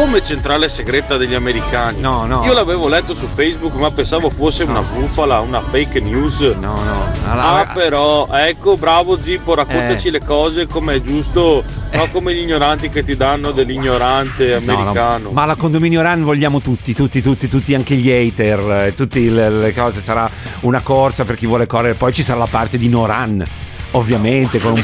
Come 0.00 0.22
centrale 0.22 0.70
segreta 0.70 1.18
degli 1.18 1.34
americani. 1.34 2.00
No, 2.00 2.24
no. 2.24 2.42
Io 2.46 2.54
l'avevo 2.54 2.88
letto 2.88 3.12
su 3.12 3.26
Facebook, 3.26 3.74
ma 3.74 3.90
pensavo 3.90 4.30
fosse 4.30 4.64
una 4.64 4.80
bufala, 4.80 5.40
una 5.40 5.60
fake 5.60 6.00
news. 6.00 6.40
No, 6.40 6.82
no. 6.82 7.06
Ah, 7.26 7.70
però, 7.74 8.26
ecco, 8.32 8.78
bravo 8.78 9.20
Zippo, 9.20 9.54
raccontaci 9.54 10.08
Eh. 10.08 10.12
le 10.12 10.24
cose 10.24 10.66
come 10.66 10.94
è 10.94 11.00
giusto, 11.02 11.62
non 11.92 12.10
come 12.10 12.34
gli 12.34 12.38
ignoranti 12.38 12.88
che 12.88 13.02
ti 13.04 13.14
danno 13.14 13.50
dell'ignorante 13.50 14.58
No, 14.58 14.72
no, 14.72 14.78
americano. 14.78 15.30
ma 15.32 15.44
la 15.44 15.54
condominio 15.54 16.00
run 16.00 16.22
vogliamo 16.24 16.62
tutti, 16.62 16.94
tutti, 16.94 17.20
tutti, 17.20 17.46
tutti, 17.46 17.74
anche 17.74 17.94
gli 17.94 18.10
hater, 18.10 18.86
eh, 18.86 18.94
tutte 18.94 19.20
le, 19.20 19.50
le 19.50 19.74
cose. 19.74 20.00
Sarà 20.00 20.30
una 20.60 20.80
corsa 20.80 21.26
per 21.26 21.34
chi 21.36 21.44
vuole 21.44 21.66
correre, 21.66 21.92
poi 21.92 22.14
ci 22.14 22.22
sarà 22.22 22.38
la 22.38 22.48
parte 22.50 22.78
di 22.78 22.88
no 22.88 23.04
run. 23.04 23.44
Ovviamente 23.92 24.60
con 24.60 24.72
un, 24.72 24.82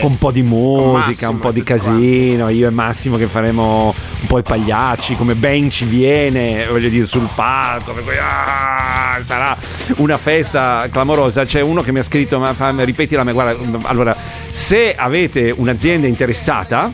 con 0.00 0.10
un 0.10 0.18
po' 0.18 0.32
di 0.32 0.42
musica, 0.42 1.28
un 1.28 1.38
po' 1.38 1.52
di 1.52 1.62
casino. 1.62 2.48
Io 2.48 2.66
e 2.66 2.70
Massimo 2.70 3.16
che 3.16 3.26
faremo 3.26 3.94
un 4.20 4.26
po' 4.26 4.38
i 4.38 4.42
pagliacci, 4.42 5.14
come 5.14 5.34
Ben 5.34 5.70
ci 5.70 5.84
viene, 5.84 6.66
voglio 6.66 6.88
dire, 6.88 7.06
sul 7.06 7.28
palco. 7.34 7.92
per 7.92 8.02
cui, 8.02 8.16
ah, 8.18 9.20
sarà 9.24 9.56
una 9.98 10.18
festa 10.18 10.88
clamorosa. 10.90 11.44
C'è 11.44 11.60
uno 11.60 11.82
che 11.82 11.92
mi 11.92 12.00
ha 12.00 12.02
scritto, 12.02 12.38
ma 12.38 12.52
fa, 12.52 12.74
ripetila, 12.76 13.22
ma 13.22 13.32
guarda, 13.32 13.78
allora, 13.88 14.16
se 14.50 14.94
avete 14.96 15.54
un'azienda 15.56 16.06
interessata 16.06 16.90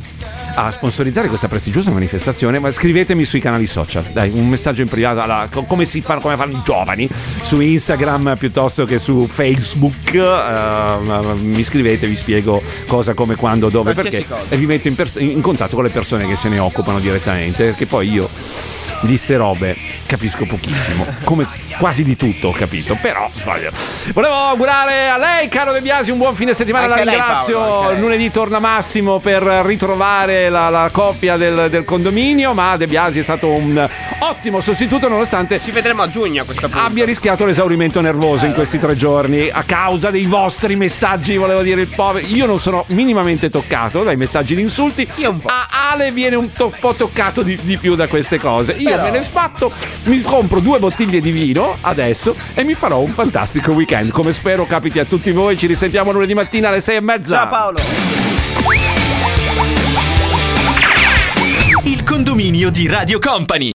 a 0.54 0.70
sponsorizzare 0.70 1.28
questa 1.28 1.48
prestigiosa 1.48 1.90
manifestazione, 1.90 2.58
ma 2.58 2.70
scrivetemi 2.70 3.24
sui 3.24 3.40
canali 3.40 3.66
social. 3.66 4.04
Dai, 4.12 4.30
un 4.32 4.48
messaggio 4.48 4.82
in 4.82 4.88
privato, 4.88 5.20
alla- 5.20 5.48
co- 5.50 5.64
come 5.64 5.84
si 5.84 6.00
fanno, 6.00 6.20
come 6.20 6.36
fanno 6.36 6.52
i 6.56 6.62
giovani, 6.64 7.08
su 7.40 7.60
Instagram 7.60 8.36
piuttosto 8.38 8.84
che 8.84 8.98
su 8.98 9.26
Facebook. 9.28 10.14
eh, 10.14 11.34
mi 11.40 11.62
scrivete, 11.64 12.06
vi 12.06 12.16
spiego 12.16 12.62
cosa, 12.86 13.14
come, 13.14 13.34
quando, 13.36 13.68
dove, 13.68 13.92
Qualsiasi 13.92 14.26
perché. 14.26 14.42
cosa. 14.42 14.54
E 14.54 14.58
vi 14.58 14.66
metto 14.66 14.88
in, 14.88 14.94
pers- 14.94 15.16
in 15.18 15.40
contatto 15.40 15.74
con 15.74 15.84
le 15.84 15.90
persone 15.90 16.26
che 16.26 16.36
se 16.36 16.48
ne 16.48 16.58
occupano 16.58 17.00
direttamente, 17.00 17.64
perché 17.64 17.86
poi 17.86 18.10
io 18.10 18.28
di 19.04 19.16
ste 19.16 19.36
robe 19.36 19.76
capisco 20.06 20.44
pochissimo, 20.46 21.06
come 21.24 21.46
quasi 21.78 22.02
di 22.04 22.16
tutto 22.16 22.48
ho 22.48 22.52
capito, 22.52 22.96
però 23.00 23.28
voglio- 23.44 23.70
volevo 24.12 24.34
augurare 24.34 25.08
a 25.08 25.18
lei, 25.18 25.48
caro 25.48 25.72
De 25.72 25.80
Biasi, 25.80 26.10
un 26.10 26.18
buon 26.18 26.34
fine 26.34 26.54
settimana, 26.54 26.86
Anche 26.86 26.98
la 27.04 27.10
lei, 27.10 27.14
ringrazio. 27.20 27.58
Paolo, 27.58 27.90
lei. 27.90 28.00
Lunedì 28.00 28.30
torna 28.30 28.58
Massimo 28.58 29.18
per 29.18 29.42
ritrovare 29.42 30.48
la, 30.48 30.68
la 30.70 30.88
coppia 30.92 31.36
del, 31.36 31.68
del 31.70 31.84
condominio, 31.84 32.54
ma 32.54 32.76
De 32.76 32.86
Biasi 32.86 33.18
è 33.18 33.22
stato 33.22 33.48
un 33.48 33.88
ottimo 34.20 34.60
sostituto 34.60 35.08
nonostante 35.08 35.60
Ci 35.60 35.70
vedremo 35.70 36.02
a 36.02 36.08
giugno 36.08 36.42
a 36.42 36.44
questo 36.44 36.68
punto. 36.68 36.84
abbia 36.84 37.04
rischiato 37.04 37.44
l'esaurimento 37.44 38.00
nervoso 38.00 38.46
in 38.46 38.54
questi 38.54 38.78
tre 38.78 38.96
giorni 38.96 39.48
a 39.50 39.62
causa 39.64 40.10
dei 40.10 40.26
vostri 40.26 40.76
messaggi, 40.76 41.36
volevo 41.36 41.62
dire 41.62 41.80
il 41.82 41.88
povero. 41.94 42.26
Io 42.26 42.46
non 42.46 42.58
sono 42.58 42.84
minimamente 42.88 43.50
toccato 43.50 44.02
dai 44.02 44.16
messaggi 44.16 44.54
di 44.54 44.62
insulti. 44.62 45.06
Io 45.16 45.30
un 45.30 45.40
po'. 45.40 45.48
A 45.48 45.68
Ale 45.92 46.10
viene 46.12 46.36
un 46.36 46.52
to- 46.52 46.72
po' 46.78 46.94
toccato 46.94 47.42
di, 47.42 47.58
di 47.62 47.76
più 47.76 47.94
da 47.94 48.06
queste 48.06 48.38
cose. 48.38 48.72
Io 48.72 48.93
Però- 48.96 49.10
me 49.10 49.18
ne 49.18 49.24
sfatto, 49.24 49.72
mi 50.04 50.20
compro 50.20 50.60
due 50.60 50.78
bottiglie 50.78 51.20
di 51.20 51.30
vino 51.30 51.76
adesso 51.80 52.34
e 52.54 52.64
mi 52.64 52.74
farò 52.74 52.98
un 53.00 53.12
fantastico 53.12 53.72
weekend. 53.72 54.10
Come 54.10 54.32
spero 54.32 54.66
capiti 54.66 54.98
a 54.98 55.04
tutti 55.04 55.30
voi. 55.30 55.56
Ci 55.56 55.66
risentiamo 55.66 56.12
lunedì 56.12 56.34
mattina 56.34 56.68
alle 56.68 56.80
sei 56.80 56.96
e 56.96 57.00
mezza. 57.00 57.36
Ciao 57.36 57.48
Paolo. 57.48 57.78
Il 61.84 62.02
condominio 62.02 62.70
di 62.70 62.86
Radio 62.88 63.18
Company. 63.18 63.72